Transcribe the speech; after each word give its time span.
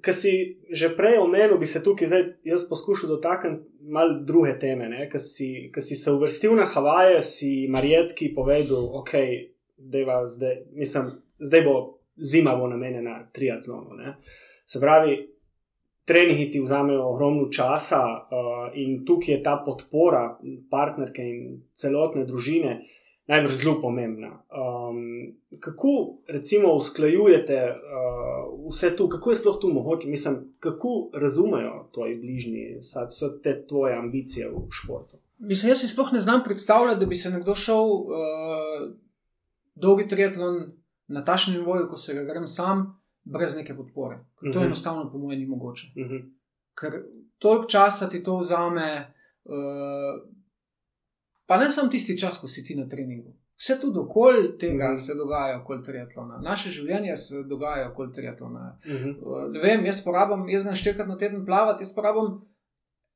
kar 0.00 0.14
si 0.14 0.58
že 0.72 0.90
prej 0.96 1.18
omenil, 1.18 1.58
bi 1.58 1.66
se 1.66 1.82
tukaj 1.82 2.08
zdaj 2.08 2.24
jaz 2.44 2.68
poskušal 2.68 3.08
dotakniti 3.08 3.64
malo 3.80 4.20
druge 4.26 4.58
teme. 4.58 5.08
Ker 5.10 5.20
si, 5.20 5.70
si 5.80 5.96
se 5.96 6.12
uvrstil 6.12 6.56
na 6.56 6.66
Havaje, 6.66 7.22
si 7.22 7.68
Marijetki 7.68 8.34
povedal, 8.34 8.90
ok, 9.00 9.10
zdaj, 9.78 10.62
mislim, 10.72 11.10
zdaj 11.38 11.62
bo 11.62 11.74
zima 12.16 12.56
bo 12.56 12.68
namenjena 12.68 13.28
triatlonu. 13.32 13.96
Ne? 13.96 14.16
Se 14.66 14.80
pravi, 14.80 15.28
treningi 16.04 16.50
ti 16.50 16.60
vzamejo 16.60 17.04
ogromno 17.06 17.48
časa 17.48 18.02
uh, 18.02 18.70
in 18.74 19.04
tukaj 19.06 19.34
je 19.34 19.42
ta 19.42 19.62
podpora 19.66 20.38
partnerke 20.70 21.22
in 21.22 21.62
celotne 21.74 22.24
družine 22.26 22.80
najbrž 23.26 23.54
zelo 23.62 23.80
pomembna. 23.80 24.28
Um, 24.28 25.34
kako 25.60 26.18
recimo 26.28 26.74
usklajujete 26.74 27.54
uh, 27.54 28.68
vse 28.68 28.96
to, 28.96 29.08
kako 29.08 29.30
je 29.30 29.36
sploh 29.36 29.58
tu 29.60 29.68
mogoče, 29.68 30.08
mislim, 30.08 30.54
kako 30.58 31.10
razumejo 31.14 31.88
tvoji 31.92 32.16
bližnji, 32.16 32.78
so 33.10 33.28
te 33.42 33.66
tvoje 33.66 33.98
ambicije 33.98 34.48
v 34.48 34.66
športu? 34.70 35.16
Mislim, 35.38 35.70
jaz 35.70 35.80
si 35.80 35.88
sploh 35.88 36.12
ne 36.12 36.18
znam 36.18 36.44
predstavljati, 36.44 37.00
da 37.00 37.06
bi 37.06 37.14
se 37.14 37.30
nekdo 37.30 37.54
šel 37.54 37.84
uh, 37.84 38.90
dolgi 39.74 40.08
triatlon 40.08 40.72
na 41.08 41.24
tašnem 41.24 41.56
nivoju, 41.56 41.88
ko 41.88 41.96
se 41.96 42.14
ga 42.14 42.24
grem 42.24 42.46
sam, 42.46 43.00
brez 43.24 43.56
neke 43.56 43.76
podpore. 43.76 44.16
To 44.16 44.46
uh 44.46 44.48
mhm. 44.48 44.58
-huh. 44.58 44.66
enostavno, 44.66 45.10
po 45.12 45.18
mojem, 45.18 45.40
ni 45.40 45.46
mogoče. 45.46 45.86
Uh 45.96 46.06
mhm. 46.06 46.14
-huh. 46.14 46.30
Ker 46.80 47.02
toliko 47.38 47.64
časa 47.64 48.08
ti 48.08 48.22
to 48.22 48.36
vzame. 48.36 49.14
Uh, 49.44 50.39
pa 51.50 51.56
ne 51.56 51.70
samo 51.70 51.90
tisti 51.90 52.18
čas, 52.18 52.38
ko 52.38 52.48
si 52.48 52.62
ti 52.64 52.76
na 52.78 52.88
treningu. 52.88 53.32
Vse 53.58 53.80
tudi 53.80 53.98
okoli 53.98 54.58
tega 54.58 54.90
mm. 54.90 54.96
se 54.96 55.14
dogaja, 55.18 55.60
okoli 55.60 55.82
triatlona. 55.84 56.38
Naše 56.38 56.70
življenje 56.70 57.16
se 57.16 57.40
dogaja 57.48 57.88
okoli 57.90 58.12
triatlona. 58.12 58.78
Mm 58.86 58.92
-hmm. 58.96 59.48
Ne 59.52 59.60
vem, 59.60 59.86
jaz 59.86 60.04
porabim, 60.04 60.48
jaz 60.48 60.62
grem 60.62 60.76
štekati 60.76 61.08
na 61.08 61.16
teden 61.18 61.46
plavati, 61.46 61.82
jaz 61.82 61.94
porabim 61.94 62.28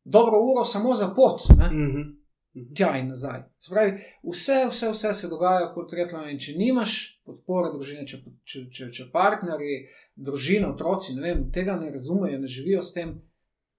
dobro 0.04 0.40
uro 0.40 0.64
samo 0.64 0.94
za 0.94 1.08
pot. 1.16 1.40
Mm 1.48 1.92
-hmm. 1.92 2.74
Tja 2.76 2.96
in 2.98 3.08
nazaj. 3.08 3.42
Spravi, 3.58 3.92
vse, 4.32 4.66
vse, 4.70 4.90
vse 4.90 5.12
se 5.12 5.28
dogaja 5.28 5.70
okoli 5.70 5.88
triatlona. 5.90 6.30
In 6.30 6.38
če 6.38 6.52
nimaš 6.52 7.20
podpore 7.24 7.70
družine, 7.72 8.06
če, 8.06 8.18
če, 8.44 8.64
če, 8.70 8.90
če 8.90 9.04
partnerji, 9.12 9.86
družina, 10.16 10.72
otroci 10.72 11.14
vem, 11.20 11.52
tega 11.52 11.76
ne 11.76 11.90
razumejo, 11.90 12.38
ne 12.38 12.46
živijo 12.46 12.82
s 12.82 12.92
tem, 12.92 13.22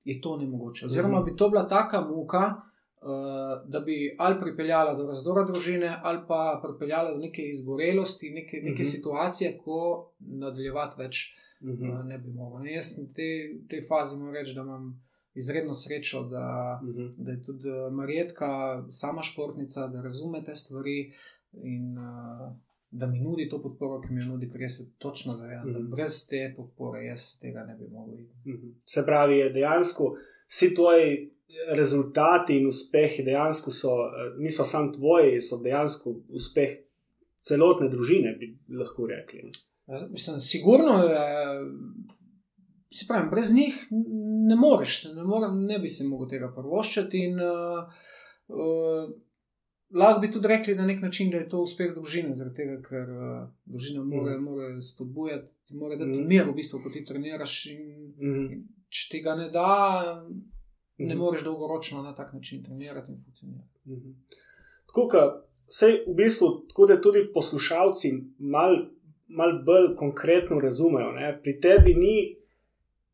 je 0.03 0.21
to 0.21 0.37
nemogoče. 0.37 0.85
Oziroma, 0.85 1.19
-hmm. 1.19 1.25
bi 1.25 1.35
to 1.35 1.49
bila 1.49 1.67
taka 1.67 2.01
muka. 2.01 2.61
Eh, 3.05 3.63
da 3.65 3.79
bi 3.79 4.15
ali 4.17 4.39
pripeljala 4.41 4.93
do 4.95 5.03
razdora 5.07 5.43
družine, 5.45 5.99
ali 6.03 6.19
pa 6.27 6.61
pripeljala 6.63 7.11
do 7.11 7.17
neke 7.17 7.41
izgorelosti, 7.41 8.29
neke, 8.29 8.57
neke 8.57 8.71
uh 8.71 8.73
mhm. 8.73 8.81
-huh. 8.81 8.95
situacije, 8.95 9.57
ko 9.57 9.77
nadaljevati 10.19 10.95
več 10.97 11.35
uh 11.61 11.69
mhm. 11.69 11.83
-huh. 11.83 12.03
ne 12.03 12.17
bi 12.17 12.31
mogla. 12.31 12.59
Ne, 12.59 12.73
jaz 12.73 12.97
v 12.97 13.13
tej, 13.13 13.61
tej 13.69 13.81
fazi 13.87 14.17
moram 14.17 14.33
reči, 14.33 14.55
da 14.55 14.61
imam 14.61 15.03
izredno 15.33 15.73
srečo, 15.73 16.23
da, 16.23 16.79
uh 16.83 16.89
mhm. 16.89 16.99
-huh. 16.99 17.11
da 17.17 17.31
je 17.31 17.43
tudi 17.43 17.69
eh, 17.69 17.91
Marjetka 17.91 18.49
sama 18.89 19.21
športnica, 19.21 19.87
da 19.87 20.01
razume 20.01 20.43
te 20.43 20.55
stvari 20.55 21.13
in 21.53 21.97
uh, 21.97 22.55
da 22.91 23.07
mi 23.07 23.19
nudi 23.19 23.49
to 23.49 23.61
podporo, 23.61 24.01
ki 24.01 24.13
mi 24.13 24.21
jo 24.21 24.27
nudi, 24.27 24.49
ker 24.51 24.61
jaz 24.61 24.71
se 24.71 24.97
točno 24.97 25.35
zavedam, 25.35 25.69
uh 25.69 25.75
-huh. 25.75 25.83
da 25.83 25.95
brez 25.95 26.27
te 26.29 26.53
podpore 26.57 27.05
jaz 27.05 27.39
tega 27.41 27.63
ne 27.63 27.75
bi 27.75 27.87
mogla. 27.87 28.13
Uh 28.13 28.21
-huh. 28.45 28.73
Se 28.85 29.05
pravi, 29.05 29.53
dejansko 29.53 30.15
si 30.47 30.73
tvoj 30.73 31.29
rezultati 31.75 32.57
in 32.57 32.67
uspehi 32.67 33.23
dejansko 33.23 33.71
so, 33.71 33.89
eh, 33.89 34.33
niso 34.37 34.65
samo 34.65 34.91
tvoji, 34.91 35.41
so 35.41 35.57
dejansko 35.57 36.15
uspeh 36.29 36.77
celotne 37.45 37.89
družine, 37.89 38.35
bi 38.39 38.57
lahko 38.77 39.07
rekli. 39.07 39.51
Ja, 39.87 40.07
mislim, 40.11 40.41
sigurno 40.41 41.03
je. 41.03 41.25
Se 42.95 43.05
pravi, 43.07 43.29
brez 43.29 43.53
njih 43.53 43.75
ne 44.47 44.55
moreš, 44.55 45.03
ne, 45.15 45.23
morem, 45.23 45.65
ne 45.65 45.79
bi 45.79 45.89
se 45.89 46.07
mogel 46.07 46.29
tega 46.29 46.47
prvoščati. 46.55 47.19
In, 47.27 47.41
uh, 47.43 47.89
uh, 48.47 49.09
lahko 49.91 50.21
bi 50.21 50.29
tudi 50.31 50.47
rekli 50.47 50.75
na 50.75 50.85
nek 50.85 51.01
način, 51.01 51.29
da 51.31 51.41
je 51.41 51.49
to 51.49 51.61
uspeh 51.61 51.91
družine, 51.93 52.31
tega, 52.55 52.77
ker 52.87 53.11
uh, 53.11 53.33
družina 53.65 54.03
mora, 54.03 54.37
mm. 54.37 54.43
mora 54.43 54.69
spodbujati, 54.81 55.51
mora 55.75 55.99
dati 55.99 56.21
mm. 56.21 56.27
mir, 56.27 56.47
v 56.47 56.55
bistvu, 56.55 56.79
ko 56.83 56.93
ti 56.93 57.03
treniraš. 57.05 57.57
In, 57.73 57.83
mm. 58.15 58.47
in 58.53 58.63
če 58.89 59.07
ti 59.11 59.21
ga 59.25 59.35
ne 59.35 59.49
da, 59.51 59.69
ne 60.97 61.15
mhm. 61.15 61.23
moreš 61.23 61.43
dolgoročno 61.43 62.01
na 62.01 62.15
tak 62.15 62.33
način 62.33 62.63
trenirati 62.63 63.11
in 63.11 63.23
funkcionirati. 63.25 63.79
Mhm. 63.85 64.11
Tako 64.87 65.09
da 65.11 65.43
se 65.67 65.85
v 66.07 66.13
bistvu 66.13 66.47
tako, 66.67 66.85
da 66.85 67.01
tudi 67.01 67.31
poslušalci 67.33 68.11
malo 68.37 68.85
mal 69.27 69.63
bolj 69.65 69.95
konkretno 69.95 70.59
razumejo. 70.59 71.11
Ne? 71.11 71.39
Pri 71.43 71.59
tebi 71.59 71.93
ni 71.93 72.37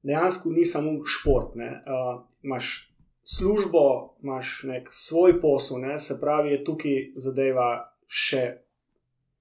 dejansko 0.04 0.50
ni 0.50 0.66
samo 0.66 1.06
šport. 1.06 1.56
Uh, 1.56 2.24
imaš 2.44 2.94
službo, 3.24 4.16
imaš 4.24 4.64
nek 4.64 4.90
svoj 4.92 5.42
posel, 5.42 5.80
ne? 5.80 6.00
se 6.00 6.20
pravi, 6.22 6.52
je 6.52 6.64
tukaj 6.64 7.12
zadeva 7.16 7.94
še 8.08 8.58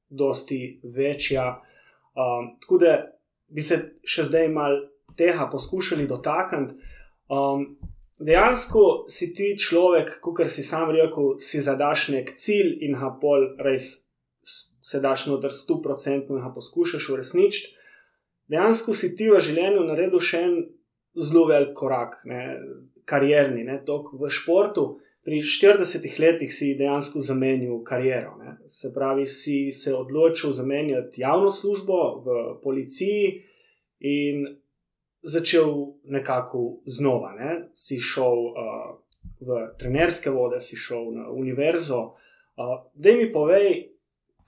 dosti 0.09 0.81
večja. 0.83 1.63
Um, 2.15 2.57
tako 2.61 2.79
da 2.79 2.95
bi 3.49 3.63
se 3.63 3.81
še 4.05 4.25
zdaj 4.25 4.49
malo 4.49 4.87
tega 5.17 5.49
poskušali 5.53 6.07
dotakniti. 6.07 6.75
Um, 7.29 7.79
dejansko 8.21 9.07
si 9.09 9.33
ti 9.35 9.55
človek, 9.59 10.19
kot 10.21 10.45
si 10.53 10.63
sam 10.63 10.93
rekel, 10.95 11.37
si 11.41 11.63
zadaš 11.65 12.09
nek 12.15 12.35
cilj 12.37 12.79
in 12.87 12.97
ga 13.01 13.15
pol 13.21 13.51
res 13.59 14.07
se 14.91 15.01
daš 15.01 15.27
noter 15.27 15.53
100% 15.55 16.31
in 16.31 16.41
ga 16.43 16.53
poskušaš 16.55 17.09
uresničiti. 17.15 17.77
Dejansko 18.51 18.95
si 18.95 19.13
ti 19.17 19.29
v 19.31 19.39
življenju 19.39 19.85
naredil 19.87 20.23
še 20.25 20.41
en 20.47 20.57
zelo 21.15 21.45
velik 21.51 21.77
korak, 21.79 22.17
ne, 22.27 22.41
karjerni, 23.07 23.63
ne, 23.67 23.79
tok 23.87 24.13
v 24.19 24.31
športu. 24.31 24.89
Pri 25.27 25.43
40 25.45 26.07
letih 26.19 26.51
si 26.55 26.73
dejansko 26.79 27.21
zamenjal 27.23 27.83
kariero. 27.85 28.33
Ne. 28.41 28.57
Se 28.67 28.89
pravi, 28.95 29.27
si 29.29 29.69
se 29.71 29.93
odločil 29.95 30.55
zamenjati 30.57 31.21
javno 31.21 31.53
službo 31.53 31.99
v 32.25 32.39
policiji 32.65 33.35
in 34.01 34.47
začel 35.23 35.87
nekako 36.05 36.81
znova. 36.87 37.33
Ne? 37.33 37.61
Si 37.75 38.01
šel 38.01 38.39
uh, 38.51 38.99
v 39.41 39.63
trenerske 39.79 40.31
vode, 40.31 40.61
si 40.61 40.77
šel 40.77 41.13
na 41.15 41.31
univerzo. 41.31 42.01
Uh, 42.01 42.77
da 42.95 43.13
mi 43.17 43.33
povej, 43.33 43.91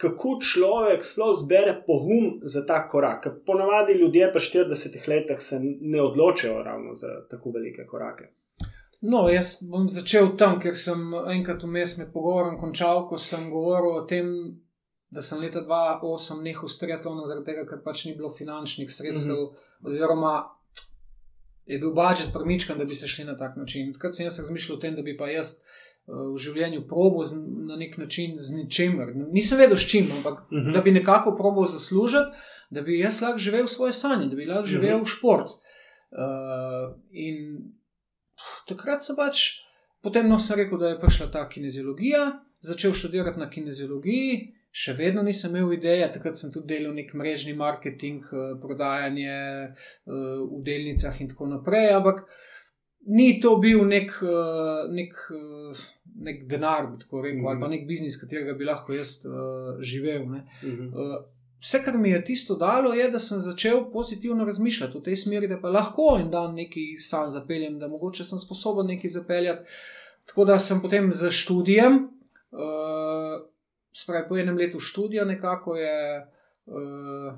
kako 0.03 0.39
človek 0.41 1.05
sploh 1.05 1.37
zbere 1.39 1.83
pogum 1.87 2.41
za 2.43 2.67
ta 2.67 2.89
korak. 2.89 3.27
Ponavadi 3.47 3.93
ljudje 3.93 4.33
pri 4.33 4.41
40 4.41 5.09
letih 5.09 5.43
se 5.43 5.61
ne 5.81 6.03
odločajo 6.03 6.63
ravno 6.63 6.95
za 6.95 7.09
tako 7.31 7.51
velike 7.51 7.87
korake. 7.87 8.29
No, 9.01 9.29
jaz 9.29 9.57
bom 9.71 9.89
začel 9.91 10.37
tam, 10.39 10.61
ker 10.63 10.77
sem 10.79 11.01
enkrat 11.35 11.63
vmes 11.67 11.97
med 11.99 12.13
pogovorom 12.15 12.59
končal, 12.61 13.09
ko 13.11 13.19
sem 13.19 13.49
govoril 13.51 13.97
o 13.99 14.05
tem, 14.07 14.29
da 15.11 15.23
sem 15.23 15.41
leta 15.43 15.65
2008 15.67 16.43
nehal 16.43 16.71
s 16.71 16.79
triatlonom, 16.79 17.27
zaradi 17.27 17.51
tega, 17.51 17.65
ker 17.67 17.81
pač 17.83 18.05
ni 18.07 18.15
bilo 18.15 18.31
finančnih 18.31 18.91
sredstev, 18.91 19.37
mm 19.37 19.49
-hmm. 19.49 19.89
oziroma 19.91 20.35
je 21.73 21.79
bil 21.79 21.93
budžet 21.97 22.33
premičkan, 22.33 22.79
da 22.79 22.85
bi 22.85 22.95
se 22.95 23.09
šli 23.09 23.25
na 23.25 23.37
tak 23.37 23.57
način. 23.57 23.93
Takrat 23.93 24.17
sem 24.17 24.27
jaz 24.27 24.39
razmišljal 24.39 24.79
o 24.79 24.81
tem, 24.81 24.97
da 24.97 25.03
bi 25.03 25.17
pa 25.17 25.29
jaz 25.31 25.55
uh, 25.57 26.35
v 26.35 26.39
življenju 26.45 26.85
probo 26.89 27.25
z, 27.25 27.39
na 27.69 27.77
nek 27.81 27.99
način 27.99 28.37
z 28.39 28.57
ničemer. 28.59 29.15
Nisem 29.33 29.59
vedel 29.59 29.77
s 29.77 29.89
čim, 29.89 30.11
ampak 30.17 30.41
uh 30.41 30.53
mhm. 30.53 30.69
-huh. 30.69 30.73
da 30.73 30.81
bi 30.81 30.93
nekako 30.93 31.37
probo 31.37 31.67
zaslužiti, 31.67 32.31
da 32.71 32.83
bi 32.83 32.99
jaz 32.99 33.21
lahko 33.23 33.39
živel 33.39 33.67
svoje 33.67 33.93
sanje, 33.93 34.29
da 34.29 34.37
bi 34.37 34.47
lahko 34.47 34.67
živel 34.67 35.01
uh 35.01 35.03
-huh. 35.03 35.17
šport. 35.17 35.49
Uh, 36.13 36.97
in 37.11 37.73
takrat 38.69 39.05
sem 39.05 39.17
pač, 39.17 39.65
potem 40.03 40.29
no, 40.29 40.39
sem 40.39 40.57
rekel, 40.57 40.79
da 40.79 40.89
je 40.89 41.01
prišla 41.01 41.31
ta 41.31 41.49
kineziologija, 41.49 42.43
začel 42.61 42.93
študirati 42.95 43.41
na 43.41 43.51
kineziologiji 43.51 44.62
še 44.73 44.95
vedno 44.97 45.23
nisem 45.23 45.53
imel 45.53 45.75
ideje, 45.77 46.07
takrat 46.15 46.39
sem 46.41 46.53
tudi 46.53 46.73
delal 46.73 46.95
nek 46.97 47.13
mrežni 47.19 47.53
marketing, 47.57 48.25
eh, 48.33 48.55
prodajanje 48.63 49.35
eh, 49.37 49.75
v 50.09 50.63
delnicah 50.65 51.21
in 51.21 51.29
tako 51.29 51.51
naprej. 51.51 51.91
Ampak 51.99 52.25
ni 53.13 53.37
to 53.41 53.59
bil 53.61 53.85
nek, 53.85 54.15
eh, 54.25 54.89
nek, 54.97 55.21
nek 56.29 56.47
denar, 56.49 56.89
tako 57.05 57.21
rekel, 57.21 57.39
mm 57.39 57.45
-hmm. 57.45 57.51
ali 57.51 57.61
pa 57.61 57.69
mhm. 57.69 57.77
nek 57.77 57.87
biznis, 57.89 58.21
katerega 58.21 58.55
bi 58.55 58.65
lahko 58.65 58.93
jaz 58.93 59.21
živel. 59.81 60.25
Mm 60.25 60.43
-hmm. 60.63 61.25
Vse, 61.63 61.79
kar 61.85 61.95
mi 61.99 62.11
je 62.11 62.25
tisto 62.25 62.57
dalo, 62.57 62.93
je, 62.93 63.11
da 63.11 63.19
sem 63.19 63.39
začel 63.39 63.93
pozitivno 63.93 64.45
razmišljati 64.45 64.99
v 64.99 65.03
tej 65.03 65.17
smeri, 65.17 65.49
da 65.49 65.61
pa 65.61 65.69
lahko 65.69 66.17
en 66.21 66.31
dan 66.31 66.55
nekaj 66.55 66.97
sam 66.99 67.29
zapeljem, 67.29 67.79
da 67.79 67.89
mogoče 67.89 68.25
sem 68.25 68.39
sposoben 68.39 68.87
nekaj 68.87 69.11
zapeljati. 69.11 69.71
Tako 70.27 70.45
da 70.45 70.59
sem 70.59 70.81
potem 70.83 71.13
za 71.13 71.31
študijem, 71.31 71.95
uh, 72.51 73.02
Spravi, 73.93 74.29
po 74.29 74.37
enem 74.41 74.57
letu 74.57 74.81
študija 74.81 75.25
nekako 75.25 75.77
je 75.77 75.97
uh, 76.67 77.35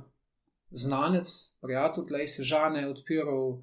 znanec, 0.70 1.28
prijatelj, 1.62 2.06
tleh 2.08 2.30
se 2.30 2.42
žane, 2.42 2.88
odpiral 2.88 3.48
uh, 3.48 3.62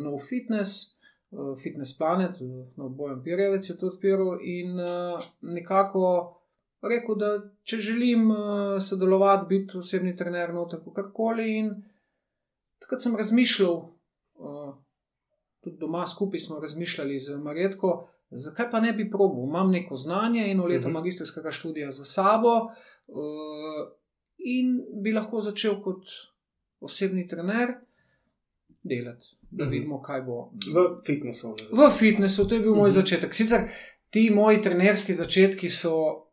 nov 0.00 0.18
fitness, 0.28 1.00
uh, 1.30 1.54
fitness 1.62 1.98
planet, 1.98 2.40
no 2.76 2.88
bojem 2.88 3.22
Pirjevec 3.24 3.70
je 3.70 3.78
to 3.78 3.86
odpiral 3.86 4.38
in 4.42 4.80
uh, 4.80 5.24
nekako 5.40 6.34
rekel, 6.82 7.16
da 7.18 7.30
če 7.62 7.76
želim 7.76 8.30
uh, 8.30 8.38
sodelovati, 8.82 9.46
biti 9.48 9.78
osebni 9.78 10.16
trener, 10.16 10.52
no 10.54 10.66
tako 10.70 10.92
karkoli. 10.94 11.48
In 11.58 11.72
takrat 12.78 13.02
sem 13.02 13.16
razmišljal 13.16 13.80
tudi 15.60 15.76
doma 15.78 16.06
skupaj 16.06 16.38
smo 16.40 16.60
razmišljali 16.60 17.18
z 17.18 17.36
Maretko, 17.38 17.92
zakaj 18.30 18.70
pa 18.70 18.80
ne 18.80 18.92
bi 18.92 19.10
probil. 19.10 19.44
Imam 19.44 19.70
neko 19.70 19.96
znanje, 19.96 20.50
eno 20.50 20.64
leto 20.66 20.88
Mhm. 20.88 20.92
magistrskega 20.92 21.50
študija 21.50 21.90
za 21.90 22.04
sabo 22.06 22.48
uh, 22.58 23.88
in 24.38 24.72
bi 24.94 25.12
lahko 25.12 25.40
začel 25.40 25.82
kot 25.82 26.04
osebni 26.80 27.28
trener 27.28 27.68
delati, 28.82 29.26
da 29.42 29.64
Mhm. 29.64 29.70
vidimo, 29.70 30.02
kaj 30.02 30.22
bo. 30.22 30.50
V 30.66 30.76
fitnesu. 31.04 31.54
V 31.72 31.90
fitnesu, 31.92 32.44
to 32.44 32.54
je 32.54 32.60
bil 32.60 32.74
moj 32.74 32.88
Mhm. 32.88 32.94
začetek. 32.94 33.34
Sicer 33.34 33.60
ti 34.10 34.30
moji 34.30 34.60
trenerski 34.60 35.14
začetki 35.14 35.68
so 35.70 36.24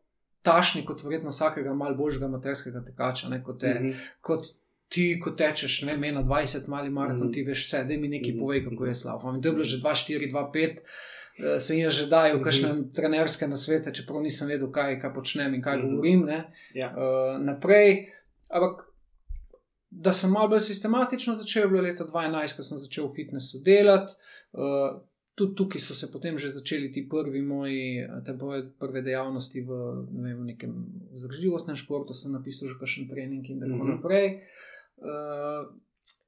tašni 0.42 0.84
kot 0.84 1.02
verjetno 1.02 1.30
vsakega 1.30 1.74
malo 1.74 1.96
božjega 1.96 2.28
materskega 2.28 2.80
tekača, 2.82 3.28
ne, 3.28 3.42
kot, 3.42 3.60
te, 3.60 3.74
Mhm. 3.74 3.90
kot 4.20 4.40
ti, 4.88 5.20
ko 5.20 5.30
tečeš, 5.32 5.82
ne 5.82 5.96
vem, 5.96 6.14
na 6.14 6.22
20 6.22 6.68
mali 6.68 6.90
maraton, 6.90 7.24
Mhm. 7.24 7.32
ti 7.32 7.42
veš 7.42 7.60
vse, 7.60 7.84
da 7.84 7.96
mi 7.96 8.08
nekaj 8.08 8.30
Mhm. 8.30 8.38
povej, 8.38 8.64
kako 8.64 8.84
je 8.84 8.94
slabo. 8.94 9.34
In 9.34 9.42
to 9.42 9.48
je 9.48 9.52
bilo 9.52 9.64
že 9.64 9.78
2-4, 9.78 10.26
2-5. 10.28 10.78
Sem 11.58 11.78
jaz 11.78 11.92
že 11.92 12.06
dajal 12.06 12.36
Mhm. 12.36 12.44
kakšne 12.44 12.68
trenerske 12.92 13.46
nasvete, 13.46 13.90
čeprav 13.90 14.22
nisem 14.22 14.48
vedel, 14.48 14.70
kaj, 14.70 15.00
kaj 15.00 15.12
počnem 15.12 15.54
in 15.54 15.62
kaj 15.62 15.76
Mhm. 15.76 15.86
govorim. 15.86 16.24
Ne, 16.24 16.38
Ja. 16.74 16.88
uh, 16.88 16.96
naprej. 17.40 18.08
Ampak, 18.48 18.86
da 19.90 20.12
sem 20.12 20.30
malo 20.30 20.48
bolj 20.48 20.60
sistematično 20.62 21.34
začel, 21.34 21.62
je 21.62 21.68
bilo 21.68 21.82
leta 21.82 22.04
2012, 22.04 22.56
ko 22.56 22.62
sem 22.62 22.78
začel 22.78 23.04
v 23.04 23.14
fitnessu 23.14 23.58
delati. 23.60 24.12
Uh, 24.52 25.00
tudi 25.34 25.54
tukaj 25.54 25.80
so 25.80 25.94
se 25.94 26.08
potem 26.08 26.38
že 26.38 26.48
začeli 26.50 26.88
ti 26.88 27.04
prvi 27.04 27.42
moji, 27.42 27.84
te 28.24 28.32
moje 28.34 28.70
prve 28.72 29.02
dejavnosti 29.02 29.60
v, 29.60 29.68
ne 30.12 30.22
vem, 30.24 30.38
v 30.38 30.46
nekem 30.46 30.72
vzdržljivostnem 31.12 31.76
športu, 31.76 32.14
sem 32.14 32.32
napisal 32.32 32.68
že 32.68 32.74
kakšen 32.76 33.08
trening 33.08 33.44
in 33.44 33.60
tako 33.60 33.74
Mhm. 33.74 33.90
naprej. 33.90 34.26
Uh, 34.28 34.40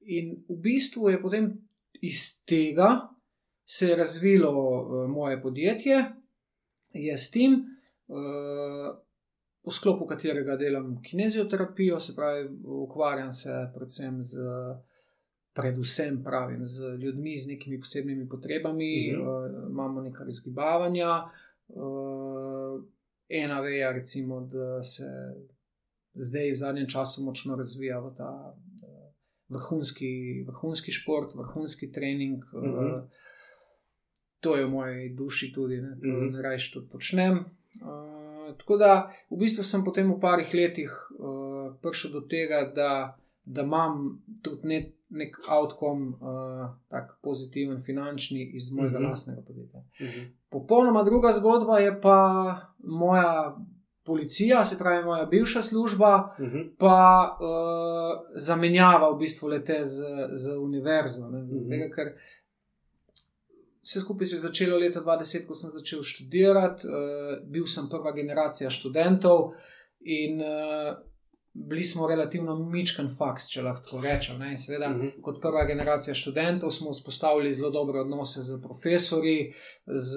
in 0.00 0.44
v 0.48 0.56
bistvu 0.56 1.08
je 1.08 1.22
potem 1.22 1.68
iz 2.00 2.44
tega 2.44 3.08
se 3.64 3.86
je 3.88 3.96
razvilo 3.96 4.50
uh, 4.50 5.10
moje 5.10 5.42
podjetje, 5.42 6.04
je 6.92 7.18
s 7.18 7.30
tem. 7.30 7.52
Uh, 8.08 8.96
v 9.64 9.70
sklopu 9.70 10.06
katerega 10.06 10.56
delam 10.56 11.02
kinezioterapijo, 11.02 12.00
se 12.00 12.14
pravi, 12.16 12.48
ukvarjam 12.64 13.32
se 13.32 13.50
predvsem 13.74 14.22
z, 14.22 14.38
predvsem 15.52 16.22
pravim, 16.24 16.64
z 16.64 16.96
ljudmi 16.96 17.38
z 17.38 17.48
nekimi 17.48 17.80
posebnimi 17.80 18.28
potrebami, 18.28 19.12
Mhm. 19.12 19.20
uh, 19.20 19.70
imamo 19.70 20.00
nekaj 20.00 20.24
razgibavanja. 20.24 21.28
Uh, 21.68 22.84
ena 23.28 23.60
veja, 23.60 23.92
recimo, 23.92 24.40
da 24.40 24.82
se 24.82 25.04
zdaj 26.18 26.50
v 26.50 26.56
zadnjem 26.56 26.88
času 26.88 27.22
močno 27.22 27.56
razvija 27.56 27.98
v 28.00 28.14
ta 28.14 28.30
uh, 28.46 28.54
vrhunski, 29.48 30.10
vrhunski 30.44 30.92
šport, 30.92 31.34
vrhunski 31.34 31.92
trening. 31.92 32.42
Uh, 32.52 32.62
Mhm. 32.62 33.06
To 34.40 34.56
je 34.56 34.64
v 34.64 34.70
moji 34.70 35.08
duši 35.10 35.52
tudi, 35.52 35.76
ne, 35.76 35.96
to 35.96 36.08
Mhm. 36.08 36.30
ne 36.30 36.42
rajš 36.42 36.72
tudi 36.72 36.88
počnem. 36.88 37.38
Uh, 37.76 38.18
tako 38.54 38.76
da 38.76 38.92
v 39.30 39.36
bistvu 39.36 39.62
sem 39.62 39.84
potem 39.84 40.06
v 40.08 40.20
parih 40.20 40.54
letih 40.54 40.90
uh, 41.12 41.26
prišel 41.76 42.10
do 42.10 42.20
tega, 42.22 42.72
da, 42.72 42.90
da 43.44 43.62
imam 43.62 43.96
tudi 44.42 44.60
ne, 44.64 44.78
nek 45.10 45.36
outcome, 45.50 46.08
uh, 46.12 46.20
tak 46.88 47.18
pozitiven, 47.20 47.80
finančni 47.80 48.50
iz 48.54 48.70
mojega 48.72 48.88
Mhm. 48.90 48.98
mm 48.98 49.06
-hmm. 49.06 49.10
lastnega 49.10 49.42
podjetja. 49.42 49.80
Mhm. 50.00 50.20
Popolnoma 50.50 51.02
druga 51.02 51.32
zgodba 51.32 51.78
je 51.78 52.00
pa 52.00 52.18
moja 52.78 53.56
policija, 54.08 54.64
se 54.64 54.78
pravi 54.78 55.04
moja 55.04 55.26
bivša 55.26 55.62
služba, 55.62 56.12
Mhm. 56.38 56.58
pa 56.78 56.96
uh, 57.30 57.46
zamenjava 58.40 59.10
v 59.10 59.18
bistvu 59.18 59.48
lete 59.48 59.80
z, 59.84 60.02
z 60.32 60.56
univerzo. 60.58 61.28
Ne, 61.28 61.38
Mhm. 61.40 61.68
tega, 61.70 61.88
ker 61.90 62.12
vse 63.82 64.00
skupaj 64.00 64.26
se 64.26 64.36
je 64.36 64.40
začelo 64.40 64.78
leta 64.78 65.00
2010, 65.00 65.46
ko 65.46 65.54
sem 65.54 65.70
začel 65.70 66.02
študirati. 66.04 66.86
Uh, 66.86 66.94
bil 67.46 67.66
sem 67.66 67.88
prva 67.88 68.12
generacija 68.12 68.70
študentov 68.70 69.52
in 70.00 70.40
uh, 70.40 70.96
bili 71.54 71.84
smo 71.84 72.06
relativno 72.06 72.54
mičken 72.60 73.08
faks, 73.10 73.48
če 73.48 73.62
lahko 73.62 73.82
tako 73.82 74.00
rečem. 74.00 74.38
Ne, 74.38 74.50
in 74.50 74.56
seveda, 74.58 74.88
Mhm. 74.88 75.08
kot 75.22 75.40
prva 75.40 75.64
generacija 75.64 76.14
študentov 76.14 76.70
smo 76.70 76.92
vzpostavili 76.92 77.52
zelo 77.52 77.70
dobre 77.72 78.00
odnose 78.00 78.42
z 78.42 78.60
profesori, 78.62 79.52
z 79.86 80.08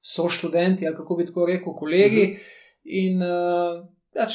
soštudenti, 0.00 0.86
ali 0.86 0.96
kako 0.96 1.16
bi 1.16 1.26
tako 1.26 1.46
rekel, 1.46 1.74
kolegi. 1.74 2.26
Mhm. 2.26 2.58
In 2.82 3.22
uh, 3.22 3.86
pač 4.14 4.34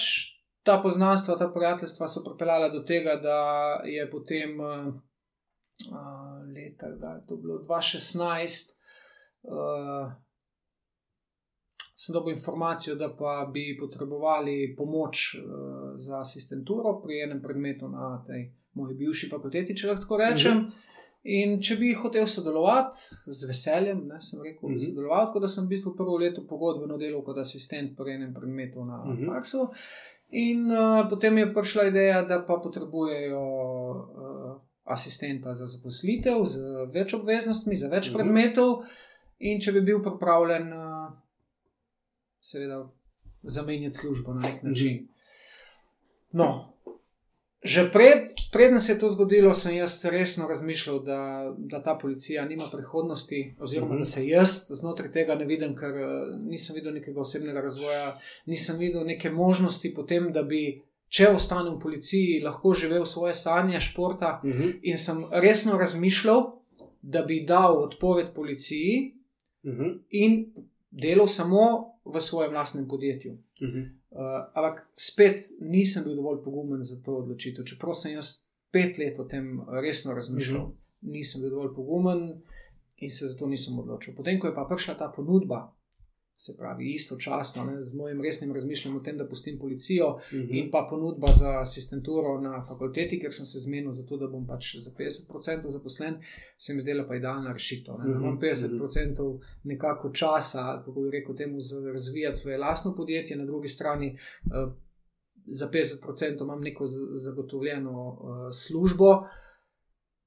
ta 0.63 0.81
poznanstva, 0.81 1.37
ta 1.37 1.49
prijateljstva 1.53 2.07
so 2.07 2.23
pripeljala 2.25 2.69
do 2.69 2.83
tega, 2.83 3.15
da 3.15 3.39
je 3.85 4.11
potem 4.11 4.59
uh, 4.59 4.87
uh, 5.91 6.53
leta, 6.55 6.91
da 7.01 7.15
je 7.15 7.25
to 7.27 7.35
bilo 7.35 7.59
2016. 7.63 8.71
Uh, 9.43 10.11
Sem 11.97 12.13
dobil 12.13 12.35
informacijo, 12.35 12.95
da 12.95 13.07
pa 13.15 13.49
bi 13.53 13.77
potrebovali 13.79 14.75
pomoč 14.77 15.35
uh, 15.35 15.43
za 15.97 16.19
asistenturo 16.19 16.99
pri 17.03 17.21
enem 17.23 17.41
predmetu 17.41 17.87
na 17.89 18.23
tej 18.27 18.51
moji 18.73 18.95
bivši 18.95 19.29
fakulteti, 19.29 19.77
če 19.77 19.87
lahko 19.87 20.17
rečem. 20.17 20.57
Mhm. 20.57 20.94
In 21.25 21.59
če 21.59 21.75
bi 21.75 21.93
hotel 21.93 22.27
sodelovati, 22.27 22.97
z 23.27 23.47
veseljem, 23.47 24.07
ne, 24.07 24.21
sem 24.21 24.41
rekel, 24.41 24.69
bi 24.69 24.75
Mhm. 24.75 24.79
sodeloval, 24.81 25.25
tako 25.25 25.39
da 25.39 25.47
sem 25.47 25.65
v 25.65 25.69
bistvu 25.69 25.95
prvo 25.95 26.17
leto 26.17 26.43
pogodbeno 26.43 26.97
delal 26.97 27.23
kot 27.23 27.37
asistent 27.37 27.95
pri 27.97 28.11
enem 28.11 28.33
predmetu 28.33 28.85
na 28.85 29.03
Mhm. 29.03 29.25
faksu. 29.27 29.69
In 30.31 30.65
uh, 30.67 31.09
potem 31.09 31.37
je 31.37 31.53
prišla 31.53 31.83
ideja, 31.85 32.21
da 32.23 32.41
pa 32.41 32.55
potrebujejo 32.55 33.41
uh, 33.89 34.61
asistenta 34.85 35.53
za 35.53 35.65
zaposlitev 35.67 36.45
z 36.45 36.61
več 36.87 37.13
obveznostmi, 37.13 37.75
za 37.75 37.87
več 37.87 38.07
Mhm. 38.07 38.15
predmetov, 38.15 38.83
in 39.39 39.59
če 39.59 39.71
bi 39.71 39.81
bil 39.83 40.01
pripravljen, 40.01 40.73
uh, 40.73 41.11
seveda, 42.41 42.85
zamenjati 43.43 43.95
službo 43.95 44.33
na 44.33 44.41
nek 44.41 44.63
način. 44.63 45.07
No, 46.33 46.74
Že 47.65 47.89
pred, 47.91 48.23
preden 48.51 48.79
se 48.79 48.91
je 48.91 48.99
to 48.99 49.09
zgodilo, 49.09 49.53
sem 49.53 49.75
jaz 49.75 50.05
resno 50.05 50.47
razmišljal, 50.47 50.99
da, 50.99 51.19
da 51.59 51.81
ta 51.81 51.95
policija 51.95 52.45
nima 52.45 52.63
prihodnosti, 52.71 53.53
oziroma 53.59 53.89
Mhm. 53.89 53.99
da 53.99 54.05
se 54.05 54.27
jaz 54.27 54.49
znotraj 54.71 55.11
tega 55.11 55.35
ne 55.35 55.45
vidim, 55.45 55.75
ker 55.75 55.89
eh, 55.89 56.05
nisem 56.39 56.75
videl 56.75 56.93
nekega 56.93 57.19
osebnega 57.19 57.61
razvoja, 57.61 58.11
nisem 58.45 58.77
videl 58.77 59.03
neke 59.03 59.29
možnosti 59.31 59.93
potem, 59.93 60.31
da 60.31 60.43
bi, 60.43 60.81
če 61.09 61.27
ostanem 61.29 61.73
v 61.73 61.79
policiji, 61.79 62.41
lahko 62.41 62.73
živel 62.73 63.05
svoje 63.05 63.33
sanje 63.35 63.79
športa. 63.81 64.41
Mhm. 64.43 64.69
In 64.83 64.97
sem 64.97 65.25
resno 65.33 65.77
razmišljal, 65.77 66.51
da 67.01 67.21
bi 67.21 67.41
dal 67.41 67.77
odpoved 67.79 68.27
policiji 68.35 69.13
Mhm. 69.63 69.89
in 70.11 70.53
delal 70.91 71.27
samo 71.27 71.65
v 72.05 72.21
svojem 72.21 72.53
lastnem 72.53 72.87
podjetju. 72.87 73.37
Mhm. 73.61 73.79
Uh, 74.11 74.19
ampak 74.53 74.89
spet 74.95 75.39
nisem 75.61 76.03
bil 76.03 76.15
dovolj 76.15 76.43
pogumen 76.43 76.83
za 76.83 77.01
to 77.03 77.17
odločitev. 77.17 77.65
Čeprav 77.65 77.93
sem 77.95 78.13
jaz 78.13 78.47
pet 78.71 78.97
let 78.97 79.19
o 79.19 79.23
tem 79.23 79.61
resno 79.81 80.13
razmišljal, 80.13 80.61
uh 80.61 80.67
Mhm. 80.67 80.73
-huh. 80.73 81.11
nisem 81.11 81.41
bil 81.41 81.49
dovolj 81.49 81.75
pogumen 81.75 82.41
in 82.97 83.11
se 83.11 83.27
zato 83.27 83.47
nisem 83.47 83.79
odločil. 83.79 84.13
Potem, 84.17 84.39
ko 84.39 84.47
je 84.47 84.55
pa 84.55 84.65
prišla 84.69 84.93
ta 84.95 85.11
ponudba, 85.15 85.73
se 86.37 86.53
pravi, 86.53 86.93
istočasno 86.93 87.65
ne, 87.65 87.81
z 87.81 87.97
mojim 87.97 88.21
resnim 88.21 88.53
razmišljanjem 88.53 88.97
o 88.97 89.03
tem, 89.03 89.17
da 89.17 89.25
pustim 89.25 89.59
policijo, 89.59 90.07
Mhm. 90.33 90.51
in 90.51 90.71
pa 90.71 90.87
ponudba 90.89 91.27
za 91.29 91.59
asistenturo 91.59 92.41
na 92.41 92.61
fakulteti, 92.63 93.19
ker 93.19 93.31
sem 93.31 93.45
se 93.45 93.59
zmenil 93.59 93.93
za 93.93 94.05
to, 94.05 94.17
da 94.17 94.27
bom 94.27 94.47
pač 94.47 94.75
za 94.77 94.91
50% 94.93 95.35
zaposlen, 95.67 96.17
se 96.57 96.73
mi 96.73 96.81
zdela 96.81 97.03
pa 97.03 97.15
idealna 97.15 97.53
rešitev. 97.53 97.93
ne, 97.95 98.03
Da 98.05 98.11
imam 98.11 98.33
Mhm, 98.33 98.39
50% 98.41 99.29
nekako 99.65 100.09
časa, 100.11 100.63
kako 100.77 101.01
bi 101.01 101.11
rekel, 101.11 101.35
temu 101.35 101.57
razvijati 101.85 102.37
svoje 102.37 102.57
lastno 102.59 102.95
podjetje, 102.95 103.37
na 103.37 103.45
drugi 103.45 103.67
strani 103.69 104.07
eh, 104.07 104.71
za 105.47 105.67
50% 105.67 106.05
imam 106.41 106.61
neko 106.61 106.83
zagotovljeno 107.15 107.93
eh, 108.13 108.53
službo. 108.53 109.23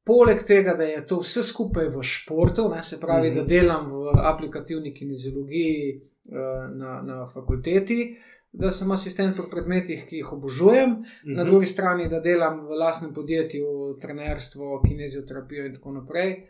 Poleg 0.08 0.40
tega, 0.42 0.72
da 0.74 0.84
je 0.84 1.02
to 1.06 1.20
vse 1.20 1.42
skupaj 1.44 1.88
v 1.88 2.02
športu, 2.02 2.68
ne, 2.68 2.82
se 2.82 2.96
pravi, 2.96 3.28
Mhm. 3.28 3.36
da 3.36 3.44
delam 3.44 3.90
v 3.92 3.96
aplikativni 4.24 4.94
kineziologiji 4.94 5.80
eh, 5.90 6.32
na, 6.74 7.02
na 7.02 7.26
fakulteti, 7.26 8.16
da 8.52 8.70
sem 8.70 8.90
asistent 8.90 9.36
pri 9.36 9.46
predmetih, 9.50 10.06
ki 10.08 10.16
jih 10.16 10.32
obožujem, 10.32 10.90
Mhm. 10.90 11.34
na 11.34 11.44
drugi 11.44 11.66
strani, 11.66 12.08
da 12.08 12.20
delam 12.20 12.60
v 12.60 12.70
lastnem 12.74 13.14
podjetju, 13.14 13.66
trenerstvo, 14.00 14.80
kinezioterapijo 14.82 15.66
in 15.66 15.74
tako 15.74 15.92
naprej. 15.92 16.30
Eh, 16.30 16.44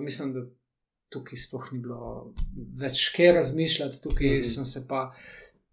Mislim, 0.00 0.32
da 0.32 0.40
tukaj 1.10 1.38
sploh 1.38 1.72
ni 1.72 1.78
bilo 1.78 2.34
več 2.76 3.12
kaj 3.16 3.32
razmišljati, 3.32 4.02
tukaj 4.02 4.26
Mhm. 4.26 4.34
mm 4.34 4.40
-hmm. 4.40 4.54
sem 4.54 4.64
se 4.64 4.80
pa 4.88 5.10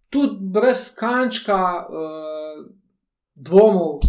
tudi 0.10 0.38
brez 0.42 0.96
kančka 0.96 1.60
uh, 1.90 2.66
dvomov. 3.36 4.00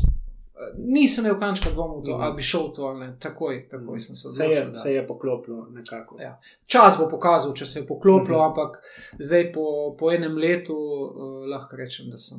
Nisem 0.77 1.25
imel 1.25 1.39
kančka 1.39 1.71
dvomov, 1.71 2.05
to, 2.05 2.13
Mhm. 2.13 2.23
ali 2.23 2.37
bi 2.37 2.43
šel 2.43 2.73
to 2.73 2.83
ali 2.85 3.01
ne. 3.01 3.17
Takoj, 3.19 3.69
takoj 3.69 4.01
sem 4.01 4.15
se 4.15 4.23
Se 4.23 4.43
odločil. 4.43 4.53
je, 4.57 4.65
da- 4.67 4.75
se 4.75 4.95
je 4.95 5.07
poklopilo 5.07 5.67
nekako. 5.71 6.17
Ja. 6.21 6.33
Čas 6.67 6.99
bo 6.99 7.09
pokazal, 7.09 7.55
če 7.55 7.67
se 7.67 7.81
je 7.81 7.87
poklopilo, 7.87 8.39
Mhm. 8.39 8.49
ampak 8.49 8.83
zdaj 9.19 9.53
po, 9.53 9.65
po 9.95 10.11
enem 10.11 10.35
letu 10.35 10.75
uh, 10.75 11.11
lahko 11.47 11.77
rečem, 11.77 12.07
da 12.07 12.17
sem 12.19 12.39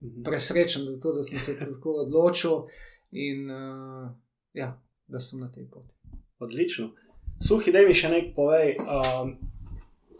Mhm. 0.00 0.22
presrečen, 0.22 0.82
zato, 0.84 1.12
da 1.12 1.22
sem 1.22 1.38
se 1.38 1.58
tako 1.60 1.90
odločil 1.92 2.66
in 3.12 3.50
uh, 3.50 4.10
ja, 4.54 4.70
da 5.08 5.20
sem 5.20 5.40
na 5.40 5.48
tej 5.48 5.66
poti. 5.66 5.94
Odlično. 6.38 6.90
Suhi, 7.38 7.72
da 7.72 7.78
mi 7.80 7.94
še 7.94 8.08
nekaj 8.08 8.34
povej. 8.34 8.76
Um, 8.78 9.36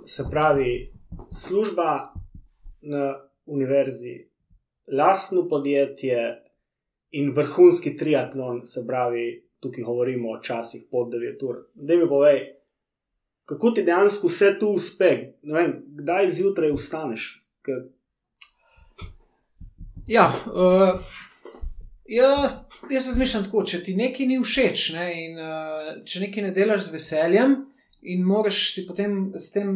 se 0.07 0.25
pravi, 0.31 0.93
služba 1.31 2.13
na 2.83 3.15
univerzi, 3.47 4.29
lastno 4.89 5.49
podjetje 5.49 6.43
in 7.11 7.33
vrhunski 7.33 7.97
triatlon, 7.97 8.65
se 8.67 8.85
pravi, 8.87 9.27
tukaj 9.61 9.85
govorimo 9.85 10.31
o 10.31 10.41
časih 10.43 10.87
pod 10.91 11.13
9 11.13 11.45
ur. 11.49 11.57
Da 11.75 11.97
mi 11.97 12.09
povej, 12.09 12.41
kako 13.45 13.71
ti 13.71 13.83
dejansko 13.83 14.27
vse 14.27 14.57
tu 14.61 14.73
uspe, 14.75 15.11
vem, 15.43 15.79
kdaj 16.01 16.31
zjutraj 16.31 16.73
vstaneš. 16.75 17.29
K... 17.63 17.79
Ja, 20.07 20.27
uh, 20.47 21.01
ja, 22.07 22.33
jaz 22.91 23.07
razmišljam 23.07 23.45
tako, 23.45 23.63
če 23.67 23.83
ti 23.85 23.97
nekaj 23.97 24.27
ni 24.27 24.41
všeč 24.43 24.91
ne, 24.95 25.07
in 25.25 25.41
uh, 25.41 25.93
če 26.07 26.27
nekaj 26.27 26.49
ne 26.49 26.53
delaš 26.55 26.89
z 26.89 26.95
veseljem, 26.99 27.57
in 28.07 28.27
moraš 28.27 28.69
si 28.75 28.87
potem 28.87 29.33
s 29.35 29.51
tem, 29.55 29.73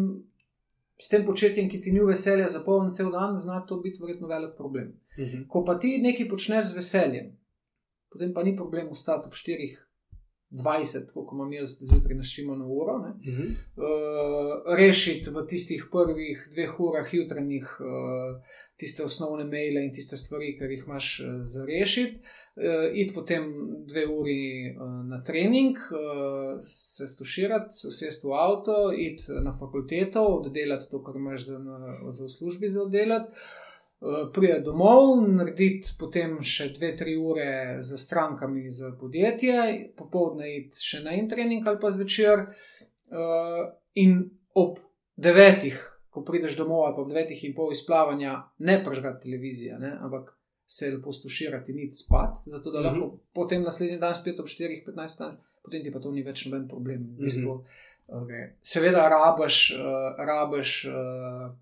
s 1.00 1.08
tem 1.08 1.26
početjem, 1.26 1.68
ki 1.68 1.80
ti 1.80 1.92
ni 1.92 2.00
veselje, 2.00 2.46
zapolniti 2.48 2.96
cel 2.96 3.10
dan, 3.10 3.36
zna 3.36 3.60
to 3.60 3.76
biti 3.76 3.98
verjetno 4.02 4.28
velik 4.28 4.56
problem. 4.56 4.88
Uh 4.88 5.18
Mhm. 5.18 5.36
-huh. 5.36 5.48
Ko 5.48 5.64
pa 5.64 5.78
ti 5.78 5.98
nekaj 5.98 6.28
počneš 6.28 6.64
z 6.64 6.76
veseljem, 6.76 7.36
potem 8.10 8.34
pa 8.34 8.42
ni 8.42 8.56
problem 8.56 8.88
ustati 8.90 9.26
ob 9.26 9.34
4:20, 10.50 11.12
kot 11.14 11.32
imam 11.32 11.52
jaz 11.52 11.76
zjutraj 11.80 12.16
na 12.16 12.66
uro. 12.66 12.98
Ne? 12.98 13.32
Mhm. 13.32 13.42
Uh, 13.76 14.74
rešiti 14.76 15.30
v 15.30 15.46
tistih 15.46 15.86
prvih 15.92 16.48
dveh 16.52 16.80
urah 16.80 17.14
jutranjih 17.14 17.76
uh, 17.80 18.42
tiste 18.76 19.04
osnovne 19.04 19.44
maile 19.44 19.84
in 19.84 19.92
tiste 19.92 20.16
stvari, 20.16 20.56
ki 20.58 20.64
jih 20.64 20.84
imaš 20.86 21.20
uh, 21.20 21.26
za 21.42 21.64
rešiti, 21.64 22.18
uh, 22.18 22.90
iti 22.92 23.14
potem 23.14 23.46
dve 23.86 24.06
uri 24.06 24.74
uh, 24.74 24.90
na 25.06 25.22
trening, 25.24 25.76
uh, 25.76 26.58
se 26.66 27.08
stuširati, 27.08 27.74
se 27.74 27.88
usesti 27.88 28.26
v 28.26 28.34
avto, 28.34 28.92
iti 28.96 29.32
na 29.44 29.52
fakulteto, 29.58 30.26
oddelati 30.26 30.90
to, 30.90 31.02
kar 31.04 31.16
imaš 31.16 31.46
za, 31.46 31.58
na, 31.58 31.96
za 32.10 32.24
v 32.24 32.28
službi 32.28 32.68
za 32.68 32.82
oddelati. 32.82 33.32
Prije 34.32 34.60
domov, 34.64 35.18
narediti 35.28 35.92
potem 36.00 36.38
še 36.40 36.70
dve, 36.72 36.94
tri 36.96 37.18
ure 37.20 37.82
za 37.84 37.98
strankami 38.00 38.70
za 38.72 38.94
podjetje, 38.96 39.92
popoldne 39.96 40.48
iti 40.56 40.80
še 40.80 41.02
na 41.04 41.12
en 41.18 41.28
trening 41.28 41.68
ali 41.68 41.80
pa 41.82 41.90
zvečer, 41.92 42.46
uh, 42.48 43.60
in 44.00 44.22
ob 44.56 44.80
devetih, 45.20 45.76
ko 46.08 46.24
prideš 46.24 46.56
domov, 46.56 46.86
ali 46.86 46.96
pa 46.96 47.04
ob 47.04 47.12
devetih 47.12 47.44
in 47.44 47.54
pol 47.54 47.76
izplavanja, 47.76 48.38
ne 48.64 48.80
prežgati 48.80 49.26
televizije, 49.28 49.76
ne, 49.78 49.92
ampak 50.00 50.32
se 50.64 50.94
lepo 50.94 51.12
stuširati 51.12 51.76
in 51.76 51.84
iti 51.84 52.00
spat, 52.00 52.40
zato 52.46 52.72
da 52.72 52.80
lahko 52.80 53.06
mm 53.06 53.10
-hmm. 53.10 53.32
potem 53.36 53.62
naslednji 53.62 53.98
dan 53.98 54.16
spet 54.16 54.40
ob 54.40 54.46
4-15, 54.46 55.32
potem 55.62 55.84
ti 55.84 55.92
pa 55.92 56.00
to 56.00 56.10
ni 56.10 56.22
več 56.22 56.46
noben 56.46 56.68
problem. 56.68 57.08
V 57.18 57.24
bistvu, 57.24 57.54
mm 57.54 57.60
-hmm. 57.60 58.22
okay. 58.22 58.52
Seveda, 58.62 59.08
rabaš. 59.08 59.72
Uh, 59.76 60.24
rabaš 60.26 60.84
uh, 60.84 61.52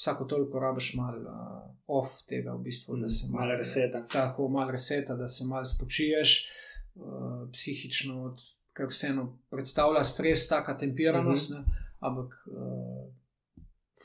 Vsako 0.00 0.24
toliko 0.24 0.60
rabiš 0.60 0.94
malo 0.94 1.18
uh, 1.18 1.74
off 1.86 2.22
tega, 2.28 2.54
v 2.54 2.62
bistvu, 2.64 2.96
da 2.96 3.08
se 3.08 3.26
malo 3.32 3.56
reseta. 3.56 4.06
Tako 4.12 4.48
malo 4.48 4.70
reseta, 4.70 5.16
da 5.16 5.28
se 5.28 5.44
malo 5.44 5.64
spočiješ, 5.64 6.48
uh, 6.94 7.50
psihično, 7.52 8.22
od, 8.24 8.40
ker 8.72 8.88
vseeno 8.88 9.38
predstavlja 9.50 10.04
stres, 10.04 10.48
taka 10.48 10.78
tempiranost, 10.78 11.50
uh 11.50 11.56
-huh. 11.56 11.64
ampak 11.98 12.32
uh, 12.46 13.12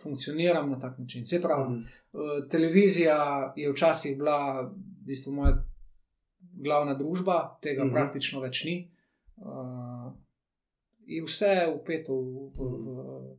funkcioniram 0.02 0.70
na 0.72 0.80
tak 0.80 1.00
način. 1.00 1.26
Se 1.26 1.42
pravi, 1.42 1.64
uh 1.64 1.70
-huh. 1.70 1.84
uh, 2.12 2.50
televizija 2.50 3.54
je 3.56 3.72
včasih 3.72 4.18
bila 4.18 4.62
v 4.62 4.74
bistvu 5.06 5.34
moja 5.34 5.66
glavna 6.40 6.94
družba, 6.94 7.58
tega 7.62 7.84
uh 7.84 7.90
-huh. 7.90 7.94
praktično 7.94 8.42
več 8.42 8.64
ni. 8.64 8.92
Uh, 9.36 10.14
je 11.06 11.24
vse 11.24 11.74
upeto 11.82 12.14
v, 12.14 12.52
v, 12.60 12.64
v 12.64 13.38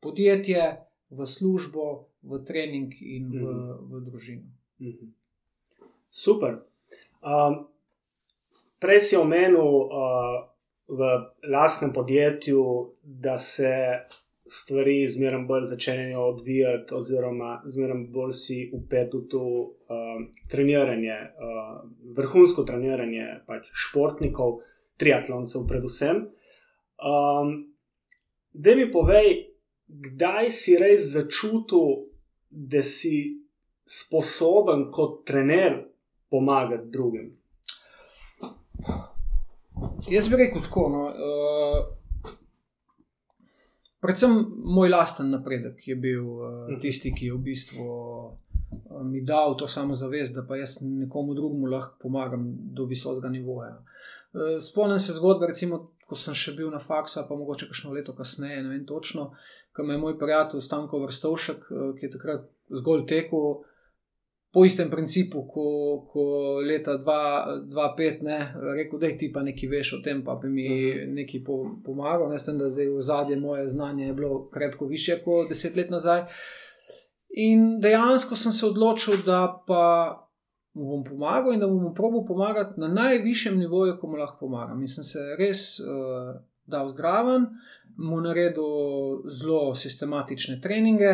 podjetje 0.00 0.91
v 1.12 1.26
službo, 1.26 2.08
v 2.22 2.40
trening 2.44 2.92
in 3.02 3.28
v, 3.30 3.34
mm 3.34 3.46
-hmm. 3.46 3.78
v 3.88 4.00
družino. 4.00 4.42
Mm 4.78 4.88
-hmm. 4.88 5.10
Super. 6.10 6.58
Um, 7.22 7.66
prej 8.78 9.00
si 9.00 9.16
omenil 9.16 9.64
uh, 9.64 9.88
v 10.88 11.00
lastnem 11.48 11.92
podjetju, 11.92 12.90
da 13.02 13.38
se 13.38 13.98
stvari 14.46 15.08
zmeraj 15.08 15.44
bolj 15.46 15.64
začnejo 15.64 16.20
odvijati, 16.20 16.94
oziroma 16.94 17.62
zmeraj 17.64 18.04
bolj 18.08 18.32
si 18.32 18.70
upet 18.74 19.14
v 19.14 19.28
to 19.28 19.40
uh, 19.40 19.70
treniranje, 20.48 21.14
uh, 21.14 21.80
vrhunsko 22.16 22.62
treniranje 22.62 23.40
pač 23.46 23.70
športnikov, 23.72 24.60
triatloncev, 24.96 25.64
predvsem. 25.68 26.26
Um, 27.00 27.72
da 28.52 28.74
mi 28.76 28.90
povej, 28.92 29.51
kdaj 29.92 30.50
si 30.50 30.76
res 30.80 31.12
začutil, 31.12 32.08
da 32.50 32.82
si 32.82 33.42
sposoben 33.84 34.90
kot 34.92 35.22
trener 35.26 35.78
pomagati 36.30 36.90
drugim? 36.92 37.32
Jaz 40.10 40.28
bi 40.28 40.36
rekel 40.36 40.62
tako. 40.62 40.88
No, 40.92 41.02
uh, 41.08 41.80
predvsem 44.00 44.36
moj 44.64 44.88
lasten 44.92 45.30
napredek 45.30 45.88
je 45.88 45.96
bil 45.96 46.24
uh, 46.26 46.80
tisti, 46.80 47.12
ki 47.14 47.30
je 47.30 47.36
v 47.36 47.42
bistvu 47.46 47.86
uh, 47.86 49.02
mi 49.04 49.24
dal 49.24 49.56
to 49.56 49.66
samozavest, 49.66 50.34
da 50.36 50.46
pa 50.48 50.56
jaz 50.56 50.80
nekomu 50.82 51.34
drugemu 51.34 51.66
lahko 51.66 51.96
pomagam 52.02 52.48
do 52.74 52.84
visokega 52.84 53.28
nivoja. 53.28 53.76
Uh, 54.32 54.56
spomnim 54.60 54.98
se 54.98 55.12
zgodbe, 55.12 55.46
recimo, 55.46 55.91
ko 56.06 56.18
sem 56.18 56.34
še 56.34 56.54
bil 56.56 56.70
na 56.70 56.80
faksu, 56.82 57.24
pa 57.28 57.36
mogoče 57.38 57.68
kakšno 57.70 57.92
leto 57.92 58.14
kasneje, 58.16 58.62
ne 58.62 58.72
vem 58.74 58.86
točno, 58.86 59.30
ko 59.72 59.84
me 59.84 59.94
je 59.94 60.02
moj 60.02 60.18
prijatelj 60.18 60.60
Stanko 60.60 61.00
Vrstovšek, 61.04 61.68
ki 61.98 62.06
je 62.06 62.10
takrat 62.16 62.48
zgolj 62.70 63.06
tekel. 63.08 63.62
Po 64.52 64.66
istem 64.68 64.90
principu, 64.92 65.46
kot 65.48 66.10
ko 66.12 66.24
leta 66.60 66.98
2005, 67.00 68.26
rekel, 68.76 68.98
da 69.00 69.08
ti 69.16 69.30
pa 69.32 69.40
nekaj 69.40 69.70
veš 69.72 69.92
o 69.96 70.00
tem, 70.04 70.20
pa 70.24 70.34
bi 70.42 70.50
mi 70.52 70.66
-huh. 70.68 71.06
nekaj 71.14 71.40
pomagal. 71.84 72.28
Ne 72.28 72.36
vem, 72.46 72.58
da 72.58 72.68
zdaj 72.68 72.88
v 72.88 73.00
zadnje 73.00 73.36
moje 73.36 73.68
znanje 73.68 74.06
je 74.06 74.12
bilo 74.12 74.50
krepko 74.50 74.86
više 74.86 75.22
kot 75.24 75.48
deset 75.48 75.76
let 75.76 75.90
nazaj. 75.90 76.24
In 77.32 77.80
dejansko 77.80 78.36
sem 78.36 78.52
se 78.52 78.66
odločil, 78.66 79.22
da 79.24 79.62
pa 79.66 79.82
mu 80.74 80.86
bom 80.88 81.04
pomagal 81.04 81.52
in 81.52 81.60
da 81.60 81.66
bom 81.66 81.94
probil 81.94 82.24
pomagati 82.26 82.80
na 82.80 82.88
najvišjem 82.88 83.58
nivoju, 83.58 83.98
ko 84.00 84.06
mu 84.06 84.16
lahko 84.16 84.46
pomagam. 84.46 84.80
In 84.80 84.88
sem 84.88 85.04
se 85.04 85.20
res 85.38 85.80
uh, 85.80 86.34
dal 86.66 86.88
zdraven, 86.88 87.46
mu 87.96 88.20
naredil 88.20 89.28
zelo 89.28 89.74
sistematične 89.74 90.60
treninge. 90.60 91.12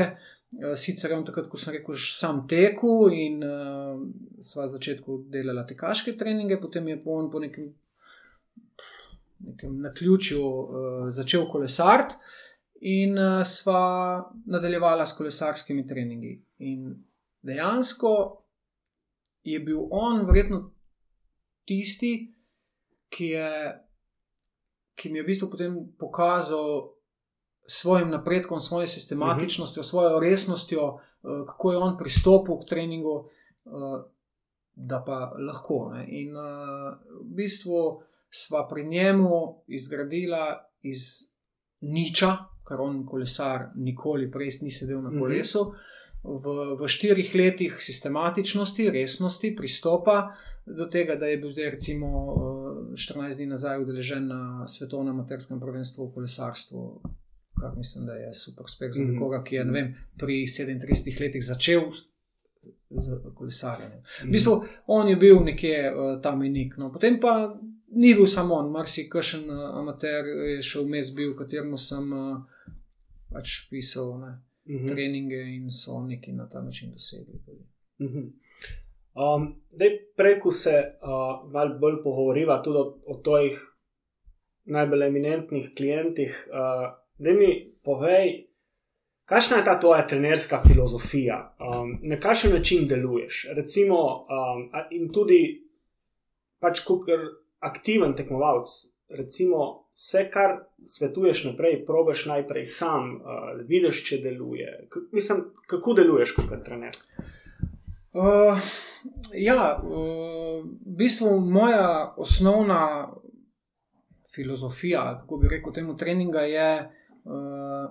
Sicer 0.77 1.11
je 1.11 1.17
on 1.17 1.27
takrat, 1.27 1.49
ko 1.51 1.59
sem 1.61 1.75
rekel, 1.75 1.97
sam 1.99 2.47
teku 2.49 3.11
in 3.13 3.43
uh, 3.45 3.99
sva 4.41 4.65
na 4.65 4.73
začetku 4.73 5.25
delala 5.29 5.67
tekaške 5.69 6.15
treninge, 6.17 6.57
potem 6.61 6.89
je 6.89 6.97
po, 7.05 7.19
po 7.33 7.43
nekem, 7.43 7.69
nekem 9.45 9.77
naključju 9.85 10.41
uh, 10.41 11.03
začel 11.13 11.45
kolesariti 11.51 12.17
in 12.81 13.19
uh, 13.19 13.43
sva 13.45 14.23
nadaljevala 14.47 15.07
s 15.07 15.19
kolesarskimi 15.19 15.85
treningi. 15.87 16.39
In 16.65 16.95
dejansko 17.43 18.15
je 19.43 19.61
bil 19.61 19.87
on 19.91 20.27
verjetno 20.27 20.71
tisti, 21.69 22.35
ki, 23.09 23.27
je, 23.27 23.51
ki 24.95 25.11
mi 25.13 25.19
je 25.19 25.23
v 25.23 25.27
bistvu 25.27 25.51
potem 25.51 25.77
pokazal 25.99 26.95
svojim 27.69 28.11
napredkom, 28.11 28.61
svojo 28.61 28.87
sistematičnostjo, 28.87 29.83
svojo 29.83 30.21
resnostjo, 30.21 30.99
kako 31.23 31.73
je 31.73 31.79
on 31.79 31.97
pristopil 31.99 32.59
k 32.59 32.69
treningu, 32.69 33.29
da 34.75 35.03
pa 35.07 35.33
lahko. 35.39 35.91
Ne. 35.95 36.07
In 36.09 36.33
v 36.33 37.35
bistvu 37.37 38.01
sva 38.31 38.69
pri 38.69 38.87
njemu 38.89 39.65
izgradila 39.67 40.71
iz 40.81 40.99
niča, 41.81 42.37
kar 42.65 42.81
on 42.81 43.07
kolesar 43.07 43.71
nikoli 43.77 44.31
prej 44.31 44.59
ni 44.63 44.71
sedel 44.71 45.03
na 45.03 45.13
kolesu. 45.21 45.73
V, 46.23 46.55
v 46.77 46.89
štirih 46.91 47.29
letih 47.35 47.77
sistematičnosti, 47.79 48.91
resnosti, 48.91 49.53
pristopa 49.57 50.35
do 50.67 50.89
tega, 50.91 51.15
da 51.15 51.27
je 51.27 51.39
bil 51.39 51.51
zdaj, 51.51 51.71
recimo, 51.71 52.09
14 52.93 53.37
dni 53.37 53.47
nazaj 53.47 53.81
udeležen 53.81 54.27
na 54.29 54.67
svetovnem 54.69 55.17
materskem 55.17 55.61
prvenstvu 55.61 56.09
v 56.09 56.15
kolesarstvu, 56.15 56.83
kar 57.61 57.77
mislim, 57.77 58.07
da 58.07 58.19
je 58.19 58.35
super 58.35 58.65
uspeh 58.65 58.93
za 58.93 59.05
nekoga, 59.05 59.43
ki 59.45 59.57
je 59.57 59.65
vem, 59.65 59.95
pri 60.19 60.43
37 60.47 61.23
letih 61.23 61.45
začel 61.45 61.89
z 62.91 63.21
kolesarjenjem. 63.35 64.03
V 64.25 64.31
bistvu, 64.33 64.65
on 64.87 65.09
je 65.09 65.17
bil 65.17 65.41
nekje 65.45 65.93
uh, 65.93 66.21
tam 66.23 66.43
in 66.43 66.53
nik. 66.53 66.77
No. 66.77 66.93
Potem 66.93 67.21
pa 67.21 67.55
ni 67.93 68.15
bil 68.15 68.27
samo 68.27 68.55
on, 68.55 68.71
marsikšen 68.73 69.49
uh, 69.51 69.65
amater 69.81 70.27
je 70.27 70.63
še 70.65 70.85
vmes 70.85 71.13
bil, 71.17 71.35
kateremu 71.37 71.79
sem 71.79 72.13
uh, 72.13 72.39
pač 73.33 73.69
pisal 73.71 74.17
ne, 74.23 74.33
uh 74.69 74.81
-huh. 74.81 74.89
treninge 74.89 75.37
in 75.57 75.71
so 75.71 76.01
neki 76.07 76.33
na 76.33 76.49
ta 76.49 76.63
način 76.63 76.93
dosegli. 76.93 77.41
Uh 77.99 78.07
-huh. 78.07 78.31
um, 79.37 79.61
dej, 79.71 79.99
preko 80.17 80.51
se 80.51 80.85
uh, 81.03 81.53
malo 81.53 81.79
bolj 81.79 82.03
pogovoriva 82.03 82.63
tudi 82.63 82.79
o, 82.79 82.99
o 83.07 83.15
tojih 83.15 83.75
najbolj 84.65 85.07
eminentnih 85.07 85.71
klientih. 85.77 86.49
Uh, 86.51 86.99
da 87.19 87.33
mi 87.33 87.73
povej, 87.83 88.47
kakšna 89.25 89.57
je 89.57 89.65
ta 89.65 89.81
tvoja 89.81 90.07
trenerska 90.07 90.63
filozofija, 90.67 91.57
um, 91.61 91.99
na 92.03 92.21
kakšen 92.21 92.53
način 92.53 92.89
deluješ. 92.89 93.47
Recimo, 93.57 94.27
um, 94.27 94.71
in 94.91 95.13
tudi 95.13 95.65
pač 96.59 96.81
kot 96.85 97.09
aktiven 97.59 98.15
tekmovalec, 98.17 98.69
recimo, 99.09 99.89
vse, 99.95 100.31
kar 100.31 100.59
svetuješ 100.83 101.45
naprej, 101.45 101.85
probiš 101.87 102.27
najprej 102.27 102.65
sam, 102.65 103.15
uh, 103.17 103.67
vidiš, 103.69 104.03
če 104.09 104.19
deluje. 104.23 104.87
K 104.91 105.09
mislim, 105.13 105.45
kako 105.67 105.95
deluješ 105.95 106.35
kot 106.37 106.53
trener. 106.65 106.97
Uh, 108.13 108.59
ja, 109.35 109.79
uh, 109.85 110.65
v 110.65 110.97
bistvu 110.99 111.41
moja 111.41 112.15
osnovna 112.17 113.09
filozofija, 114.35 115.19
kako 115.21 115.37
bi 115.37 115.49
rekel, 115.49 115.73
temu 115.73 115.97
treninga 115.97 116.41
je 116.41 116.71
uh, 117.25 117.91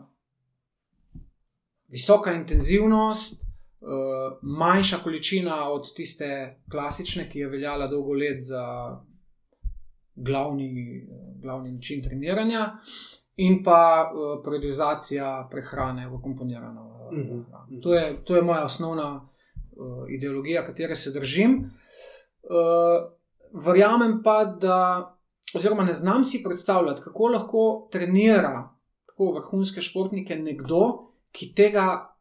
visoka 1.88 2.33
intenzivnost, 2.33 3.45
uh, 3.81 4.38
manjša 4.41 4.97
količina 5.03 5.69
od 5.71 5.93
tiste 5.95 6.59
klasične, 6.71 7.29
ki 7.29 7.39
je 7.39 7.50
veljala 7.50 7.88
dolgo 7.88 8.13
let 8.13 8.38
za 8.39 8.63
glavni, 10.17 11.07
glavni 11.41 11.71
način 11.71 12.03
treniranja, 12.03 12.77
in 13.38 13.63
pa 13.63 14.12
uh, 14.13 14.43
periodizacija 14.43 15.47
prehrane 15.51 16.07
v 16.09 16.21
komponirano. 16.21 17.09
Uh, 17.12 17.17
uh 17.17 17.25
-huh. 17.25 17.81
to, 17.83 17.89
to 18.24 18.36
je 18.36 18.41
moja 18.41 18.63
osnovna 18.65 19.15
uh, 19.15 20.09
ideologija, 20.09 20.65
katere 20.65 20.95
se 20.95 21.12
držim. 21.12 21.71
Uh, 22.43 23.12
verjamem 23.65 24.21
pa, 24.24 24.45
da, 24.45 25.17
oziroma 25.53 25.83
ne 25.83 25.93
znam 25.93 26.25
si 26.25 26.43
predstavljati, 26.43 27.01
kako 27.01 27.27
lahko 27.27 27.88
trenira 27.91 28.77
tako 29.05 29.31
vrhunske 29.31 29.81
športnike 29.81 30.36
nekdo, 30.36 31.12
ki 31.31 31.53
tega 31.55 32.15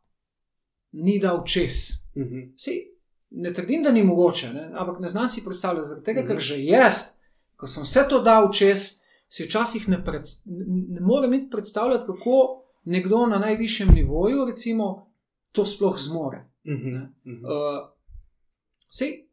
ni 0.92 1.18
dal 1.18 1.44
čez. 1.44 1.72
Uh 2.14 2.22
mhm. 2.22 2.34
-huh. 2.34 2.52
Sej, 2.56 2.74
ne 3.30 3.52
trdim, 3.52 3.82
da 3.82 3.92
ni 3.92 4.04
mogoče, 4.04 4.52
ne? 4.52 4.70
ampak 4.74 5.00
ne 5.00 5.06
znam 5.06 5.28
si 5.28 5.44
predstavljati, 5.44 5.88
zaradi 5.88 6.04
tega, 6.04 6.20
uh 6.20 6.24
-huh. 6.24 6.28
ker 6.28 6.36
mhm. 6.36 6.42
že 6.42 6.64
jaz, 6.64 6.94
ko 7.56 7.66
sem 7.66 7.84
vse 7.84 8.06
to 8.10 8.22
dal 8.22 8.50
čez, 8.52 9.02
si 9.28 9.44
včasih 9.44 9.88
ne, 9.88 9.98
pred, 10.04 10.22
ne 10.46 11.00
morem 11.00 11.30
niti 11.30 11.50
predstavljati, 11.50 12.06
kako 12.06 12.62
nekdo 12.84 13.26
na 13.26 13.38
najvišjem 13.38 13.94
nivoju, 13.94 14.44
recimo, 14.46 15.12
to 15.52 15.64
sploh 15.66 15.98
zmore. 15.98 16.44
Uh 16.64 16.72
-huh. 16.72 17.02
uh 17.02 17.10
-huh. 17.24 17.44
uh, 17.44 17.88
sej, 18.90 19.26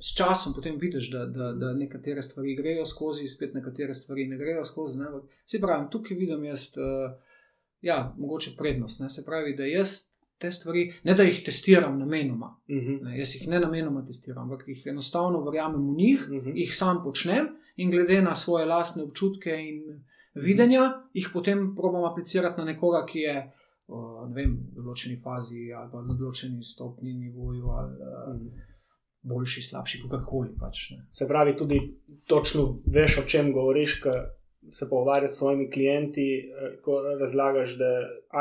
s 0.00 0.14
časom 0.16 0.54
potem 0.54 0.78
vidiš, 0.78 1.10
da, 1.10 1.26
da, 1.26 1.52
da 1.52 1.72
nekatere 1.74 2.22
stvari 2.22 2.54
grejo 2.56 2.86
skozi, 2.86 3.26
spet 3.26 3.54
nekatere 3.54 3.94
stvari 3.94 4.26
ne 4.26 4.36
grejo 4.36 4.64
skozi. 4.64 4.98
Ne? 4.98 5.06
Se 5.44 5.60
pravi, 5.60 5.90
tukaj 5.90 6.16
vidim 6.16 6.44
jaz, 6.44 6.74
uh, 6.76 7.18
ja, 7.80 8.14
mogoče 8.18 8.50
prednost. 8.58 9.00
Ne? 9.00 9.10
Se 9.10 9.24
pravi, 9.26 9.56
da 9.56 9.64
jaz 9.64 10.17
te 10.38 10.50
stvari, 10.52 10.92
ne 11.04 11.14
da 11.14 11.26
jih 11.26 11.40
testiram 11.44 11.98
namenoma, 11.98 12.56
uh 12.68 12.76
mhm. 12.76 12.86
-huh. 12.86 13.04
ne, 13.04 13.18
jaz 13.18 13.34
jih 13.34 13.48
ne 13.48 13.60
namenoma 13.60 14.04
testiram, 14.04 14.44
ampak 14.44 14.68
jih 14.68 14.86
enostavno 14.86 15.42
verjamem 15.44 15.88
v 15.90 15.96
njih, 15.96 16.26
uh 16.28 16.36
mhm. 16.36 16.46
-huh. 16.46 16.56
jih 16.56 16.74
sam 16.76 17.02
počnem 17.04 17.48
in 17.76 17.90
glede 17.90 18.22
na 18.22 18.36
svoje 18.36 18.66
lastne 18.66 19.02
občutke 19.02 19.50
in 19.50 19.82
videnja, 20.34 20.82
uh 20.82 20.88
-huh. 20.88 21.10
jih 21.14 21.30
potem 21.32 21.74
probam 21.76 22.04
aplicirati 22.04 22.60
na 22.60 22.64
nekoga, 22.64 23.06
ki 23.06 23.18
je. 23.18 23.52
Uh, 23.88 24.34
vem, 24.34 24.50
v 24.76 24.82
določeni 24.84 25.16
fazi 25.16 25.72
ali 25.72 25.88
pa 25.92 26.02
na 26.04 26.14
določeni 26.14 26.60
stopni, 26.62 27.14
nivoju, 27.14 27.70
ali 27.70 27.92
uh, 27.96 28.34
mm 28.36 28.68
boljši, 29.22 29.62
slabši, 29.62 30.02
kako 30.02 30.24
koli. 30.26 30.48
Pač, 30.60 30.92
se 31.10 31.28
pravi, 31.28 31.56
tudi 31.56 31.80
točno 32.26 32.82
veš, 32.86 33.18
o 33.18 33.26
čem 33.28 33.52
govoriš, 33.52 34.00
ko 34.02 34.12
se 34.70 34.90
pogovarjaš 34.90 35.30
s 35.30 35.38
svojimi 35.38 35.70
klienti, 35.70 36.38
eh, 36.38 36.76
ko 36.82 37.02
razlagaš, 37.20 37.76
da 37.78 37.84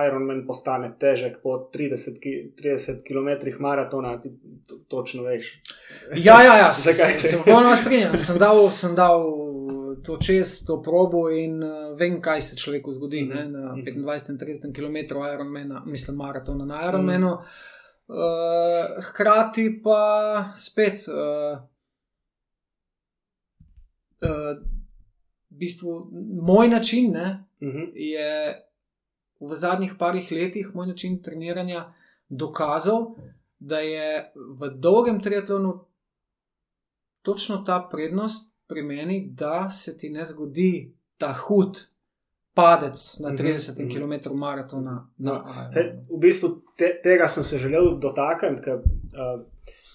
Ironman 0.07 0.47
postane 0.47 0.91
težek 0.99 1.37
po 1.43 1.69
30, 1.73 2.19
30 2.55 3.03
km 3.07 3.61
maratona, 3.63 4.21
ti 4.21 4.29
točno 4.87 5.23
veš. 5.23 5.61
Ja, 6.15 6.43
ja, 6.43 6.57
ja 6.57 6.73
se, 6.83 6.93
se 6.93 7.37
popolnoma 7.37 7.75
strinjam. 7.75 8.17
Sem 8.17 8.37
dal, 8.37 8.71
sem 8.71 8.95
dal 8.95 9.23
to 10.03 10.17
čez 10.17 10.65
to 10.65 10.81
probo 10.81 11.29
in 11.29 11.63
uh, 11.63 11.95
vem, 11.99 12.21
kaj 12.21 12.41
se 12.41 12.57
človeku 12.57 12.91
zgodi 12.91 13.21
mm 13.21 13.31
-hmm. 13.31 13.35
ne, 13.35 13.47
na 13.49 13.75
25-30 14.13 14.73
km 14.75 15.15
Ironmana, 15.33 15.83
mislim, 15.85 16.17
maratona 16.17 16.65
na 16.65 16.89
Ironmanu. 16.89 17.27
Mm 17.27 17.37
-hmm. 17.37 17.75
Uh, 18.07 19.03
hkrati 19.03 19.81
pa 19.83 19.99
spet, 20.55 20.93
uh, 21.07 21.59
uh, 24.21 24.76
v 25.49 25.57
bistvu, 25.57 26.09
moj 26.41 26.69
način 26.69 27.11
ne, 27.11 27.45
uh 27.61 27.67
mhm. 27.67 27.77
-huh. 27.77 27.91
je 27.95 28.63
v 29.39 29.55
zadnjih 29.55 29.95
parih 29.99 30.31
letih, 30.31 30.71
moj 30.73 30.87
način 30.87 31.21
treniranja, 31.23 31.93
dokazal, 32.29 33.15
da 33.59 33.79
je 33.79 34.31
v 34.59 34.69
dolgem 34.69 35.21
triatlonu 35.21 35.85
točno 37.21 37.57
ta 37.57 37.87
prednost 37.91 38.57
pri 38.67 38.83
meni, 38.83 39.29
da 39.31 39.69
se 39.69 39.97
ti 39.97 40.09
ne 40.09 40.25
zgodi 40.25 40.93
ta 41.17 41.33
hud 41.33 41.77
padec 42.53 43.19
na 43.19 43.29
30 43.29 43.83
mm 43.83 43.89
-hmm. 43.89 44.23
km 44.23 44.37
maratona. 44.37 45.09
No, 45.17 45.45
te, 45.73 45.99
v 46.09 46.19
bistvu 46.19 46.49
te, 46.77 46.99
tega 47.03 47.27
sem 47.27 47.43
se 47.43 47.57
želel 47.57 47.99
dotakniti, 47.99 48.61
ker 48.61 48.73
uh, 48.73 49.45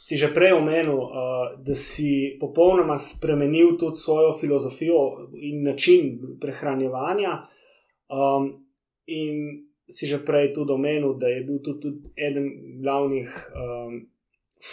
si 0.02 0.16
že 0.18 0.34
prej 0.34 0.52
omenil, 0.58 0.98
uh, 0.98 1.12
da 1.62 1.74
si 1.78 2.36
popolnoma 2.40 2.98
spremenil 2.98 3.78
tudi 3.78 3.96
svojo 3.96 4.32
filozofijo 4.34 5.30
in 5.38 5.62
način 5.62 6.18
prehranjevanja. 6.40 7.46
Um, 8.10 8.66
in 9.06 9.66
si 9.86 10.06
že 10.06 10.24
prej 10.24 10.52
tudi 10.54 10.72
omenil, 10.72 11.14
da 11.18 11.26
je 11.28 11.44
bil 11.44 11.62
tudi, 11.62 11.80
tudi 11.80 12.10
eden 12.16 12.50
glavnih. 12.82 13.30
Um, 13.54 14.08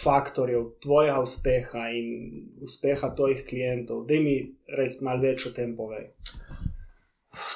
Faktorjev 0.04 0.68
tvojega 0.86 1.18
uspeha 1.20 1.88
in 1.90 2.46
uspeha 2.62 3.10
tvojih 3.16 3.42
klientov, 3.50 4.04
da 4.06 4.20
mi 4.22 4.36
res 4.78 5.00
malo 5.02 5.24
več 5.24 5.48
o 5.50 5.52
tem 5.52 5.74
povej. 5.74 6.12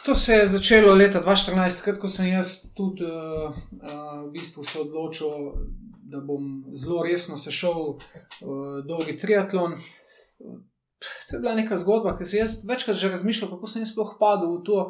To 0.05 0.15
se 0.15 0.33
je 0.33 0.47
začelo 0.47 0.93
leta 0.93 1.21
2014, 1.21 1.77
takrat, 1.77 1.99
ko 2.01 2.09
sem 2.09 2.31
jaz 2.31 2.73
tudi 2.73 3.05
uh, 3.05 3.53
uh, 3.53 4.25
v 4.25 4.31
bistvu 4.33 4.65
se 4.65 4.81
odločil, 4.81 5.53
da 6.13 6.21
bom 6.21 6.63
zelo 6.71 7.03
resno 7.03 7.37
sešel 7.37 7.79
uh, 7.97 7.99
dolgi 8.87 9.17
triatlon. 9.17 9.77
To 11.29 11.35
je 11.35 11.39
bila 11.39 11.55
neka 11.57 11.77
zgodba, 11.81 12.13
ki 12.17 12.25
sem 12.25 12.39
jaz 12.39 12.61
večkrat 12.69 12.97
že 12.97 13.09
razmišljal, 13.11 13.49
kako 13.51 13.67
sem 13.67 13.85
sploh 13.85 14.15
padel 14.19 14.59
v 14.59 14.63
to. 14.63 14.83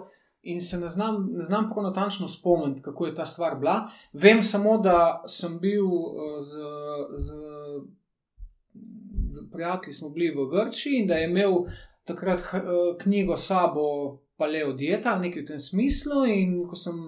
In 0.43 0.59
se 0.61 0.75
ne 0.75 0.87
znam, 0.91 1.29
ne 1.31 1.41
znam 1.41 1.69
prav 1.71 1.85
natančno 1.85 2.27
spomniti, 2.27 2.81
kako 2.83 3.05
je 3.05 3.15
ta 3.15 3.25
stvar 3.25 3.55
bila. 3.59 3.87
Vem 4.13 4.43
samo, 4.43 4.77
da 4.77 5.23
sem 5.27 5.55
bil 5.59 5.87
z, 6.43 6.59
z 7.17 7.37
prijatelji, 9.53 9.93
smo 9.93 10.09
bili 10.09 10.35
v 10.35 10.49
Grčiji 10.51 10.99
in 10.99 11.07
da 11.07 11.15
je 11.15 11.29
imel 11.29 11.53
takrat 12.03 12.43
knjigo 13.01 13.37
sabo 13.37 14.19
paleo 14.37 14.73
dieta, 14.73 15.15
nekaj 15.19 15.41
v 15.41 15.47
tem 15.47 15.59
smislu. 15.59 16.25
In 16.27 16.57
ko 16.67 16.75
sem 16.75 16.99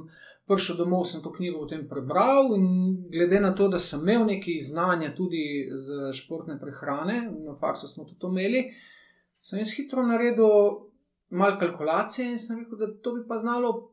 prišel 0.48 0.78
domov, 0.78 1.06
sem 1.10 1.24
to 1.24 1.34
knjigo 1.34 1.64
potem 1.64 1.88
prebral. 1.90 2.54
In 2.58 2.68
glede 3.12 3.40
na 3.42 3.54
to, 3.56 3.68
da 3.68 3.80
sem 3.80 4.04
imel 4.04 4.26
nekaj 4.30 4.60
znanja 4.62 5.14
tudi 5.16 5.70
z 5.74 6.12
športne 6.14 6.60
prehrane, 6.60 7.26
na 7.46 7.56
faksu 7.58 7.88
smo 7.88 8.06
to 8.20 8.30
imeli, 8.30 8.68
sem 9.42 9.60
jaz 9.60 9.74
hitro 9.78 10.06
naredil 10.06 10.86
malo 11.30 11.60
kalkulacije 11.60 12.32
in 12.32 12.40
sem 12.40 12.64
rekel, 12.64 12.78
da 12.78 12.94
to 13.02 13.16
bi 13.16 13.28
pa 13.28 13.38
znalo. 13.38 13.92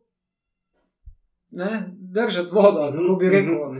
Ne, 1.54 1.92
držati 2.00 2.48
vodo, 2.52 2.88
kako 2.96 3.16
bi 3.20 3.28
rekel. 3.28 3.60
Uh, 3.60 3.76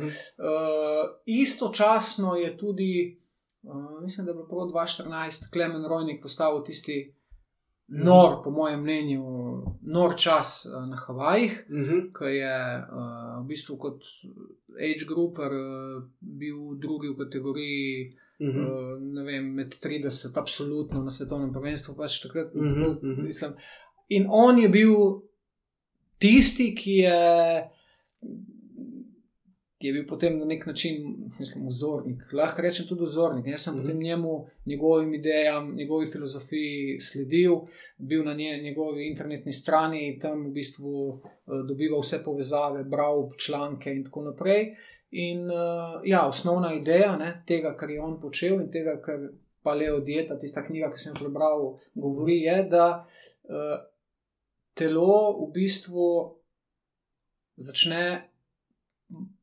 istočasno 1.24 2.35
je 2.37 2.56
tudi, 2.58 3.20
uh, 3.62 4.02
mislim, 4.02 4.26
da 4.26 4.30
je 4.30 4.35
bilo 4.35 4.48
prav 4.48 4.85
2014, 4.85 5.52
Klemen 5.52 5.85
Rojnik 5.88 6.22
postavil 6.22 6.64
tisti 6.64 7.14
nor, 7.92 8.40
po 8.44 8.50
mojem 8.50 8.81
mnenju, 8.81 9.24
nor 9.83 10.14
čas 10.16 10.66
uh, 10.66 10.87
na 10.88 10.96
Havajih, 10.96 11.66
uh 11.68 11.76
mhm. 11.76 11.90
-huh. 11.90 12.12
ki 12.18 12.24
je 12.24 12.57
uh, 12.78 13.44
v 13.44 13.48
bistvu 13.48 13.76
kot 13.76 14.02
age 14.76 15.05
grouper 15.09 15.52
uh, 15.52 16.02
bil 16.20 16.74
drugi 16.74 17.09
v 17.09 17.18
kategoriji. 17.24 18.16
Uh 18.38 18.48
-huh. 18.48 19.20
uh, 19.20 19.26
vem, 19.26 19.55
med 19.55 19.74
30, 19.85 20.38
absolutno 20.38 21.02
na 21.02 21.11
svetovnem 21.11 21.52
prvenstvu, 21.52 21.94
pač 21.96 22.20
takrat, 22.20 22.55
uh 22.55 22.62
-huh, 22.62 22.87
uh 22.87 22.96
-huh. 23.02 23.22
mislim. 23.22 23.52
In 24.09 24.26
on 24.28 24.59
je 24.59 24.68
bil 24.68 24.94
tisti, 26.18 26.74
ki 26.74 26.96
je 26.96 27.20
ki 29.83 29.88
je 29.88 29.92
bil 29.97 30.05
potem 30.07 30.37
na 30.38 30.45
nek 30.47 30.66
način, 30.66 31.03
mislim, 31.38 31.66
vzornik. 31.66 32.23
Lahko 32.33 32.62
rečem 32.62 32.87
tudi 32.87 33.03
vzornik. 33.03 33.47
Jaz 33.47 33.64
sem 33.64 33.75
mm 33.75 33.79
-hmm. 33.79 33.83
potem 33.83 33.99
njemu, 33.99 34.47
njegovim 34.66 35.14
idejam, 35.14 35.75
njegovi 35.75 36.07
filozofiji 36.07 37.01
sledil, 37.01 37.57
bil 37.99 38.25
na 38.25 38.35
nje, 38.35 38.61
njegovi 38.62 39.09
internetni 39.09 39.53
strani 39.53 40.07
in 40.07 40.21
tam 40.21 40.47
v 40.47 40.53
bistvu 40.53 41.09
uh, 41.09 41.21
dobival 41.68 42.01
vse 42.01 42.23
povezave, 42.25 42.85
bral 42.85 43.31
članke 43.47 43.90
in 43.90 44.05
tako 44.05 44.23
naprej. 44.23 44.77
In 45.11 45.51
uh, 45.51 46.01
ja, 46.05 46.29
osnovna 46.29 46.75
ideja 46.75 47.16
ne, 47.16 47.42
tega, 47.47 47.77
kar 47.77 47.90
je 47.90 48.01
on 48.01 48.21
počel 48.21 48.61
in 48.61 48.71
tega, 48.71 49.01
kar 49.01 49.18
paleo 49.62 50.01
dieta, 50.01 50.38
tista 50.38 50.64
knjiga, 50.64 50.90
ki 50.90 50.99
sem 50.99 51.12
jo 51.14 51.25
prebral, 51.25 51.79
govori, 51.95 52.40
je, 52.40 52.62
da 52.71 53.07
uh, 53.45 53.83
telo 54.75 55.47
v 55.47 55.53
bistvu 55.53 56.37
začne 57.57 58.33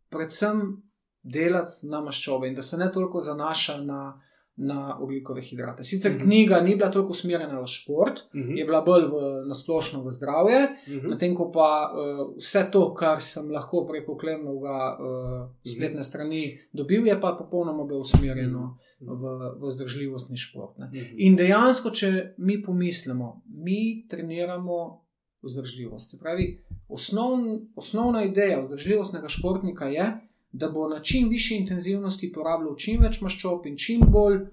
predvsem 0.09 0.81
delati 1.23 1.85
na 1.85 2.01
maščobe 2.01 2.47
in 2.47 2.55
da 2.55 2.61
se 2.61 2.77
ne 2.77 2.91
toliko 2.91 3.19
zanaša 3.21 3.77
na, 3.79 4.21
na 4.57 4.97
oglikove 4.97 5.41
hidrate. 5.41 5.83
Sicer 5.83 6.11
Mhm. 6.11 6.21
knjiga 6.21 6.59
ni 6.59 6.75
bila 6.75 6.91
toliko 6.91 7.11
usmerjena 7.11 7.59
v 7.59 7.67
šport, 7.67 8.19
Mhm. 8.33 8.51
je 8.51 8.65
bila 8.65 8.81
bolj 8.81 9.03
v, 9.03 9.13
na 9.45 9.53
splošno 9.53 10.03
v 10.03 10.11
zdravje, 10.11 10.59
Mhm. 10.87 11.07
medtem 11.07 11.35
ko 11.35 11.51
pa 11.51 11.69
uh, 11.87 11.99
vse 12.37 12.69
to, 12.71 12.93
kar 12.93 13.21
sem 13.21 13.49
lahko 13.49 13.85
preko 13.85 14.15
klemnovega 14.15 14.79
uh, 14.93 15.49
spletne 15.65 16.03
strani 16.03 16.41
dobil, 16.73 17.07
je 17.07 17.21
pa 17.21 17.31
popolnoma 17.33 17.83
bilo 17.83 17.99
usmerjeno 17.99 18.77
Mhm. 19.01 19.11
v, 19.11 19.23
v 19.55 19.65
vzdržljivostni 19.65 20.37
šport. 20.37 20.77
Ne. 20.77 20.85
Mhm. 20.87 21.15
In 21.17 21.35
dejansko, 21.35 21.89
če 21.91 22.09
mi 22.37 22.61
pomislimo, 22.61 23.29
mi 23.47 24.05
treniramo 24.09 25.01
vzdržljivost. 25.41 26.11
Se 26.11 26.19
pravi, 26.19 26.59
osnovn, 26.89 27.43
osnovna 27.75 28.23
ideja 28.23 28.59
vzdržljivostnega 28.59 29.27
športnika 29.29 29.85
je, 29.87 30.19
da 30.51 30.69
bo 30.69 30.87
na 30.87 30.99
čim 30.99 31.29
višji 31.29 31.57
intenzivnosti 31.57 32.31
porabljal 32.33 32.75
čim 32.75 33.01
več 33.01 33.21
maščob 33.21 33.65
in 33.65 33.77
čim 33.77 34.01
bolj 34.07 34.35
uh, 34.35 34.47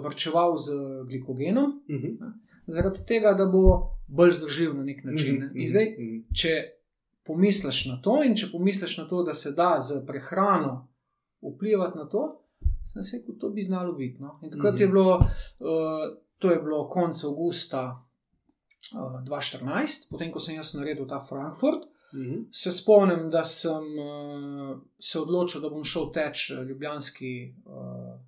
vrčeval 0.00 0.56
z 0.56 0.72
glikogenom, 1.04 1.82
Mhm. 1.88 2.06
zaradi 2.66 3.06
tega, 3.06 3.34
da 3.34 3.46
bo 3.46 3.62
bolj 4.08 4.30
zdržljiv 4.32 4.74
na 4.74 4.82
nek 4.84 5.04
način. 5.04 5.38
Ne. 5.38 5.46
Mhm. 5.46 5.58
In 5.58 5.68
zdaj, 5.68 5.86
Mhm. 5.90 6.18
če 6.32 6.48
pomisliš 7.24 7.86
na 7.86 7.96
to, 7.98 8.22
in 8.24 8.34
če 8.34 8.48
pomisliš 8.52 8.98
na 8.98 9.04
to, 9.04 9.22
da 9.22 9.34
se 9.34 9.52
da 9.52 9.76
z 9.78 10.06
prehrano 10.06 10.88
vplivati 11.44 11.98
na 11.98 12.04
to, 12.06 12.40
sem 12.84 13.02
se 13.02 13.16
rekel, 13.18 13.34
to 13.36 13.48
bi 13.50 13.62
znalo 13.62 13.92
biti. 13.92 14.20
No? 14.20 14.38
In 14.42 14.50
takrat 14.50 14.74
Mhm. 14.74 14.82
je 14.82 14.88
bilo, 14.88 15.16
uh, 15.16 15.26
to 16.38 16.50
je 16.50 16.58
bilo 16.58 16.88
konec 16.88 17.24
avgusta 17.24 18.02
uh, 18.92 19.22
2014, 19.22 20.10
potem 20.10 20.30
ko 20.30 20.38
sem 20.38 20.56
jaz 20.56 20.74
naredil 20.74 21.06
ta 21.06 21.18
Frankfurt. 21.20 21.86
Mhm. 22.12 22.48
Se 22.52 22.72
spomnim, 22.72 23.30
da 23.30 23.44
sem 23.44 23.84
uh, 23.96 24.72
se 25.00 25.18
odločil, 25.18 25.60
da 25.60 25.68
bom 25.68 25.84
šel 25.84 26.08
teč 26.10 26.50
eh, 26.50 26.64
Ljubljanski 26.64 27.32
uh, 27.64 28.18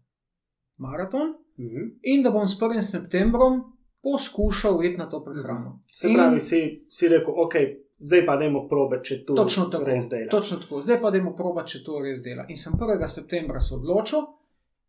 maraton 0.79 1.35
Mhm. 1.59 1.83
in 2.05 2.23
da 2.23 2.31
bom 2.31 2.47
s 2.47 2.55
1. 2.57 2.81
septembrom 2.83 3.63
poskušal 4.03 4.85
iti 4.85 4.97
na 4.97 5.09
to 5.09 5.21
prehrano. 5.21 5.81
Se 5.89 6.09
In- 6.09 6.15
pravi, 6.15 6.41
si, 6.41 6.61
si 6.89 7.09
rekel, 7.09 7.35
ok, 7.37 7.55
zdaj 7.99 8.27
pa 8.27 8.37
dajmo 8.37 8.69
probe, 8.69 9.01
če 9.01 9.25
to 9.25 9.35
Točno 9.35 9.65
tako, 9.67 9.85
res 9.85 10.09
dela. 10.09 10.31
točno 10.31 10.57
tako. 10.59 10.81
Zdaj 10.81 11.01
pa 11.01 11.11
dajmo 11.11 11.35
proba, 11.35 11.65
če 11.65 11.83
to 11.85 12.01
res 12.01 12.23
dela. 12.23 12.47
In 12.49 12.57
sem 12.57 12.73
1. 12.75 13.09
septembra 13.09 13.61
se 13.61 13.75
odločil, 13.75 14.19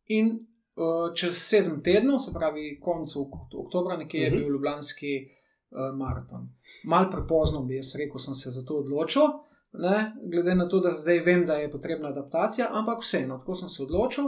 in 0.08 0.32
uh, 0.76 1.14
čez 1.14 1.38
sedem 1.40 1.82
tednov, 1.82 2.20
se 2.20 2.32
pravi, 2.32 2.80
konec 2.80 3.10
ok- 3.16 3.54
oktobra, 3.56 3.98
nekje 3.98 4.20
je 4.20 4.30
Mhm. 4.30 4.38
bil 4.38 4.50
Ljubljanski 4.50 5.14
uh, 5.18 5.43
maraton. 5.96 6.50
Mal 6.84 7.12
prepozno 7.12 7.64
bi 7.64 7.76
jaz 7.76 7.96
rekel, 7.96 8.20
sem 8.20 8.34
se 8.34 8.52
za 8.52 8.66
to 8.66 8.78
odločil. 8.78 9.22
Ne, 9.74 10.14
glede 10.32 10.56
na 10.56 10.68
to, 10.70 10.80
da 10.80 10.90
zdaj 10.90 11.20
vem, 11.20 11.46
da 11.46 11.54
je 11.54 11.72
potrebna 11.72 12.10
adaptacija, 12.10 12.68
ampak 12.72 13.02
vseeno, 13.02 13.38
tako 13.38 13.56
sem 13.56 13.70
se 13.70 13.84
odločil 13.84 14.26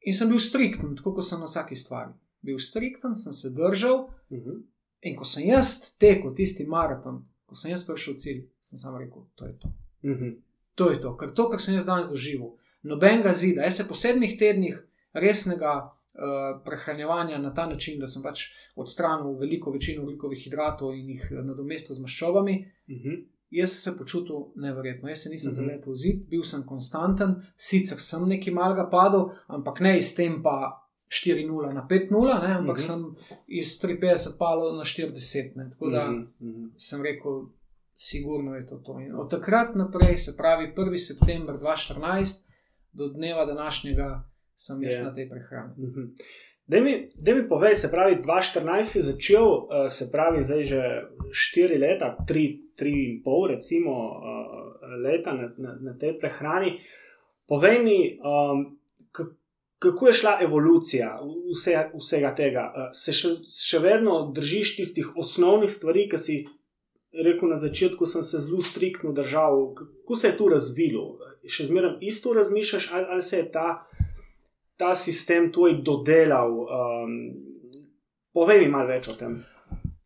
in 0.00 0.14
sem 0.14 0.28
bil 0.28 0.38
strikten, 0.38 0.96
tako 0.96 1.14
kot 1.14 1.24
sem 1.24 1.40
na 1.40 1.46
vsaki 1.46 1.76
stvari. 1.76 2.12
Bil 2.40 2.58
strikten, 2.58 3.16
sem 3.16 3.32
se 3.32 3.50
držal, 3.50 4.08
Mhm. 4.30 4.60
in 5.02 5.16
ko 5.16 5.24
sem 5.24 5.42
jaz 5.48 5.96
tekel 5.98 6.34
tisti 6.34 6.66
maraton, 6.66 7.24
ko 7.46 7.54
sem 7.54 7.70
jaz 7.70 7.86
prišel 7.86 8.14
v 8.14 8.16
cilj, 8.16 8.42
sem 8.60 8.78
samo 8.78 8.98
rekel: 8.98 9.22
to 9.34 9.46
je 9.46 9.58
to. 9.58 9.68
Mhm. 10.04 10.28
To 10.74 10.90
je 10.90 11.00
to, 11.00 11.16
ker 11.16 11.34
to, 11.34 11.48
kar 11.50 11.60
sem 11.60 11.74
jaz 11.74 11.86
danes 11.86 12.06
doživel, 12.08 12.56
nobenega 12.82 13.32
zida. 13.32 13.62
Jaz 13.62 13.76
se 13.76 13.88
po 13.88 13.94
sedmih 13.94 14.38
tednih 14.38 14.86
resnega 15.12 15.92
uh, 16.20 16.26
prehranjevanja 16.64 17.38
na 17.38 17.54
ta 17.54 17.66
način, 17.66 17.98
da 17.98 18.06
sem 18.06 18.22
pač 18.22 18.40
odstranil 18.76 19.32
veliko 19.34 19.70
večino 19.70 20.02
ugljikovih 20.02 20.38
hidratov 20.38 20.94
in 20.94 21.08
jih 21.08 21.28
eh, 21.30 21.42
nadomestil 21.42 21.96
z 21.96 22.00
maščobami, 22.00 22.54
Mhm. 22.88 23.14
jaz 23.50 23.70
se 23.72 23.98
počutil 23.98 24.36
neverjetno. 24.56 25.08
Jaz 25.08 25.18
se 25.18 25.30
nisem 25.30 25.50
Mhm. 25.50 25.56
zaletel 25.56 25.92
v 25.92 25.96
zid, 25.96 26.28
bil 26.28 26.42
sem 26.42 26.62
konstanten, 26.64 27.34
sicer 27.56 27.98
sem 28.00 28.28
nekaj 28.28 28.52
malega 28.52 28.88
padel, 28.90 29.24
ampak 29.48 29.80
ne 29.80 29.98
iz 29.98 30.14
tem 30.14 30.42
pa 30.42 30.76
4-0 31.08 31.48
na 31.74 31.82
5-0, 31.82 32.10
ne, 32.38 32.54
ampak 32.54 32.76
Mhm. 32.76 32.82
sem 32.82 33.00
iz 33.48 33.80
350 33.80 34.38
palil 34.38 34.76
na 34.76 34.84
40. 34.84 35.56
Ne, 35.56 35.70
tako 35.70 35.90
da 35.90 36.04
Mhm. 36.06 36.26
Mhm. 36.40 36.66
sem 36.78 37.02
rekel, 37.02 37.46
sigurno 37.96 38.54
je 38.54 38.66
to 38.66 38.76
to. 38.76 39.00
In 39.00 39.14
od 39.14 39.30
takrat 39.30 39.74
naprej, 39.74 40.16
se 40.16 40.36
pravi 40.36 40.72
1. 40.74 40.98
september 40.98 41.56
2014 41.56 42.50
do 42.92 43.08
dneva 43.08 43.44
današnjega, 43.46 44.29
sem 44.60 44.82
jaz 44.84 44.98
Je. 44.98 45.04
na 45.04 45.14
tej 45.16 45.28
prehrani. 45.28 45.74
Mhm. 45.78 46.08
Daj 46.70 46.80
mi, 46.80 46.92
daj 47.14 47.34
mi 47.34 47.48
povej, 47.48 47.74
se 47.76 47.88
pravi, 47.90 48.20
2014 48.22 48.84
si 48.84 49.02
začel, 49.02 49.46
eh, 49.46 49.90
se 49.90 50.10
pravi, 50.12 50.44
zdaj 50.44 50.64
že 50.64 50.82
4 51.32 51.78
leta, 51.78 52.16
3, 52.28 52.44
3,5 52.78 53.46
recimo 53.48 53.90
eh, 53.90 54.96
leta 55.02 55.32
na, 55.34 55.50
na, 55.58 55.74
na 55.80 55.98
tej 55.98 56.18
prehrani. 56.20 56.78
Povej 57.46 57.82
mi, 57.82 57.98
um, 58.22 58.78
kako 59.78 60.06
je 60.06 60.12
šla 60.12 60.38
evolucija 60.42 61.18
vse, 61.50 61.74
vsega 61.98 62.34
tega? 62.34 62.72
Eh, 62.76 62.88
Se 62.94 63.12
še, 63.12 63.34
še 63.50 63.82
vedno 63.82 64.30
držiš 64.34 64.76
tistih 64.76 65.10
osnovnih 65.16 65.72
stvari, 65.72 66.06
ki 66.08 66.18
si 66.18 66.36
rekel 67.10 67.50
na 67.50 67.58
začetku, 67.58 68.06
sem 68.06 68.22
se 68.22 68.38
zelo 68.38 68.62
striktno 68.62 69.10
držal. 69.12 69.72
Kako 69.74 70.14
se 70.14 70.30
je 70.30 70.36
to 70.36 70.52
razvilo? 70.52 71.18
Še 71.42 71.66
zmeraj 71.66 71.98
isto 72.06 72.30
razmišljaš, 72.36 72.92
ali, 72.92 73.06
ali 73.10 73.22
se 73.26 73.42
je 73.42 73.50
ta 73.50 73.68
ta 74.80 74.94
sistem 74.96 75.50
tvoj 75.52 75.82
dodelal. 75.84 76.52
Um, 76.64 77.16
povej 78.32 78.64
mi 78.64 78.72
malo 78.72 78.88
več 78.88 79.10
o 79.12 79.16
tem. 79.18 79.42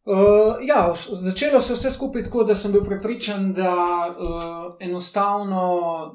Uh, 0.04 0.58
ja, 0.60 0.92
začelo 1.20 1.60
se 1.60 1.72
je 1.72 1.76
vse 1.76 1.90
skupaj 1.90 2.26
tako, 2.26 2.42
da 2.44 2.54
sem 2.54 2.72
bil 2.74 2.82
prepričan, 2.84 3.52
da 3.56 3.70
uh, 4.10 4.74
enostavno 4.80 5.62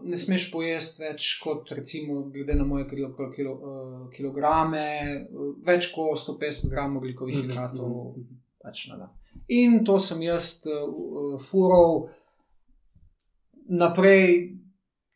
ne 0.04 0.18
smeš 0.18 0.52
pojesti 0.52 1.02
več 1.08 1.30
kot, 1.42 1.72
recimo, 1.74 2.20
glede 2.30 2.54
na 2.60 2.68
moje 2.70 2.86
kilo, 2.92 3.10
kilo, 3.34 3.56
uh, 3.56 4.04
kilograme, 4.14 4.86
uh, 5.32 5.56
več 5.66 5.90
kot 5.96 6.22
150 6.22 6.70
gramov 6.70 7.02
ugljikovih 7.02 7.42
hidratov. 7.42 8.14
pač 8.62 8.86
na 8.92 9.00
dan. 9.00 9.16
In 9.48 9.82
to 9.88 9.98
sem 10.04 10.22
jaz 10.22 10.60
uh, 10.68 11.40
fural 11.42 12.12
naprej, 13.70 14.59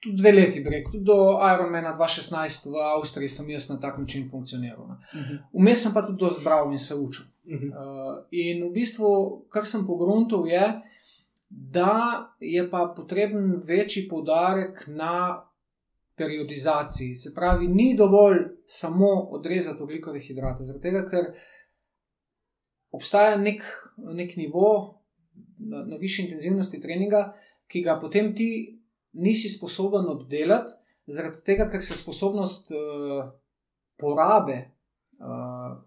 tudi 0.04 0.16
dve 0.18 0.32
leti, 0.32 0.62
bi 0.64 0.70
rekel, 0.70 0.92
tudi 0.92 1.06
do 1.06 1.18
Ironmana 1.56 1.96
2016 1.98 2.70
v 2.72 2.82
Avstriji 2.96 3.30
sem 3.30 3.50
jaz 3.50 3.70
na 3.70 3.80
tak 3.80 3.98
način 3.98 4.30
funkcioniral. 4.30 4.88
ne. 4.88 4.98
Vmes 5.54 5.84
sem 5.84 5.94
pa 5.94 6.02
tudi 6.02 6.20
dosti 6.20 6.44
bral 6.44 6.72
in 6.72 6.80
se 6.80 6.96
učil. 6.96 7.26
Mhm. 7.46 7.68
Uh, 7.68 8.26
in 8.32 8.64
v 8.68 8.72
bistvu, 8.74 9.08
kar 9.50 9.66
sem 9.66 9.88
pogruntal, 9.88 10.48
je, 10.48 10.82
da 11.50 12.34
je 12.40 12.70
pa 12.70 12.94
potreben 12.96 13.62
večji 13.66 14.08
poudarek 14.10 14.88
na 14.88 15.44
periodizaciji. 16.16 17.16
Se 17.16 17.34
pravi, 17.36 17.68
ni 17.68 17.96
dovolj 17.98 18.40
samo 18.66 19.08
odrezati 19.32 19.84
oglikove 19.84 20.20
hidrate, 20.20 20.64
zaradi 20.64 20.84
tega, 20.84 21.06
ker 21.10 21.34
obstaja 22.92 23.38
nek, 23.38 23.64
nek 23.98 24.36
nivo 24.36 25.00
na, 25.58 25.86
na 25.86 25.98
višji 25.98 26.26
intenzivnosti 26.26 26.82
treninga, 26.82 27.34
ki 27.68 27.82
ga 27.82 27.98
potem 28.00 28.36
ti 28.36 28.80
nisi 29.14 29.50
sposoben 29.50 30.06
oddelati, 30.10 30.74
zaradi 31.08 31.44
tega, 31.46 31.70
ker 31.70 31.82
se 31.84 31.96
sposobnost 31.96 32.72
uh, 32.72 33.26
porabe 33.98 34.56
uh, 35.20 35.26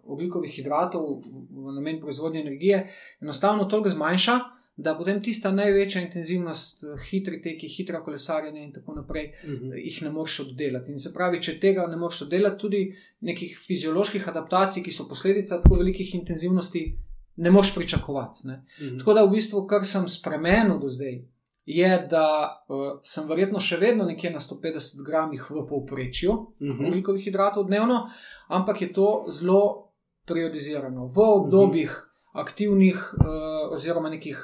oglikovih 0.04 0.50
hidratov 0.52 1.06
v 1.50 1.72
namen 1.74 2.00
proizvodnje 2.00 2.40
energije 2.40 2.86
enostavno 3.20 3.64
toliko 3.64 3.88
zmanjša, 3.88 4.38
da 4.76 4.92
potem 4.94 5.22
tista 5.22 5.48
največja 5.56 6.02
intenzivnost, 6.02 6.82
eh, 6.84 6.98
hitri 7.10 7.38
teki, 7.42 7.68
hitra 7.68 8.02
kolesarjenja 8.04 8.60
in 8.60 8.72
tako 8.72 8.94
naprej, 8.94 9.30
Mhm. 9.44 9.72
jih 9.72 10.02
ne 10.02 10.10
moreš 10.10 10.40
oddelati. 10.40 10.92
In 10.92 10.98
se 10.98 11.14
pravi, 11.14 11.42
če 11.42 11.60
tega 11.60 11.86
ne 11.86 11.96
moreš 11.96 12.22
oddelati, 12.22 12.58
tudi 12.60 12.96
nekih 13.20 13.58
fizioloških 13.66 14.28
adaptacij, 14.28 14.82
ki 14.82 14.92
so 14.92 15.08
posledica 15.08 15.62
tako 15.62 15.74
velikih 15.74 16.14
intenzivnosti, 16.14 16.98
ne 17.36 17.50
moreš 17.50 17.74
pričakovati. 17.74 18.46
Ne. 18.46 18.64
Mhm. 18.80 18.98
Tako 18.98 19.14
da 19.14 19.24
v 19.24 19.30
bistvu, 19.30 19.66
kar 19.66 19.84
sem 19.86 20.08
spremenil 20.08 20.78
do 20.78 20.88
zdaj, 20.88 21.24
je, 21.66 22.06
da 22.10 22.26
uh, 22.68 22.98
sem 23.02 23.28
verjetno 23.28 23.60
še 23.60 23.76
vedno 23.76 24.04
nekje 24.04 24.30
na 24.30 24.38
150 24.38 25.02
gramih 25.02 25.50
v 25.50 25.66
povprečju 25.66 26.32
Mhm. 26.60 26.86
oglikovih 26.86 27.24
hidratov 27.24 27.66
dnevno, 27.66 28.06
ampak 28.48 28.80
je 28.80 28.92
to 28.92 29.24
zelo 29.28 29.90
periodizirano. 30.26 31.06
V 31.06 31.18
obdobjih 31.18 31.90
aktivnih 32.34 33.14
uh, 33.14 33.26
oziroma 33.72 34.10
nekih 34.10 34.38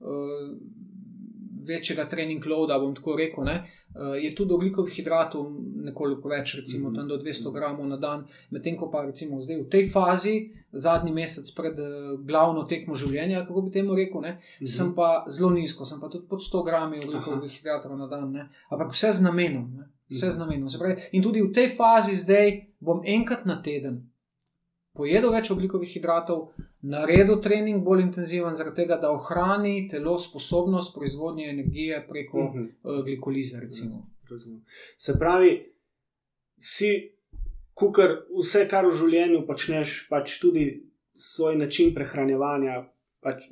uh, 0.00 0.06
večjega 1.64 2.04
trening 2.06 2.44
loada, 2.44 2.78
bom 2.78 2.94
tako 2.94 3.16
rekel, 3.16 3.44
ne, 3.44 3.54
uh, 3.90 4.14
je 4.16 4.30
tudi 4.32 4.52
oglikovih 4.52 4.94
hidratov 4.94 5.48
nekoliko 5.82 6.28
več, 6.28 6.54
recimo 6.54 6.88
Mhm. 6.88 6.96
tam 6.96 7.08
do 7.08 7.16
200 7.16 7.52
gramov 7.52 7.86
na 7.86 7.96
dan, 7.98 8.22
medtem 8.50 8.76
ko 8.76 8.88
pa 8.88 9.02
recimo 9.02 9.40
zdaj 9.40 9.56
v 9.58 9.68
tej 9.68 9.88
fazi, 9.88 10.34
zadnji 10.74 11.12
mesec 11.12 11.50
pred 11.52 11.74
uh, 11.74 11.86
glavno 12.20 12.64
tekmo 12.64 12.94
življenja, 12.94 13.46
kako 13.46 13.62
bi 13.62 13.70
temu 13.72 13.94
rekel, 13.94 14.20
ne, 14.20 14.32
Mhm. 14.58 14.66
sem 14.68 14.94
pa 14.94 15.24
zelo 15.28 15.50
nizko, 15.50 15.84
sem 15.84 16.00
pa 16.00 16.08
tudi 16.08 16.26
pod 16.26 16.40
100 16.40 16.62
grami 16.62 16.98
oglikovih 16.98 17.50
hidratov 17.52 17.96
na 17.96 18.06
dan, 18.06 18.32
ne. 18.32 18.48
ampak 18.70 18.90
vse 18.90 19.12
z 19.12 19.22
namenom. 19.22 19.70
Ne. 19.72 19.84
Vse 20.10 20.30
z 20.30 20.38
namenom. 20.38 20.68
Se 20.68 20.78
Pravi, 20.78 21.00
in 21.12 21.22
tudi 21.22 21.40
v 21.40 21.50
tej 21.50 21.68
fazi 21.70 22.14
zdaj 22.14 22.50
bom 22.78 23.00
enkrat 23.02 23.46
na 23.46 23.56
teden 23.58 24.04
pojedel 24.94 25.32
več 25.34 25.50
oglikovih 25.50 25.90
hidratov, 25.96 26.46
naredil 26.82 27.40
trening 27.42 27.82
bolj 27.84 28.04
intenziven, 28.06 28.54
zaradi 28.54 28.82
tega, 28.82 28.98
da 29.02 29.12
ohrani 29.12 29.88
telo 29.90 30.16
sposobnost 30.18 30.94
proizvodnje 30.94 31.48
energije 31.50 32.04
preko 32.08 32.38
uh 32.38 32.54
-huh. 32.54 32.68
uh, 32.82 33.04
glikolize. 33.04 33.60
Razumem. 33.60 34.64
Se 34.98 35.18
pravi, 35.18 35.74
si, 36.58 36.90
kukar 37.74 38.16
vse, 38.40 38.68
kar 38.68 38.86
v 38.86 38.96
življenju 38.96 39.46
počneš, 39.46 40.06
pač 40.10 40.38
tudi 40.40 40.90
svoj 41.12 41.56
način 41.56 41.94
prehranevanja. 41.94 42.84
Pač 43.20 43.44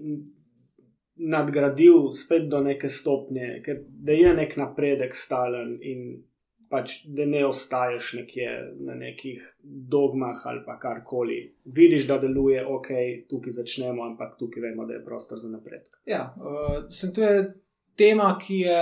Nadgradil 1.17 2.13
spet 2.13 2.49
do 2.49 2.61
neke 2.61 2.89
stopnje, 2.89 3.63
ker 3.65 3.85
je 4.07 4.35
nek 4.35 4.57
napredek 4.57 5.15
stalen, 5.15 5.79
in 5.83 6.25
pač, 6.73 7.03
da 7.05 7.27
ne 7.29 7.45
ostaješ 7.47 8.13
nekje 8.23 8.49
na 8.81 8.95
nekih 8.97 9.45
dogmah 9.63 10.41
ali 10.49 10.63
pa 10.67 10.79
karkoli. 10.81 11.41
Vidiš, 11.65 12.07
da 12.09 12.17
deluje, 12.19 12.65
ok, 12.67 12.89
tukaj 13.29 13.59
začnemo, 13.59 14.07
ampak 14.07 14.39
tukaj 14.41 14.65
vemo, 14.65 14.87
da 14.89 14.97
je 14.97 15.05
prostor 15.05 15.39
za 15.39 15.51
napredek. 15.53 16.01
Ja, 16.09 16.31
uh, 16.41 16.87
sem, 16.89 17.13
to 17.13 17.25
je 17.27 17.43
tema, 18.01 18.31
ki 18.41 18.63
je 18.65 18.79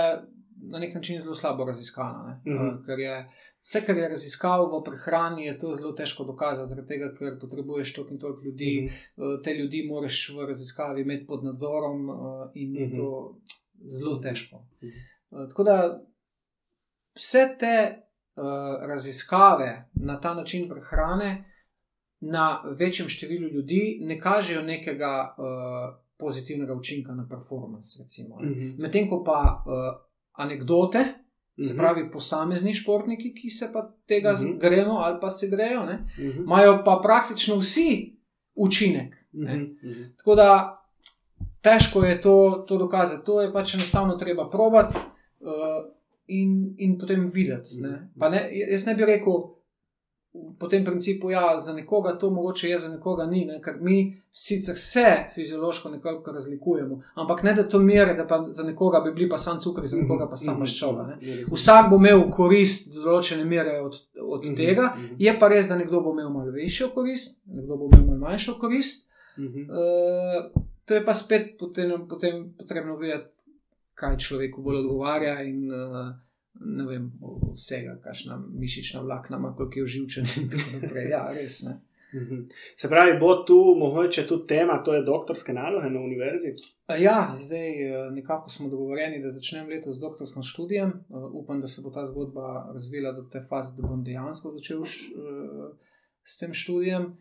na 0.71 0.79
nek 0.79 0.95
način 0.95 1.19
zelo 1.19 1.35
slabo 1.35 1.65
raziskana. 1.67 2.39
Uh 2.45 2.53
-huh. 2.53 2.67
uh, 2.69 2.85
ker 2.85 2.99
je 2.99 3.15
vse, 3.63 3.81
kar 3.85 3.97
je 3.97 4.07
raziskal 4.09 4.69
v 4.71 4.83
prehrani, 4.85 5.45
je 5.45 5.57
to 5.59 5.73
zelo 5.75 5.91
težko 5.91 6.23
dokazati, 6.23 6.69
zaradi 6.69 6.87
tega, 6.87 7.11
ker 7.17 7.39
potrebuješ 7.41 7.93
toliko 7.93 8.13
in 8.13 8.19
toliko 8.19 8.43
ljudi. 8.45 8.71
Uh 8.87 8.91
-huh. 8.91 9.35
uh, 9.35 9.41
te 9.43 9.53
ljudi 9.53 9.83
moraš 9.87 10.29
v 10.37 10.47
raziskavi 10.47 11.01
imeti 11.01 11.27
pod 11.27 11.43
nadzorom 11.43 12.09
in 12.53 12.71
uh 12.71 12.77
-huh. 12.77 12.79
je 12.79 12.93
to 12.95 13.37
zelo 13.87 14.15
težko. 14.15 14.55
Uh 14.55 14.89
-huh. 14.89 15.43
uh, 15.43 15.49
tako 15.49 15.63
da 15.63 16.05
vse 17.15 17.55
te 17.59 17.75
uh, 18.35 18.43
raziskave 18.87 19.89
na 19.93 20.19
ta 20.21 20.33
način 20.33 20.69
prehrane 20.69 21.45
na 22.19 22.63
večjem 22.77 23.09
številu 23.09 23.47
ljudi 23.47 23.99
ne 24.01 24.19
kažejo 24.19 24.61
nekega 24.61 25.35
uh, 25.37 25.95
pozitivnega 26.19 26.73
učinka 26.73 27.13
na 27.13 27.27
performance. 27.29 27.99
Uh 27.99 28.41
mhm. 28.41 28.51
-huh. 28.51 28.79
Medtem 28.79 29.09
ko 29.09 29.23
pa 29.23 29.63
uh, 29.65 30.01
anekdote, 30.31 30.99
uh 30.99 31.05
-huh. 31.05 31.67
se 31.67 31.73
mhm. 31.73 31.81
pravi 31.81 32.11
posamezni 32.11 32.73
športniki, 32.73 33.33
ki 33.33 33.49
se 33.49 33.69
pa 33.73 33.93
tega 34.05 34.33
mhm. 34.33 34.41
-huh. 34.41 34.59
gremo 34.59 34.93
ali 34.93 35.19
pa 35.21 35.29
se 35.29 35.47
grejo, 35.47 35.87
imajo 36.17 36.71
uh 36.71 36.79
-huh. 36.79 36.85
pa 36.85 36.99
praktično 37.03 37.55
vsi 37.55 38.17
učinek. 38.55 39.13
Uh 39.33 39.39
-huh. 39.39 40.17
Tako 40.17 40.35
da. 40.35 40.77
Težko 41.61 42.03
je 42.03 42.21
to, 42.21 42.65
to 42.67 42.77
dokazati, 42.77 43.25
to 43.25 43.41
je 43.41 43.53
pač 43.53 43.73
enostavno 43.73 44.15
treba 44.15 44.49
probati. 44.49 44.97
Uh, 45.39 45.49
in, 46.39 46.75
in 46.77 46.97
potem 46.97 47.25
videti. 47.33 47.81
Ne? 47.81 47.95
Mhm. 48.15 48.31
Ne, 48.31 48.45
jaz 48.71 48.85
ne 48.87 48.95
bi 48.95 49.05
rekel, 49.05 49.41
po 50.59 50.67
tem 50.67 50.85
principu, 50.85 51.29
ja, 51.29 51.59
za 51.59 51.73
nekoga 51.73 52.13
to 52.17 52.29
mogoče 52.29 52.69
je, 52.69 52.77
za 52.79 52.89
nekoga 52.89 53.25
ni, 53.25 53.45
ne? 53.45 53.57
ker 53.61 53.75
mi 53.81 54.21
sicer 54.29 54.77
se 54.77 55.05
fiziološko 55.35 55.89
nekako 55.89 56.31
razlikujemo, 56.31 57.01
ampak 57.13 57.43
ne 57.43 57.53
da 57.53 57.65
to 57.69 57.79
mere, 57.79 58.13
da 58.13 58.27
pa 58.27 58.45
za 58.47 58.63
nekoga 58.63 58.99
bi 58.99 59.11
bili 59.11 59.29
pa 59.29 59.37
sam 59.37 59.59
cukor, 59.59 59.85
za 59.85 59.97
nekoga 59.97 60.29
pa 60.29 60.35
sam 60.35 60.53
mhm. 60.53 60.59
maščoba. 60.59 61.17
Vsak 61.51 61.89
bo 61.89 61.99
imel 61.99 62.29
korist 62.31 62.93
do 62.95 63.03
določene 63.09 63.45
mere 63.45 63.79
od, 63.81 63.99
od 64.21 64.45
mhm. 64.45 64.55
tega, 64.55 64.93
je 65.19 65.35
pa 65.39 65.51
res, 65.51 65.67
da 65.67 65.75
nekdo 65.75 66.01
bo 66.01 66.15
imel 66.15 66.31
malo 66.31 66.55
večjo 66.55 66.93
korist, 66.95 67.41
nekdo 67.45 67.75
bo 67.75 67.91
imel 67.91 68.07
malo 68.07 68.19
manjšo 68.29 68.55
korist. 68.61 69.09
Uh, 69.41 70.47
to 70.85 70.95
je 70.95 71.05
pa 71.05 71.13
spet 71.13 71.57
potem, 71.59 71.91
potem 72.07 72.53
potrebno 72.57 72.95
vedeti, 72.99 73.31
kaj 74.01 74.17
človeku 74.25 74.63
bolj 74.65 74.81
odgovarja, 74.81 75.37
in 75.45 75.69
uh, 75.69 76.09
ne 76.59 76.87
vem, 76.89 77.07
vsega, 77.53 77.99
kakšna 78.03 78.39
mišična 78.49 79.05
vlakna, 79.05 79.39
koliko 79.57 79.79
je 79.79 79.83
uživčen 79.83 80.27
in 80.41 80.51
tako 80.51 80.81
naprej. 80.81 81.09
Ja, 81.13 81.23
res 81.35 81.61
ne. 81.67 81.79
Mhm. 82.13 82.41
Se 82.75 82.89
pravi, 82.89 83.19
bo 83.19 83.35
tu 83.47 83.75
mogoče 83.79 84.25
tudi 84.27 84.47
tema, 84.47 84.83
to 84.83 84.93
je 84.93 85.03
doktorske 85.03 85.53
naloge 85.53 85.89
na 85.89 85.99
univerzi? 85.99 86.53
Ja, 86.99 87.35
zdaj 87.43 87.71
nekako 88.11 88.49
smo 88.49 88.69
dogovorjeni, 88.69 89.21
da 89.23 89.29
začnem 89.29 89.69
letos 89.69 89.95
z 89.95 89.99
doktorskim 89.99 90.43
študijem. 90.43 90.93
Upam, 91.33 91.61
da 91.61 91.67
se 91.67 91.81
bo 91.81 91.89
ta 91.89 92.05
zgodba 92.05 92.69
razvila 92.73 93.11
do 93.11 93.23
te 93.31 93.41
faze, 93.49 93.81
da 93.81 93.87
bom 93.87 94.03
dejansko 94.03 94.51
začel 94.51 94.83
s 96.23 96.37
tem 96.37 96.53
študijem. 96.53 97.17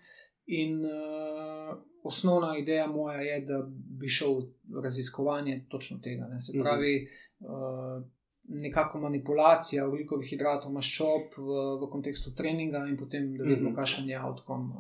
In 0.51 0.81
uh, 0.85 1.77
osnovna 2.03 2.57
ideja 2.59 2.87
moja 2.87 3.21
je, 3.21 3.41
da 3.47 3.61
bi 3.71 4.09
šel 4.09 4.41
v 4.69 4.83
raziskovanje 4.83 5.65
točno 5.69 5.99
tega. 6.03 6.27
Ne? 6.27 6.41
Se 6.41 6.53
mhm. 6.55 6.63
pravi, 6.63 6.95
uh, 7.41 8.03
nekako 8.49 9.01
manipulacija 9.01 9.87
ugljikovih 9.89 10.31
hidratov, 10.31 10.73
maščob 10.73 11.37
v, 11.37 11.61
v 11.83 11.91
kontekstu 11.91 12.35
treninga 12.35 12.83
in 12.89 12.97
potem, 12.99 13.31
da 13.37 13.45
vidimo, 13.45 13.71
mhm. 13.71 13.77
kakšen 13.79 14.11
je 14.11 14.19
outcome. 14.19 14.75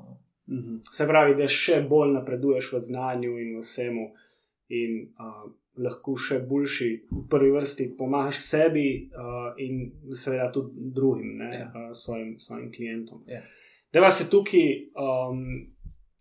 Mhm. 0.50 0.83
Se 0.92 1.06
pravi, 1.06 1.37
da 1.38 1.46
še 1.48 1.85
bolj 1.88 2.16
napreduješ 2.18 2.72
v 2.72 2.83
znanju 2.88 3.38
in 3.38 3.56
vsemu, 3.61 4.11
in 4.74 4.98
uh, 5.18 5.46
lahko 5.78 6.16
še 6.18 6.40
boljši, 6.50 6.90
v 7.11 7.24
prvi 7.30 7.50
vrsti, 7.54 7.88
pomagaš 7.98 8.42
sebi 8.42 8.87
uh, 9.06 9.52
in 9.62 9.87
seveda 10.16 10.50
tudi 10.54 10.90
drugim, 10.94 11.38
ja. 11.40 11.68
uh, 11.70 11.90
svojim, 11.94 12.37
svojim 12.42 12.70
klientom. 12.74 13.22
Ja. 13.30 13.42
Da 13.92 14.00
vas 14.00 14.20
je 14.20 14.29
tukaj 14.31 14.66
um, 14.94 15.42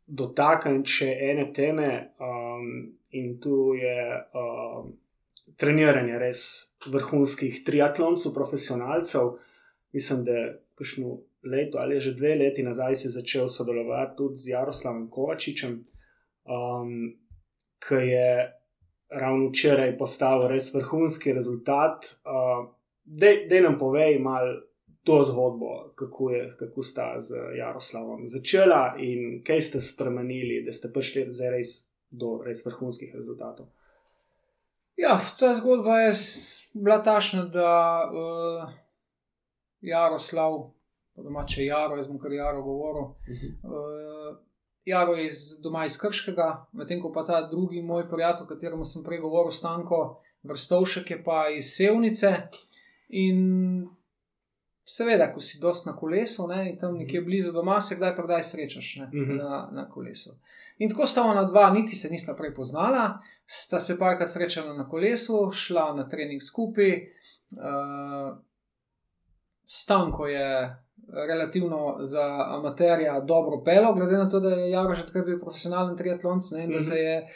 dotakniti 0.08 0.90
še 0.90 1.10
ene 1.32 1.46
teme, 1.54 1.92
um, 2.18 2.66
in 3.14 3.36
tu 3.42 3.74
je 3.78 4.00
um, 4.34 4.92
treniranje 5.60 6.20
res 6.22 6.42
vrhunskih 6.90 7.62
triatloncev, 7.66 8.34
profesionalcev. 8.34 9.36
Mislim, 9.94 10.24
da 10.26 10.46
kakšno 10.78 11.18
leto 11.50 11.80
ali 11.80 12.00
že 12.00 12.14
dve 12.14 12.36
leti 12.36 12.64
nazaj 12.64 12.96
si 12.96 13.10
začel 13.10 13.48
sodelovati 13.48 14.18
tudi 14.18 14.36
z 14.36 14.54
Jaroslavom 14.54 15.08
Kovačičem, 15.10 15.78
um, 16.46 17.14
ki 17.80 18.02
je 18.10 18.32
ravno 19.10 19.50
včeraj 19.50 19.98
postavil 19.98 20.50
res 20.50 20.74
vrhunski 20.74 21.34
rezultat. 21.34 22.18
Uh, 22.26 22.68
Dej 23.10 23.62
nam 23.66 23.80
povej 23.82 24.20
malo 24.22 24.69
to 25.10 25.24
zgodbo, 25.24 25.92
kako, 25.96 26.30
je, 26.32 26.56
kako 26.60 26.84
sta 26.84 27.16
z 27.18 27.36
Jaroslavom 27.58 28.30
začela 28.30 28.94
in 28.98 29.42
kaj 29.44 29.62
ste 29.62 29.82
spremenili, 29.82 30.62
da 30.66 30.74
ste 30.74 30.92
prišli 30.94 31.24
res 31.50 31.90
do 32.10 32.38
res 32.46 32.62
vrhunskih 32.66 33.16
rezultatov. 33.16 33.72
Ja, 34.98 35.18
ta 35.40 35.54
zgodba 35.54 35.98
je 36.00 36.14
bila 36.74 37.00
tašna, 37.04 37.48
da 37.50 37.74
uh, 38.06 38.70
Jaroslav, 39.82 40.60
po 41.16 41.24
domače 41.24 41.66
Jaro, 41.66 41.98
jaz 41.98 42.08
bom 42.08 42.20
kar 42.22 42.34
Jaro 42.34 42.62
govoril. 42.62 43.10
Uh, 43.66 44.38
Jaro 44.86 45.18
je 45.18 45.26
iz 45.26 45.62
doma 45.64 45.86
iz 45.86 45.98
Krškega, 45.98 46.68
medtem 46.72 47.02
ko 47.02 47.10
pa 47.14 47.26
ta 47.26 47.42
drugi 47.50 47.82
moj 47.82 48.10
prijatelj, 48.10 48.46
o 48.46 48.50
katerem 48.54 48.86
sem 48.86 49.04
prej 49.04 49.26
govoril, 49.26 49.52
Stanko 49.52 50.20
Vrstovšek, 50.44 51.12
je 51.12 51.24
pa 51.24 51.48
iz 51.50 51.74
Sevnice. 51.74 52.36
In 53.10 53.90
Seveda, 54.90 55.28
ko 55.34 55.42
si 55.42 55.60
dost 55.62 55.86
na 55.86 55.94
kolesu 55.94 56.48
ne, 56.48 56.64
in 56.72 56.78
tam 56.82 56.96
nekje 56.98 57.22
blizu 57.22 57.52
doma, 57.54 57.76
se 57.82 57.96
kdaj 57.96 58.16
pa 58.18 58.24
kdaj 58.26 58.44
srečaš 58.44 58.96
ne, 58.96 59.06
uh 59.06 59.14
mhm. 59.14 59.32
-huh. 59.32 59.38
na, 59.38 59.70
na 59.72 59.90
kolesu. 59.90 60.32
In 60.78 60.90
tako 60.90 61.06
sta 61.06 61.24
ona 61.24 61.44
dva, 61.44 61.70
niti 61.70 61.96
se 61.96 62.10
nista 62.10 62.34
prej 62.38 62.56
poznala, 62.56 63.20
sta 63.46 63.80
se 63.80 64.00
parkrat 64.00 64.32
srečala 64.32 64.74
na 64.74 64.90
kolesu, 64.90 65.52
šla 65.52 65.94
na 65.94 66.10
trening 66.10 66.42
skupaj. 66.42 66.92
Uh, 67.52 68.38
stanko 69.68 70.28
je 70.28 70.76
relativno 71.28 71.98
za 72.00 72.46
amaterja 72.48 73.20
dobro 73.20 73.64
pelo, 73.66 73.94
glede 73.94 74.18
na 74.18 74.30
to, 74.30 74.40
da 74.40 74.50
je 74.50 74.72
Jaro 74.72 74.94
že 74.94 75.06
takrat 75.06 75.26
bil 75.26 75.40
profesionalen 75.40 75.98
triatlonc 75.98 76.52
in 76.52 76.58
uh 76.58 76.66
-huh. 76.66 76.74
da 76.74 76.80
se 76.80 76.94
mhm. 76.94 77.04
je 77.04 77.28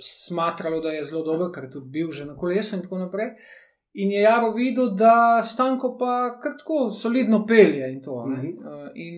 smatralo, 0.00 0.80
da 0.80 0.88
je 0.88 1.04
zelo 1.04 1.22
dober, 1.22 1.48
ker 1.54 1.64
je 1.64 1.70
tudi 1.70 1.90
bil 1.90 2.10
že 2.10 2.24
na 2.24 2.36
kolesu 2.36 2.76
in 2.76 2.82
tako 2.82 2.98
naprej. 2.98 3.26
Uh, 3.26 3.67
In 3.98 4.10
je 4.10 4.20
Jaro 4.20 4.52
videl, 4.54 4.92
da 4.94 5.42
stanko 5.42 5.96
pa 5.98 6.38
kar 6.42 6.52
tako 6.58 6.90
solidno 6.90 7.46
pelje 7.46 7.92
in 7.92 8.02
to. 8.02 8.26
Mm 8.26 8.36
-hmm. 8.36 8.90
In 8.94 9.16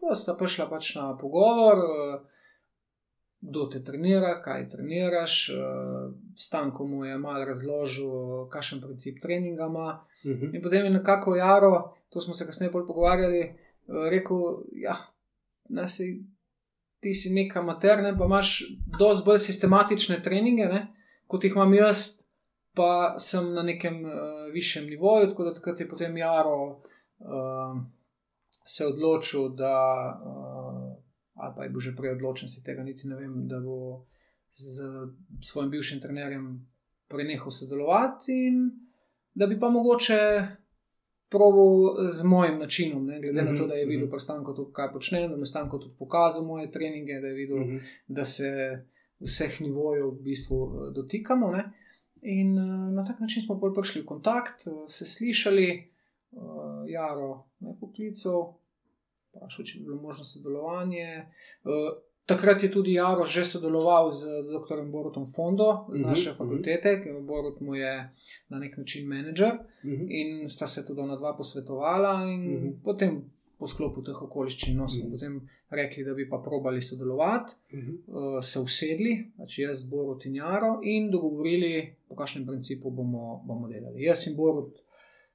pa 0.00 0.14
sta 0.14 0.34
prišla 0.34 0.68
pač 0.70 0.94
na 0.94 1.16
pogovor, 1.18 1.76
eh, 1.78 2.20
kdo 3.40 3.66
te 3.66 3.84
trenira, 3.84 4.42
kaj 4.42 4.68
treniraš. 4.68 5.48
Eh, 5.48 5.54
stanko 6.36 6.86
mu 6.86 7.04
je 7.04 7.18
mal 7.18 7.44
razložil, 7.44 8.48
kakšen 8.48 8.80
princip 8.80 9.22
treninga 9.22 9.66
ima. 9.66 10.06
Mm 10.24 10.30
-hmm. 10.30 10.54
In 10.54 10.62
potem 10.62 10.84
je 10.84 10.90
nekako 10.90 11.36
Jaro, 11.36 11.94
to 12.08 12.20
smo 12.20 12.34
se 12.34 12.46
kasneje 12.46 12.70
bolj 12.70 12.86
pogovarjali, 12.86 13.54
rekel: 14.10 14.38
Ja, 14.72 14.96
nasi. 15.68 16.24
Ti 17.00 17.14
si 17.14 17.34
neka 17.34 17.62
materna, 17.62 18.18
pa 18.18 18.24
imaš 18.24 18.62
dosti 18.98 19.22
bolj 19.26 19.38
sistematične 19.38 20.22
treninge, 20.22 20.64
ne, 20.64 20.94
kot 21.26 21.44
jih 21.44 21.52
imam 21.52 21.74
jaz, 21.74 22.23
pa 22.74 23.14
sem 23.18 23.52
na 23.54 23.62
nekem 23.62 24.04
uh, 24.04 24.12
višjem 24.52 24.86
nivoju, 24.86 25.28
tako 25.30 25.44
da 25.44 25.54
takrat 25.54 25.80
je 25.80 25.88
potem 25.88 26.16
Jaro 26.16 26.62
uh, 26.66 27.82
se 28.66 28.86
odločil, 28.86 29.48
da, 29.48 29.76
uh, 30.26 30.96
ali 31.34 31.52
pa 31.56 31.64
je 31.64 31.70
bil 31.70 31.80
že 31.80 31.96
prej 31.96 32.12
odločen, 32.12 32.48
se 32.48 32.64
tega 32.64 32.82
niti 32.82 33.08
ne 33.08 33.16
vem, 33.16 33.48
da 33.48 33.60
bo 33.60 34.06
z 34.52 34.82
svojim 35.42 35.70
bivšim 35.70 36.00
trenerjem 36.00 36.66
prenehal 37.08 37.50
sodelovati 37.50 38.32
in 38.32 38.70
da 39.34 39.46
bi 39.46 39.60
pa 39.60 39.68
mogoče 39.68 40.46
probo 41.28 41.94
z 42.08 42.24
mojim 42.24 42.58
načinom, 42.58 43.06
ne, 43.06 43.20
glede 43.20 43.42
mm 43.42 43.46
-hmm. 43.46 43.50
na 43.52 43.56
to, 43.58 43.62
Mhm, 43.62 43.68
da 43.68 43.74
je 43.74 43.86
videl 43.86 44.06
mhm. 44.06 44.10
prstanko 44.10 44.52
tudi, 44.52 44.72
kaj 44.72 44.92
počnem, 44.92 45.30
da 45.30 45.36
mi 45.36 45.46
stanko 45.46 45.78
tudi 45.78 45.94
pokazal 45.98 46.44
moje 46.44 46.70
treninge, 46.70 47.20
da 47.20 47.26
je 47.26 47.34
videl, 47.34 47.56
mm 47.56 47.62
Mhm. 47.62 47.76
-hmm. 47.76 47.80
da 48.06 48.24
se 48.24 48.82
vseh 49.20 49.60
nivojev 49.60 50.06
v 50.06 50.22
bistvu 50.22 50.90
dotikamo. 50.94 51.50
Ne. 51.50 51.72
In 52.24 52.58
eh, 52.58 52.62
na 52.90 53.04
tak 53.04 53.20
način 53.20 53.42
smo 53.42 53.60
pol 53.60 53.74
prišli 53.74 54.00
v 54.00 54.06
kontakt, 54.06 54.66
eh, 54.66 54.88
se 54.88 55.06
slišali, 55.06 55.68
eh, 55.70 56.38
Jaro 56.86 57.44
me 57.60 57.70
je 57.70 57.76
poklical, 57.80 58.54
vprašal, 59.28 59.64
če 59.64 59.78
bi 59.78 59.84
bilo 59.84 60.00
možno 60.00 60.24
sodelovanje. 60.24 61.26
Takrat 62.24 62.62
je 62.62 62.70
tudi 62.70 62.92
Jaro 62.92 63.24
že 63.24 63.44
sodeloval 63.44 64.10
z 64.10 64.24
dr. 64.44 64.80
Borutom 64.84 65.26
Fondo 65.26 65.84
z 65.88 66.00
Mhm, 66.00 66.08
naše 66.08 66.30
mhm. 66.30 66.36
fakultete, 66.38 67.02
ker 67.02 67.20
Borut 67.20 67.60
mu 67.60 67.74
je 67.74 68.10
na 68.48 68.58
nek 68.58 68.78
način 68.78 69.08
menedžer 69.08 69.52
Mhm. 69.84 70.06
in 70.08 70.48
sta 70.48 70.66
se 70.66 70.86
tudi 70.86 71.00
ona 71.00 71.16
dva 71.16 71.34
posvetovala, 71.34 72.24
in 72.24 72.40
Mhm. 72.52 72.70
potem 72.84 73.30
po 73.58 73.66
sklopu 73.66 74.02
teh 74.02 74.22
okoliščin 74.22 74.76
no, 74.76 74.88
smo 74.88 75.04
Mhm. 75.04 75.12
potem 75.12 75.34
rekli, 75.70 76.04
da 76.04 76.14
bi 76.14 76.28
pa 76.28 76.38
probali 76.38 76.80
sodelovati, 76.82 77.54
Mhm. 77.72 77.90
uh, 78.06 78.42
se 78.42 78.60
usedli, 78.60 79.32
pač 79.36 79.58
jaz, 79.58 79.90
Borut 79.90 80.26
in 80.26 80.34
Jaro, 80.34 80.80
in 80.84 81.10
dogovorili, 81.10 81.72
po 82.08 82.14
kakšnem 82.14 82.46
principu 82.46 82.90
bomo, 82.90 83.42
bomo 83.44 83.68
delali. 83.68 84.02
Jaz 84.02 84.26
in 84.26 84.36
Borut 84.36 84.74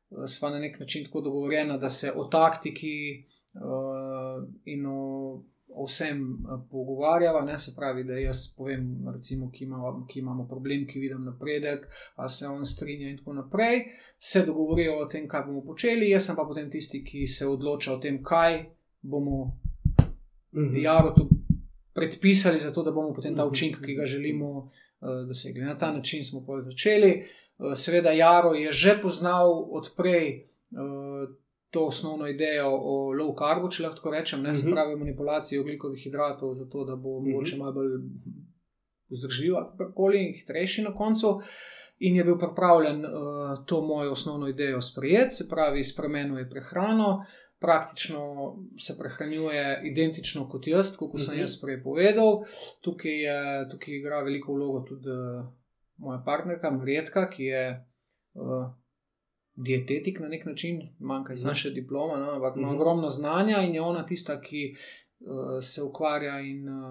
uh, 0.10 0.23
sva 0.25 0.49
na 0.49 0.60
nek 0.60 0.79
način 0.79 1.05
tako 1.05 1.21
dogovorjena, 1.21 1.77
da 1.77 1.89
se 1.89 2.12
o 2.12 2.23
taktiki 2.25 3.25
uh, 3.55 4.43
in 4.65 4.86
o 4.86 5.43
o 5.69 5.86
vsem 5.86 6.17
eh, 6.17 6.60
pogovarjava, 6.71 7.41
ne 7.41 7.58
se 7.58 7.73
pravi, 7.75 8.03
da 8.03 8.13
jaz 8.13 8.55
povem, 8.58 8.84
recimo, 9.13 9.51
ki, 9.51 9.63
ima, 9.63 9.77
ki 10.08 10.19
imamo 10.19 10.47
problem, 10.47 10.88
ki 10.88 10.99
vidim 10.99 11.23
napredek, 11.25 11.86
a 12.15 12.29
se 12.29 12.47
on 12.47 12.65
strinja 12.65 13.10
in 13.10 13.17
tako 13.17 13.34
naprej. 13.34 13.84
Se 14.19 14.45
dogovorijo 14.45 14.97
o 14.97 15.05
tem, 15.05 15.27
kaj 15.27 15.43
bomo 15.43 15.62
počeli, 15.63 16.10
jaz 16.10 16.25
sem 16.25 16.36
pa 16.36 16.43
potem 16.43 16.69
tisti, 16.69 17.03
ki 17.03 17.27
se 17.27 17.47
odloča 17.47 17.93
o 17.93 17.97
tem, 17.97 18.23
kaj 18.23 18.65
bomo 19.01 19.55
Mhm. 20.53 20.75
Jarotu 20.77 21.29
predpisali, 21.93 22.58
zato 22.58 22.84
da 22.84 22.91
bomo 22.91 23.13
potem 23.13 23.36
ta 23.36 23.43
Mhm. 23.43 23.51
učinek, 23.51 23.86
ki 23.86 23.95
ga 23.95 24.05
želimo, 24.05 24.49
uh, 24.51 24.67
dosegli. 25.27 25.62
Na 25.62 25.77
ta 25.77 25.91
način 25.91 26.23
smo 26.23 26.45
pa 26.47 26.60
začeli. 26.60 27.23
Uh, 27.58 27.73
seveda, 27.75 28.12
Jaro 28.12 28.53
je 28.53 28.71
že 28.71 28.99
poznal 29.01 29.45
odprej 29.71 30.47
uh, 30.71 30.79
to 31.69 31.86
osnovno 31.86 32.27
idejo 32.27 32.67
o 32.71 32.93
low 33.12 33.34
carbu, 33.36 33.69
če 33.69 33.84
lahko 33.84 34.12
rečem, 34.12 34.41
ne 34.41 34.55
se 34.55 34.63
Mhm. 34.63 34.73
pravi 34.73 34.95
manipulacijo 34.95 35.62
oglikovih 35.62 36.03
hidratov, 36.03 36.53
zato 36.53 36.86
da 36.86 36.95
bo 36.95 37.19
Mhm. 37.19 37.32
mogoče 37.32 37.58
malo 37.58 37.71
bolj 37.73 37.91
vzdržljiv 39.10 39.55
ali 39.55 39.65
kakorkoli 39.67 40.17
in 40.19 40.34
hitrejši 40.36 40.82
na 40.84 40.93
koncu. 40.93 41.41
In 41.99 42.15
je 42.15 42.23
bil 42.23 42.38
pripravljen 42.38 43.01
uh, 43.01 43.12
to 43.65 43.82
mojo 43.84 44.12
osnovno 44.12 44.47
idejo 44.47 44.82
sprejeti, 44.82 45.32
se 45.32 45.49
pravi, 45.49 45.84
spremenil 45.84 46.38
je 46.38 46.49
prehrano, 46.49 47.25
praktično 47.60 48.21
se 48.77 48.93
prehranjuje 48.99 49.63
identično 49.86 50.49
kot 50.49 50.67
jaz, 50.67 50.97
kot 50.97 51.12
sem 51.17 51.34
Mhm. 51.34 51.39
jaz 51.39 51.62
prej 51.62 51.84
povedal. 51.84 52.43
Tukaj, 52.82 53.12
je, 53.13 53.38
tukaj 53.69 53.93
igra 53.93 54.21
veliko 54.21 54.53
vlogo 54.53 54.79
tudi 54.82 55.10
uh, 55.10 55.45
moja 55.97 56.23
partnerka, 56.25 56.71
Mredka, 56.71 57.29
ki 57.29 57.43
je 57.43 57.86
uh, 58.36 58.65
dietetik 59.60 60.19
na 60.19 60.28
nek 60.28 60.45
način, 60.45 60.80
manjka 61.00 61.34
iz 61.34 61.41
Mhm. 61.41 61.48
naše 61.48 61.69
diplome, 61.72 62.19
no, 62.19 62.32
ampak 62.32 62.56
ima 62.56 62.67
Mhm. 62.67 62.76
ogromno 62.76 63.10
znanja 63.10 63.58
in 63.60 63.76
je 63.76 63.82
ona 63.84 64.06
tista, 64.06 64.41
ki. 64.41 64.76
Uh, 65.22 65.28
se 65.62 65.82
ukvarja 65.84 66.39
in 66.41 66.69
uh, 66.69 66.86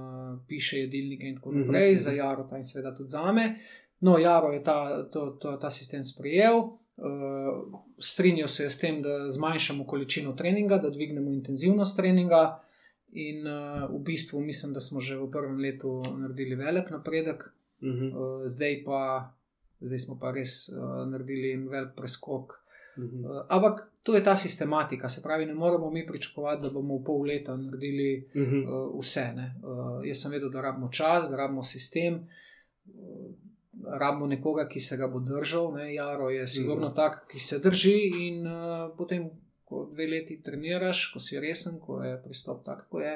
piše 0.48 0.78
jedilnike, 0.78 1.26
in 1.26 1.36
tako 1.36 1.50
Mhm, 1.50 1.60
naprej, 1.60 1.92
mhm. 1.92 1.98
za 1.98 2.10
Jaro, 2.12 2.46
pa 2.50 2.56
in 2.56 2.64
seveda 2.64 2.90
tudi 2.92 3.08
za 3.08 3.32
me. 3.32 3.54
No, 4.00 4.18
Jaro 4.18 4.48
je 4.48 4.62
ta, 4.62 4.78
to, 5.04 5.26
to, 5.32 5.56
ta 5.56 5.70
sistem 5.70 6.04
sprejel, 6.04 6.58
uh, 6.58 6.68
strinjal 7.98 8.48
se 8.48 8.62
je 8.62 8.70
s 8.70 8.78
tem, 8.78 9.02
da 9.02 9.28
zmanjšamo 9.28 9.86
količino 9.86 10.32
treninga, 10.32 10.76
da 10.76 10.90
dvignemo 10.90 11.30
intenzivnost 11.30 11.96
treninga. 11.96 12.60
In 13.10 13.46
uh, 13.46 13.54
v 13.90 14.02
bistvu 14.02 14.40
mislim, 14.40 14.72
da 14.72 14.80
smo 14.80 15.00
že 15.00 15.16
v 15.16 15.30
prvem 15.30 15.56
letu 15.58 15.88
naredili 16.18 16.54
velik 16.56 16.90
napredek, 16.90 17.48
Mhm. 17.82 18.06
uh, 18.06 18.12
zdaj, 18.46 18.82
pa, 18.84 19.32
zdaj 19.80 19.98
smo 19.98 20.18
pa 20.18 20.30
res 20.30 20.68
uh, 20.68 20.76
naredili 21.06 21.52
en 21.52 21.68
velik 21.68 21.94
preskok. 21.94 22.52
Mhm. 22.98 23.24
Uh, 23.24 23.30
ampak 23.48 23.74
to 24.02 24.14
je 24.14 24.24
ta 24.24 24.36
sistematika, 24.36 25.08
se 25.08 25.22
pravi, 25.22 25.46
ne 25.46 25.54
moremo 25.54 25.90
mi 25.90 26.06
pričakovati, 26.06 26.62
da 26.62 26.70
bomo 26.70 26.96
v 26.96 27.04
pol 27.04 27.22
leta 27.22 27.56
naredili 27.56 28.28
Mhm. 28.34 28.58
uh, 28.62 28.98
vse. 28.98 29.26
Uh, 29.28 29.70
jaz 30.02 30.16
sem 30.18 30.32
vedel, 30.32 30.50
da 30.50 30.60
rabimo 30.62 30.88
čas, 30.90 31.28
da 31.30 31.36
rabimo 31.36 31.62
sistem, 31.64 32.26
uh, 32.86 33.34
rabimo 33.92 34.26
nekoga, 34.28 34.66
ki 34.66 34.80
se 34.80 34.96
ga 34.96 35.06
bo 35.08 35.20
držal. 35.22 35.72
Ne? 35.72 35.94
Jaro 35.94 36.30
je 36.30 36.48
sigurno 36.48 36.86
Mhm. 36.86 36.96
tak, 36.96 37.28
ki 37.28 37.38
se 37.40 37.58
drži 37.60 37.96
in 38.20 38.46
uh, 38.46 38.52
potem, 38.96 39.30
ko 39.64 39.86
dve 39.86 40.06
leti 40.06 40.40
treniraš, 40.42 41.12
ko 41.12 41.20
si 41.20 41.38
resen, 41.38 41.78
ko 41.78 42.02
je 42.02 42.16
pristop 42.18 42.64
tak, 42.64 42.88
kot 42.88 43.02
je, 43.02 43.14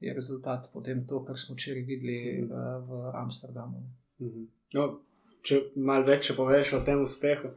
je 0.00 0.14
rezultat 0.14 0.70
potem 0.72 1.06
to, 1.06 1.24
kar 1.24 1.36
smo 1.36 1.54
včeraj 1.54 1.82
videli 1.82 2.16
Mhm. 2.38 2.50
uh, 2.50 2.58
v 2.80 3.12
Amsterdamu. 3.14 3.82
Mhm. 4.20 4.44
No, 4.72 5.00
če 5.42 5.60
malo 5.76 6.06
več 6.06 6.30
poveš 6.36 6.72
o 6.78 6.82
tem 6.84 7.02
uspehu. 7.02 7.52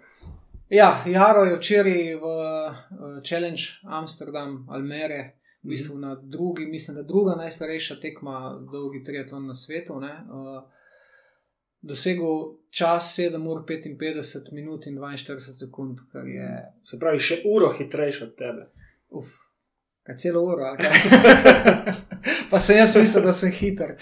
Ja, 0.74 1.04
Jaro 1.06 1.44
je 1.46 1.58
včeraj 1.58 2.16
v 2.18 2.26
uh, 2.26 2.78
Challenge 3.22 3.62
Amsterdam, 3.84 4.64
Almere, 4.70 5.36
v 5.64 5.70
bistvu 5.70 6.00
na 6.00 6.16
drugi, 6.16 6.66
mislim, 6.66 6.98
da 6.98 7.04
druga 7.04 7.36
najstarejša 7.40 8.00
tekma, 8.02 8.60
dolgi 8.72 9.04
triatlon 9.04 9.46
na 9.48 9.54
svetu. 9.54 10.00
Ne, 10.02 10.14
uh, 10.28 10.64
dosegel 11.84 12.58
čas 12.70 13.14
7 13.20 13.48
ur 13.48 13.64
55 13.68 14.54
minut 14.54 14.88
in 14.88 14.98
42 14.98 15.40
sekund, 15.60 16.00
kar 16.12 16.28
je, 16.28 16.50
Se 16.90 17.00
pravi, 17.00 17.20
še 17.20 17.42
uro 17.46 17.70
hitrejši 17.78 18.24
od 18.24 18.36
tebe. 18.40 18.70
uf, 19.14 19.36
kaj 20.04 20.16
celo 20.18 20.42
uro. 20.44 20.76
kaj? 20.78 20.92
pa 22.52 22.60
sem 22.60 22.78
jaz 22.78 22.96
mislil, 22.96 23.24
da 23.24 23.34
sem 23.34 23.52
hiter. 23.52 23.96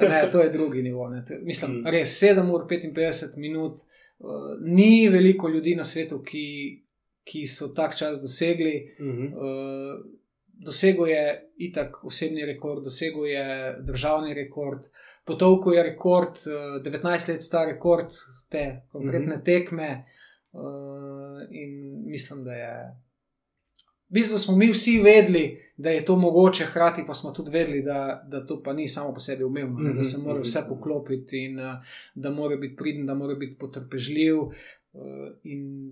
Ne, 0.00 0.28
to 0.32 0.40
je 0.40 0.50
drugi 0.50 0.82
nivo. 0.82 1.08
Ne. 1.08 1.22
Mislim, 1.42 1.70
Mm. 1.72 1.86
res 1.88 2.18
7 2.18 2.50
ur 2.50 2.66
55 2.66 2.92
minut. 3.36 3.76
Uh, 4.18 4.28
ni 4.60 5.08
veliko 5.08 5.48
ljudi 5.48 5.74
na 5.74 5.84
svetu, 5.84 6.22
ki, 6.22 6.44
ki 7.24 7.46
so 7.46 7.68
tak 7.68 7.96
čas 7.96 8.18
dosegli. 8.18 8.94
Mhm. 9.00 9.26
Uh, 9.26 9.98
dosegel 10.60 11.06
je 11.06 11.24
itak 11.58 12.04
osebni 12.04 12.44
rekord, 12.44 12.82
dosegel 12.82 13.26
je 13.26 13.44
državni 13.82 14.34
rekord, 14.34 14.88
potovko 15.24 15.72
je 15.72 15.82
rekord, 15.84 16.34
uh, 16.46 16.82
19 16.84 17.28
let 17.28 17.42
star 17.42 17.66
rekord 17.68 18.10
te 18.48 18.64
konkretne 18.88 19.36
Mhm. 19.36 19.44
tekme. 19.44 20.04
Uh, 20.52 20.60
in 21.52 21.70
mislim, 22.06 22.44
da 22.44 22.52
je. 22.52 22.72
V 24.08 24.14
bistvu 24.14 24.38
smo 24.38 24.56
mi 24.56 24.70
vsi 24.70 25.00
vedeli, 25.00 25.46
da 25.76 25.90
je 25.90 26.04
to 26.04 26.16
mogoče, 26.16 26.64
hkrati 26.64 27.04
pa 27.06 27.14
smo 27.14 27.30
tudi 27.30 27.50
vedeli, 27.50 27.82
da, 27.82 28.24
da 28.28 28.46
to 28.46 28.62
pa 28.62 28.72
ni 28.72 28.88
samo 28.88 29.14
po 29.14 29.20
sebi 29.20 29.44
umevno, 29.44 29.78
ne, 29.78 29.92
da 29.92 30.02
se 30.02 30.16
Mhm, 30.18 30.24
mora 30.24 30.38
mhm. 30.38 30.42
vse 30.42 30.60
poklopiti 30.68 31.38
in 31.38 31.60
uh, 31.60 31.74
da 32.14 32.30
mora 32.30 32.56
biti 32.56 32.76
priden, 32.76 33.06
da 33.06 33.14
mora 33.14 33.34
biti 33.34 33.58
potrpežljiv. 33.58 34.36
Uh, 34.38 34.50
in 35.44 35.90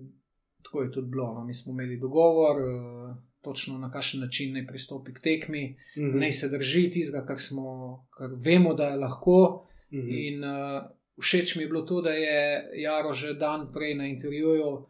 tako 0.63 0.81
je 0.81 0.91
tudi 0.91 1.07
bilo. 1.07 1.33
No. 1.33 1.45
Mi 1.45 1.53
smo 1.53 1.73
imeli 1.73 1.97
dogovor, 1.97 2.55
uh, 2.57 3.15
točno 3.41 3.77
na 3.77 3.91
kakšen 3.91 4.19
način 4.19 4.53
naj 4.53 4.67
pristopi 4.67 5.13
k 5.13 5.19
tekmi, 5.19 5.77
Mhm. 5.97 6.19
naj 6.19 6.31
se 6.31 6.49
drži 6.49 6.89
tistega, 6.91 7.25
kar, 7.25 7.39
smo, 7.39 7.63
kar 8.09 8.29
vemo, 8.35 8.73
da 8.73 8.83
je 8.83 8.95
lahko. 8.97 9.67
Mhm. 9.93 10.09
In 10.09 10.43
uh, 10.43 10.83
všeč 11.17 11.55
mi 11.55 11.63
je 11.63 11.67
bilo 11.67 11.81
to, 11.81 12.01
da 12.01 12.09
je 12.09 12.39
Jaro 12.75 13.13
že 13.13 13.33
dan 13.33 13.71
prej 13.73 13.95
na 13.95 14.07
intervjuju 14.07 14.85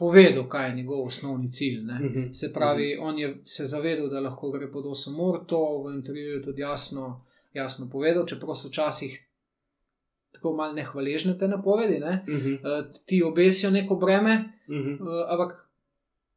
povedal, 0.00 0.48
kaj 0.48 0.68
je 0.68 0.76
njegov 0.76 1.04
osnovni 1.04 1.50
cilj. 1.50 1.82
Ne. 1.82 1.98
Mhm. 2.00 2.32
Se 2.32 2.52
pravi, 2.52 2.96
on 2.98 3.18
je 3.18 3.28
se 3.46 3.64
zavedal, 3.66 4.08
da 4.08 4.20
lahko 4.20 4.50
gre 4.50 4.68
pod 4.68 4.84
8 4.86 5.20
ur, 5.20 5.46
to 5.46 5.60
v 5.80 5.94
intervjuju 5.94 6.42
tudi 6.42 6.62
jasno, 6.62 7.06
jasno 7.54 7.88
povedal, 7.88 8.26
čeprav 8.26 8.54
so 8.54 8.68
včasih 8.68 9.26
tako 10.32 10.52
malo 10.52 10.72
nehvaležne 10.72 11.38
te 11.38 11.48
napovedi, 11.48 11.98
ne? 12.00 12.24
Mhm. 12.28 12.52
Eh, 12.54 12.58
ti 13.06 13.22
obesijo 13.22 13.70
neko 13.70 13.96
breme, 13.96 14.34
Mhm. 14.68 14.90
eh, 14.92 14.98
ampak 15.28 15.66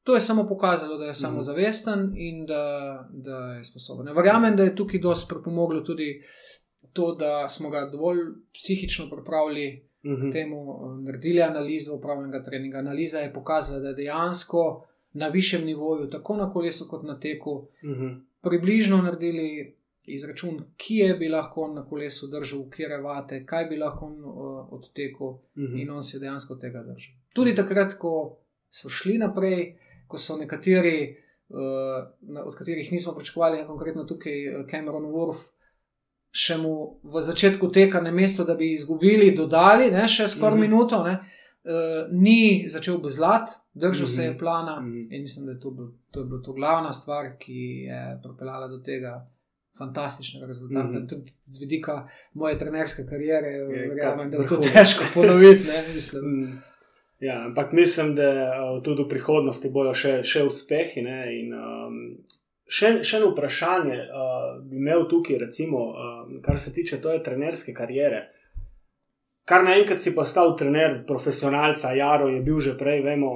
to 0.04 0.16
je 0.16 0.22
samo 0.22 0.44
pokazalo, 0.46 0.98
da 0.98 1.06
je 1.06 1.12
Mhm. 1.12 1.16
samozavesten 1.18 2.00
in 2.18 2.46
da, 2.46 2.64
da 3.12 3.54
je 3.54 3.64
sposoben. 3.64 4.16
Verjamem, 4.16 4.56
da 4.56 4.64
je 4.64 4.76
tukaj 4.76 5.00
dosti 5.00 5.30
pripomoglo 5.30 5.82
tudi 5.82 6.22
to, 6.94 7.16
da 7.16 7.48
smo 7.48 7.70
ga 7.70 7.90
dovolj 7.92 8.18
psihično 8.54 9.10
pripravili 9.10 9.90
Mhm. 10.06 10.32
temu 10.32 10.58
eh, 10.58 11.02
naredili 11.02 11.42
analizo 11.42 11.96
upravljenega 11.96 12.44
treninga. 12.44 12.78
Analiza 12.78 13.20
je 13.20 13.34
pokazala, 13.34 13.80
da 13.80 13.88
je 13.88 13.96
dejansko 13.96 14.86
na 15.14 15.28
višjem 15.28 15.66
nivoju, 15.66 16.10
tako 16.10 16.38
na 16.38 16.52
kolesu 16.52 16.88
kot 16.90 17.04
na 17.04 17.20
teku, 17.20 17.68
Mhm. 17.84 18.08
približno 18.42 18.98
naredili 18.98 19.76
izračun, 20.06 20.64
kje 20.78 21.14
bi 21.14 21.30
lahko 21.30 21.62
on 21.62 21.76
na 21.76 21.86
kolesu 21.86 22.28
držal, 22.30 22.70
kje 22.70 22.98
vate, 22.98 23.46
kaj 23.46 23.66
bi 23.66 23.78
lahko 23.78 24.06
on 24.06 24.16
uh, 24.16 24.34
odtekel, 24.74 25.28
Mhm. 25.58 25.78
in 25.78 25.90
on 25.90 26.04
se 26.04 26.20
dejansko 26.20 26.56
tega 26.56 26.84
držal. 26.84 27.14
Tudi 27.34 27.56
takrat, 27.56 27.94
ko 27.94 28.38
so 28.70 28.90
šli 28.90 29.18
naprej, 29.18 29.76
ko 30.08 30.18
so 30.18 30.38
nekateri, 30.38 31.16
uh, 31.50 31.58
od 32.46 32.56
katerih 32.56 32.92
nismo 32.92 33.14
pričakovali, 33.14 33.58
ne 33.58 33.68
konkretno 33.68 34.04
tukaj 34.04 34.34
eh, 34.46 34.66
Cameron 34.68 35.04
Wolf. 35.06 35.38
Še 36.36 36.58
mu 36.58 36.72
v 37.04 37.22
začetku 37.22 37.68
teka, 37.70 38.02
na 38.02 38.12
mesto, 38.12 38.44
da 38.44 38.56
bi 38.56 38.72
izgubili, 38.74 39.32
dodali 39.32 39.92
ne, 39.92 40.08
še 40.08 40.26
skoraj 40.28 40.58
Mhm. 40.58 40.62
minuto, 40.62 41.04
ne, 41.04 41.12
uh, 41.64 42.08
ni 42.12 42.66
začel 42.68 42.98
bezlat, 42.98 43.50
držal 43.74 44.06
mm 44.06 44.10
-hmm. 44.10 44.16
se 44.16 44.24
je 44.24 44.30
Mhm. 44.30 44.40
plana 44.40 44.80
Mhm. 44.82 45.14
in 45.14 45.22
mislim, 45.22 45.46
da 45.46 45.52
je 45.52 45.60
to, 45.60 45.72
bil, 45.72 45.86
to 46.12 46.20
je 46.20 46.26
bila 46.26 46.42
to 46.42 46.54
glavna 46.54 46.92
stvar, 46.92 47.38
ki 47.40 47.54
je 47.86 48.20
pripeljala 48.24 48.68
do 48.68 48.78
tega. 48.80 49.28
Fantastičnega 49.78 50.46
rezultata. 50.46 50.88
Mm. 50.90 51.02
-hmm. 51.02 51.10
Tudi 51.10 51.32
z 51.42 51.60
vidika 51.60 52.08
moje 52.34 52.58
trenerske 52.58 53.04
kariere, 53.10 53.48
Je 53.48 53.88
verjamem, 53.90 54.32
da 54.32 54.38
je 54.38 54.48
to 54.48 54.56
težko 54.58 55.04
ponoviti. 55.14 55.68
Ne, 55.68 55.94
mislim. 55.96 56.22
Mm. 56.26 56.62
Ja, 57.20 57.46
ampak 57.46 57.72
mislim, 57.72 58.16
da 58.16 58.30
uh, 58.30 58.84
tudi 58.84 59.04
v 59.04 59.10
prihodnosti 59.10 59.70
bodo 59.70 59.94
še, 59.94 60.24
še 60.24 60.44
uspehi. 60.44 61.02
Ne, 61.02 61.40
in, 61.40 61.54
um, 61.54 62.18
še, 62.74 62.94
še 63.06 63.20
eno 63.20 63.32
vprašanje 63.34 63.98
uh, 64.02 64.46
bi 64.66 64.80
imel 64.82 65.06
tukaj, 65.10 65.40
recimo, 65.46 65.90
um, 65.92 66.40
kar 66.46 66.60
se 66.60 66.74
tiče 66.74 67.02
tvoje 67.02 67.24
trenerske 67.26 67.76
kariere. 67.76 68.26
Kar 69.46 69.66
naenkrat 69.66 70.00
si 70.00 70.14
postal 70.16 70.54
trener 70.56 71.02
profesionalca, 71.08 71.92
Jaro 71.98 72.30
je 72.32 72.40
bil 72.46 72.62
že 72.64 72.78
prej, 72.80 73.04
vemo, 73.04 73.34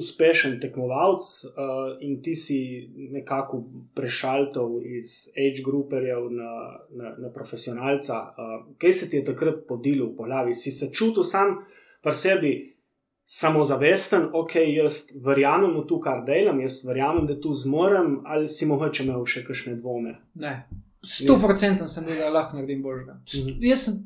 uspešen 0.00 0.54
tekmovalec 0.62 1.26
uh, 1.44 1.98
in 2.00 2.20
ti 2.24 2.32
si 2.38 2.88
nekako 3.12 3.60
prešaltov 3.94 4.78
iz 4.86 5.28
age 5.36 5.60
grouperjev 5.66 6.30
na, 6.32 6.52
na, 6.96 7.14
na 7.18 7.32
profesionalca. 7.34 8.22
Uh, 8.32 8.54
kaj 8.80 8.92
se 8.96 9.10
ti 9.10 9.20
je 9.20 9.28
takrat 9.32 9.66
podilo 9.68 10.08
po 10.16 10.24
glavi? 10.24 10.54
Si 10.54 10.72
se 10.72 10.88
čutil 10.92 11.26
sam 11.26 11.58
pri 12.00 12.16
sebi? 12.16 12.54
Samozavesten, 13.30 14.30
ok, 14.34 14.56
jaz 14.66 15.04
verjamem 15.14 15.76
v 15.78 15.86
to, 15.86 16.00
kar 16.02 16.24
delam, 16.26 16.58
jaz 16.64 16.80
verjamem, 16.86 17.28
da 17.30 17.38
tu 17.40 17.54
zmorem, 17.54 18.20
ali 18.26 18.48
si 18.50 18.66
mogoče 18.66 19.04
imel 19.06 19.22
še 19.28 19.44
kakšne 19.46 19.76
dvome. 19.78 20.16
Ne, 20.42 20.54
sto 21.06 21.36
procentno 21.38 21.86
sem 21.86 22.08
bil, 22.08 22.18
da 22.18 22.32
lahko 22.34 22.58
naredim 22.58 22.82
božga. 22.82 23.20
Mhm. 23.30 23.60
Jaz 23.70 23.86
sem 23.86 24.00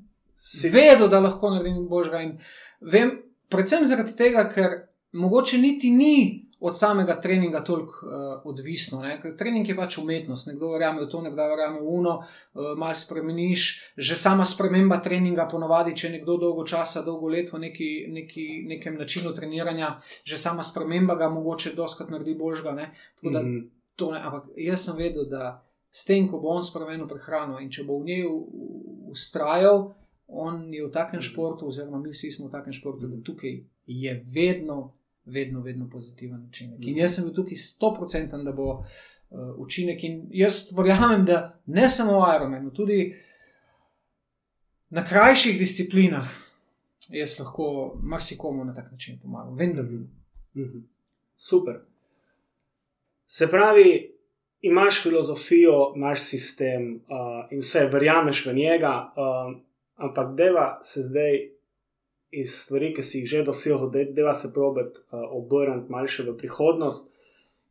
Si 0.45 0.69
vedel, 0.69 1.09
da 1.09 1.21
lahko 1.23 1.51
naredim 1.51 1.87
božga 1.89 2.21
in 2.23 2.35
vem, 2.81 3.15
predvsem 3.49 3.87
zaradi 3.87 4.17
tega, 4.19 4.43
ker 4.51 4.75
mogoče 5.15 5.61
niti 5.63 5.93
ni 5.95 6.17
od 6.65 6.79
samega 6.79 7.19
treninga 7.21 7.61
toliko 7.65 8.07
uh, 8.07 8.13
odvisno. 8.49 9.03
Ne? 9.05 9.19
Ker 9.21 9.35
trening 9.37 9.69
je 9.69 9.77
pač 9.77 9.99
umetnost, 10.01 10.49
nekdo 10.49 10.71
verjame 10.73 11.05
v 11.05 11.09
to, 11.13 11.21
nekdo 11.21 11.45
verjame 11.51 11.81
v 11.81 11.91
uno, 11.99 12.15
uh, 12.25 12.71
malo 12.81 12.97
spremeniš. 12.97 13.65
Že 14.01 14.17
sama 14.17 14.47
sprememba 14.49 14.97
treninga, 15.05 15.45
ponovadi, 15.51 15.93
če 15.93 16.07
je 16.07 16.13
nekdo 16.19 16.39
dolgo 16.41 16.65
časa, 16.65 17.05
dolgo 17.05 17.29
let 17.29 17.53
v 17.53 17.61
neki, 17.67 17.91
neki, 18.09 18.47
nekem 18.73 18.97
načinu 18.97 19.35
treniranja, 19.37 19.99
že 20.25 20.41
sama 20.41 20.65
sprememba 20.65 21.19
ga 21.21 21.29
mogoče 21.29 21.75
doskrat 21.77 22.09
naredi 22.11 22.35
božga. 22.35 22.73
Ne? 22.73 22.91
Tako 23.21 23.31
da 23.31 23.43
Mhm. 23.45 23.61
to 23.97 24.11
ne, 24.13 24.19
ampak 24.25 24.49
jaz 24.57 24.89
sem 24.89 24.97
vedel, 24.97 25.29
da 25.31 25.61
s 25.91 26.05
tem, 26.09 26.27
ko 26.27 26.41
bo 26.43 26.49
on 26.49 26.63
spremenil 26.63 27.07
prehrano 27.07 27.61
in 27.63 27.69
če 27.71 27.85
bo 27.87 28.01
v 28.01 28.09
njej 28.09 28.25
ustrajal, 29.11 29.95
on 30.27 30.73
je 30.75 30.83
v 30.87 30.91
takem 30.91 31.21
športu, 31.23 31.69
oziroma 31.69 31.99
mi 31.99 32.11
vsi 32.11 32.33
smo 32.33 32.49
v 32.49 32.53
takem 32.57 32.73
športu, 32.73 33.07
da 33.07 33.21
tukaj 33.23 33.61
je 33.87 34.13
vedno, 34.35 34.93
vedno, 35.25 35.61
vedno 35.61 35.89
pozitiven 35.91 36.47
učinek. 36.49 36.87
In 36.87 36.99
jaz 36.99 37.17
sem 37.17 37.25
bil 37.25 37.35
tukaj 37.35 37.57
stoprocenten, 37.57 38.45
da 38.45 38.53
bo 38.53 38.69
uh, 38.73 38.85
učinek. 39.59 40.05
In 40.05 40.23
jaz 40.33 40.69
verjamem, 40.77 41.25
da 41.25 41.61
ne 41.67 41.89
samo 41.89 42.21
v 42.21 42.35
Ironmanu, 42.37 42.73
tudi 42.75 43.15
na 44.91 45.05
krajših 45.05 45.59
disciplinah. 45.59 46.29
Jaz 47.11 47.39
lahko 47.41 47.95
marsikomu 48.03 48.65
na 48.65 48.75
tak 48.75 48.93
način 48.93 49.19
pomagam. 49.23 49.57
Vem, 49.57 49.77
da 49.77 49.83
bi. 49.83 50.01
Mhm. 50.55 50.85
Super. 51.37 51.81
Se 53.27 53.51
pravi, 53.51 54.15
imaš 54.61 55.03
filozofijo, 55.03 55.93
imaš 55.97 56.21
sistem 56.21 56.95
uh, 56.95 57.51
in 57.51 57.61
vse, 57.61 57.89
verjameš 57.93 58.47
v 58.47 58.55
njega, 58.55 59.13
uh, 59.17 59.57
ampak 59.97 60.37
deva 60.37 60.79
se 60.83 61.03
zdaj 61.03 61.55
iz 62.41 62.55
stvari, 62.65 62.93
ki 62.95 63.03
si 63.03 63.21
jih 63.21 63.29
že 63.31 63.43
dosegel, 63.47 63.91
de- 63.91 64.09
deva 64.17 64.35
se 64.35 64.53
probati 64.53 65.01
uh, 65.01 65.25
obrniti 65.31 65.93
malce 65.93 66.23
v 66.23 66.37
prihodnost 66.39 67.13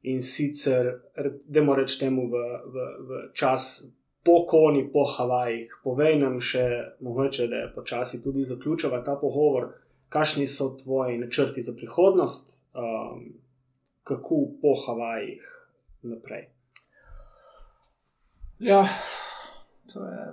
in 0.03 0.22
sicer, 0.22 0.99
da 1.45 1.61
moramo 1.61 1.82
reči 1.82 1.99
temu, 1.99 2.28
v, 2.28 2.39
v, 2.66 2.88
v 3.07 3.20
čas. 3.34 3.86
Po 4.24 4.45
koni, 4.47 4.86
po 4.88 5.03
Havajih, 5.03 5.82
povej 5.84 6.16
nam 6.22 6.38
še, 6.39 6.95
mogoče, 7.03 7.47
da 7.51 7.66
počasi 7.76 8.22
tudi 8.24 8.45
zaključava 8.47 9.01
ta 9.03 9.18
pogovor, 9.20 9.74
kakšni 10.09 10.47
so 10.47 10.70
tvoji 10.80 11.18
načrti 11.20 11.61
za 11.61 11.74
prihodnost, 11.76 12.55
um, 12.72 13.34
kako 14.03 14.39
po 14.61 14.78
Havajih 14.86 15.43
naprej. 16.07 16.47
Ja, 18.64 18.88
to 19.93 20.05
je. 20.07 20.24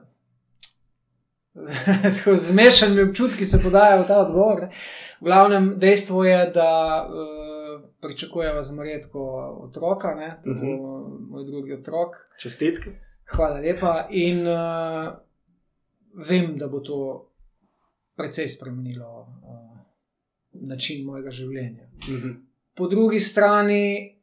Tako 2.16 2.36
zmešani 2.36 3.02
občutki 3.02 3.44
se 3.44 3.62
podajajo 3.62 4.02
v 4.02 4.06
ta 4.06 4.18
odgovor. 4.18 4.60
V 5.20 5.24
glavnem, 5.24 5.74
dejstvo 5.76 6.24
je, 6.24 6.50
da 6.50 6.70
uh, 7.02 7.10
pričakujemo 8.00 8.62
zelo 8.62 8.82
redko 8.82 9.20
otroka, 9.60 10.14
ne? 10.14 10.40
to 10.44 10.50
bo 10.50 10.56
Mhm. 10.56 11.30
moj 11.30 11.44
drugi 11.44 11.72
otrok. 11.72 12.16
Čestitke. 12.38 12.90
Hvala 13.26 13.60
lepa. 13.60 14.06
In 14.10 14.46
uh, 14.46 15.12
vem, 16.18 16.58
da 16.58 16.68
bo 16.68 16.80
to 16.80 17.26
precej 18.16 18.48
spremenilo 18.48 19.20
uh, 19.20 19.78
način 20.52 21.06
mojega 21.06 21.30
življenja. 21.30 21.84
Mhm. 22.08 22.30
Po 22.74 22.86
drugi 22.86 23.20
strani 23.20 24.19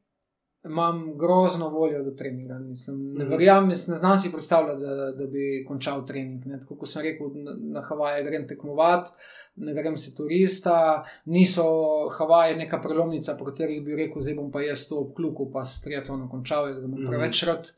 imam 0.67 1.17
grozno 1.17 1.69
voljo 1.69 2.03
do 2.03 2.11
treninga. 2.11 2.53
Mislim, 2.55 2.97
ne 3.09 3.23
Mhm. 3.23 3.31
verjamem, 3.31 3.69
jaz 3.69 3.87
ne 3.87 3.95
znam 3.95 4.17
si 4.17 4.31
predstavljati, 4.31 4.81
da, 4.81 5.11
da 5.13 5.25
bi 5.25 5.43
končal 5.67 6.05
trening. 6.05 6.45
Ne. 6.45 6.59
Tako 6.59 6.75
kot 6.75 6.87
sem 6.87 7.01
rekel, 7.03 7.27
na, 7.35 7.51
na 7.59 7.81
Havaje 7.81 8.23
grem 8.23 8.47
tekmovati, 8.47 9.11
ne 9.57 9.73
grem 9.73 9.97
se 9.97 10.15
turista, 10.15 10.77
niso 11.25 11.63
Havaje 12.09 12.55
neka 12.57 12.77
prelomnica, 12.79 13.35
po 13.35 13.45
kateri 13.45 13.79
bi 13.81 13.95
rekel, 13.95 14.21
zdaj 14.21 14.35
bom 14.35 14.51
pa 14.51 14.61
jaz 14.61 14.87
to 14.87 14.99
obklukal, 14.99 15.51
pa 15.51 15.63
s 15.63 15.81
triatlonom 15.81 16.29
končal, 16.29 16.67
jaz 16.67 16.79
ga 16.79 16.87
bom 16.87 16.99
Mhm. 16.99 17.07
preveč 17.07 17.43
rad, 17.43 17.71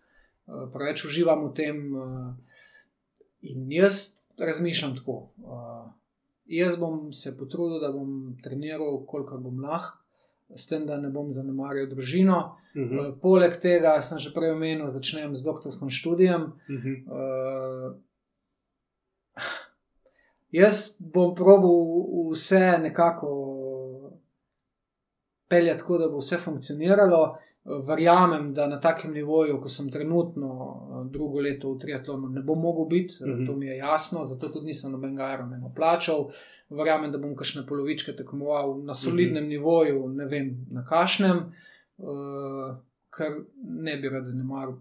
eh, 0.47 0.71
preveč 0.73 1.05
uživam 1.05 1.43
v 1.43 1.53
tem. 1.53 1.95
eh, 1.95 2.33
In 3.41 3.71
jaz 3.71 3.95
razmišljam 4.39 4.95
tako. 4.95 5.29
eh, 5.39 5.89
Jaz 6.51 6.75
bom 6.77 7.13
se 7.13 7.37
potrudil, 7.37 7.79
da 7.79 7.91
bom 7.91 8.09
treniral, 8.43 9.05
kolikor 9.05 9.37
bom 9.39 9.59
lahko, 9.59 9.97
s 10.55 10.67
tem, 10.67 10.85
da 10.85 10.97
ne 10.97 11.09
bom 11.09 11.31
zanemarjal 11.31 11.87
družino. 11.87 12.55
Mhm. 12.75 12.99
Uh, 12.99 13.13
poleg 13.21 13.57
tega, 13.61 14.01
sem 14.01 14.17
že 14.19 14.33
prej 14.33 14.51
omenil, 14.51 14.87
začnem 14.87 15.35
z 15.35 15.43
doktorskim 15.43 15.89
študijem. 15.89 16.51
Mhm. 16.69 16.93
Uh, 17.07 17.95
jaz 20.51 21.01
bom 21.13 21.35
probil 21.35 21.75
vse 22.31 22.77
nekako 22.81 23.29
peljati 25.47 25.79
tako, 25.79 25.97
da 25.97 26.09
bo 26.09 26.17
vse 26.17 26.37
funkcioniralo. 26.37 27.21
Uh, 27.23 27.37
Verjamem, 27.87 28.53
da 28.53 28.67
na 28.67 28.79
takem 28.79 29.11
nivoju, 29.13 29.59
ko 29.61 29.69
sem 29.69 29.91
trenutno 29.91 30.47
uh, 30.47 31.11
drugo 31.11 31.41
leto 31.41 31.73
v 31.73 31.77
triatlonu, 31.79 32.29
ne 32.29 32.41
bom 32.41 32.59
mogel 32.61 32.85
biti, 32.85 33.13
mm 33.21 33.27
Mhm. 33.29 33.39
-hmm. 33.41 33.45
to 33.47 33.55
mi 33.55 33.65
je 33.65 33.77
jasno, 33.77 34.25
zato 34.25 34.49
tudi 34.49 34.65
nisem 34.65 34.91
nobenega 34.91 35.33
Ironmana 35.33 35.71
plačal. 35.75 36.29
Verjamem, 36.69 37.11
da 37.11 37.17
bom 37.17 37.35
kakšne 37.35 37.65
polovičke 37.67 38.13
tekmoval 38.15 38.83
na 38.83 38.93
solidnem 38.93 39.43
mm 39.43 39.47
-hmm. 39.47 39.49
nivoju, 39.49 40.09
ne 40.09 40.25
vem 40.25 40.67
na 40.71 40.85
kašnem, 40.85 41.37
uh, 41.97 42.75
ker 43.09 43.39
ne 43.63 43.97
bi 43.97 44.09
rad 44.09 44.23
zanemaril 44.23 44.75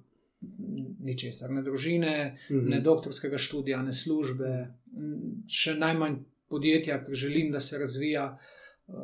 ničesar, 1.01 1.51
ne 1.51 1.62
družine, 1.62 2.39
Mhm. 2.51 2.68
ne 2.68 2.80
doktorskega 2.80 3.39
študija, 3.39 3.82
ne 3.82 3.93
službe, 3.93 4.74
še 5.49 5.74
najmanj 5.74 6.16
podjetja, 6.49 7.05
ker 7.05 7.14
želim, 7.14 7.53
da 7.53 7.61
se 7.61 7.78
razvija. 7.78 8.39
Uh, 8.89 8.95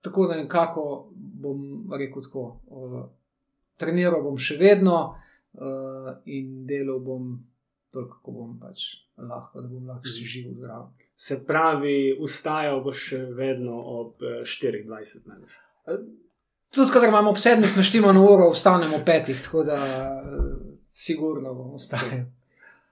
tako 0.00 0.26
da 0.26 0.36
nekako 0.36 1.12
bom 1.14 1.88
rekel 1.92 2.22
tako. 2.22 2.60
Uh, 2.66 3.04
treniral 3.76 4.22
bom 4.22 4.38
še 4.38 4.56
vedno 4.56 5.14
uh, 5.52 6.14
in 6.24 6.66
delal 6.66 7.00
bom 7.00 7.44
toliko, 7.92 8.16
kako 8.16 8.32
bom 8.32 8.58
pač 8.60 8.84
lahko, 9.16 9.60
da 9.60 9.68
bom 9.68 9.86
lahko 9.92 10.08
še 10.08 10.24
živel 10.24 10.56
zraven. 10.58 10.90
Se 11.14 11.38
pravi, 11.46 12.16
ustajal 12.18 12.80
boš 12.82 13.06
še 13.12 13.22
vedno 13.36 13.78
ob 14.00 14.24
eh, 14.24 14.42
24. 14.48 14.86
največ. 14.88 15.58
Tudi, 16.72 16.90
kadar 16.92 17.10
imamo 17.12 17.30
ob 17.30 17.38
sedmih 17.38 17.76
naštimo 17.76 18.12
na 18.16 18.20
uro, 18.24 18.48
vstanemo 18.54 18.96
ob 18.96 19.04
petih, 19.04 19.36
tako 19.44 19.64
da 19.68 19.76
uh, 19.84 20.46
sigurno 20.88 21.52
bom 21.54 21.74
ostajal. 21.76 22.24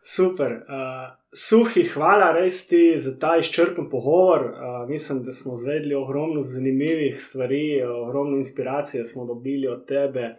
Super. 0.04 0.52
Uh, 0.68 1.08
suhi, 1.32 1.86
hvala 1.88 2.30
res 2.36 2.66
ti 2.68 2.98
za 3.00 3.14
ta 3.18 3.34
izčrpen 3.40 3.88
pogovor. 3.90 4.44
Uh, 4.50 4.88
mislim, 4.88 5.22
da 5.24 5.32
smo 5.32 5.56
zvedeli 5.56 5.94
ogromno 5.94 6.42
zanimivih 6.42 7.22
stvari, 7.22 7.82
ogromno 7.82 8.36
inspiracije 8.36 9.04
smo 9.04 9.24
dobili 9.24 9.68
od 9.68 9.86
tebe. 9.88 10.36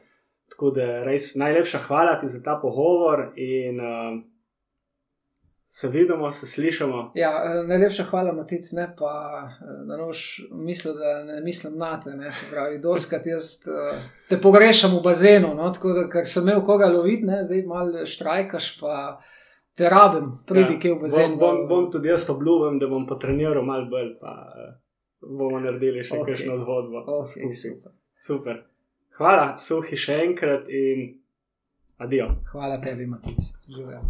Tako 0.49 0.72
da 0.72 1.03
res 1.03 1.36
najlepša 1.36 1.80
hvala 1.88 2.20
ti 2.20 2.28
za 2.28 2.43
ta 2.43 2.59
pogovor 2.62 3.32
in 3.36 3.80
uh, 3.80 4.22
se 5.74 5.88
vidimo, 5.89 6.32
se 6.32 6.47
slišamo. 6.47 7.11
Ja, 7.15 7.32
eh, 7.45 7.67
najlepša 7.67 8.03
hvala, 8.03 8.34
Matic, 8.34 8.72
ne 8.72 8.89
pa 8.97 9.11
eh, 9.47 9.86
da 9.88 9.97
noš 9.97 10.41
mislil, 10.51 10.93
da 10.99 11.24
ne 11.24 11.41
mislim 11.41 11.78
na 11.78 11.99
te. 11.99 12.09
Ne, 12.09 12.32
se 12.32 12.45
pravi, 12.51 12.80
doskrat 12.80 13.26
jaz 13.26 13.61
eh, 13.67 14.01
te 14.30 14.41
pogrešam 14.41 14.97
v 14.97 15.01
bazenu, 15.03 15.53
no, 15.55 15.69
tako 15.74 15.93
da 15.95 16.09
ker 16.09 16.28
sem 16.28 16.43
imel 16.43 16.59
koga 16.65 16.89
loviti, 16.91 17.24
ne, 17.24 17.43
zdaj 17.43 17.63
malo 17.63 18.05
štrajkaš, 18.05 18.74
pa 18.80 18.97
Te 19.74 19.89
rabim, 19.89 20.32
pridi, 20.47 20.76
kje 20.80 20.93
v 20.93 20.99
Bom, 20.99 21.09
zen. 21.09 21.38
bom, 21.39 21.67
bom 21.67 21.86
tudi 21.91 22.09
jaz 22.11 22.30
obljubim, 22.30 22.80
da 22.80 22.89
bom 22.91 23.07
potreniral 23.07 23.63
malo 23.63 23.88
bolj, 23.89 24.09
pa 24.19 24.34
eh, 24.59 24.74
bomo 25.22 25.59
naredili 25.63 26.03
še 26.03 26.17
Ok. 26.17 26.26
okay. 26.26 26.36
kakšno 26.36 26.57
zgodbo. 26.65 27.03
Ok, 27.07 27.28
skupaj. 27.32 27.55
super. 27.63 27.91
Super. 28.19 28.63
Hvala, 29.17 29.45
suhi 29.57 29.95
še 29.95 30.19
enkrat 30.28 30.67
in 30.67 31.07
adijo. 32.03 32.28
Hvala 32.51 32.82
tebi, 32.84 33.07
Matic. 33.07 33.53
Živijo. 33.72 34.03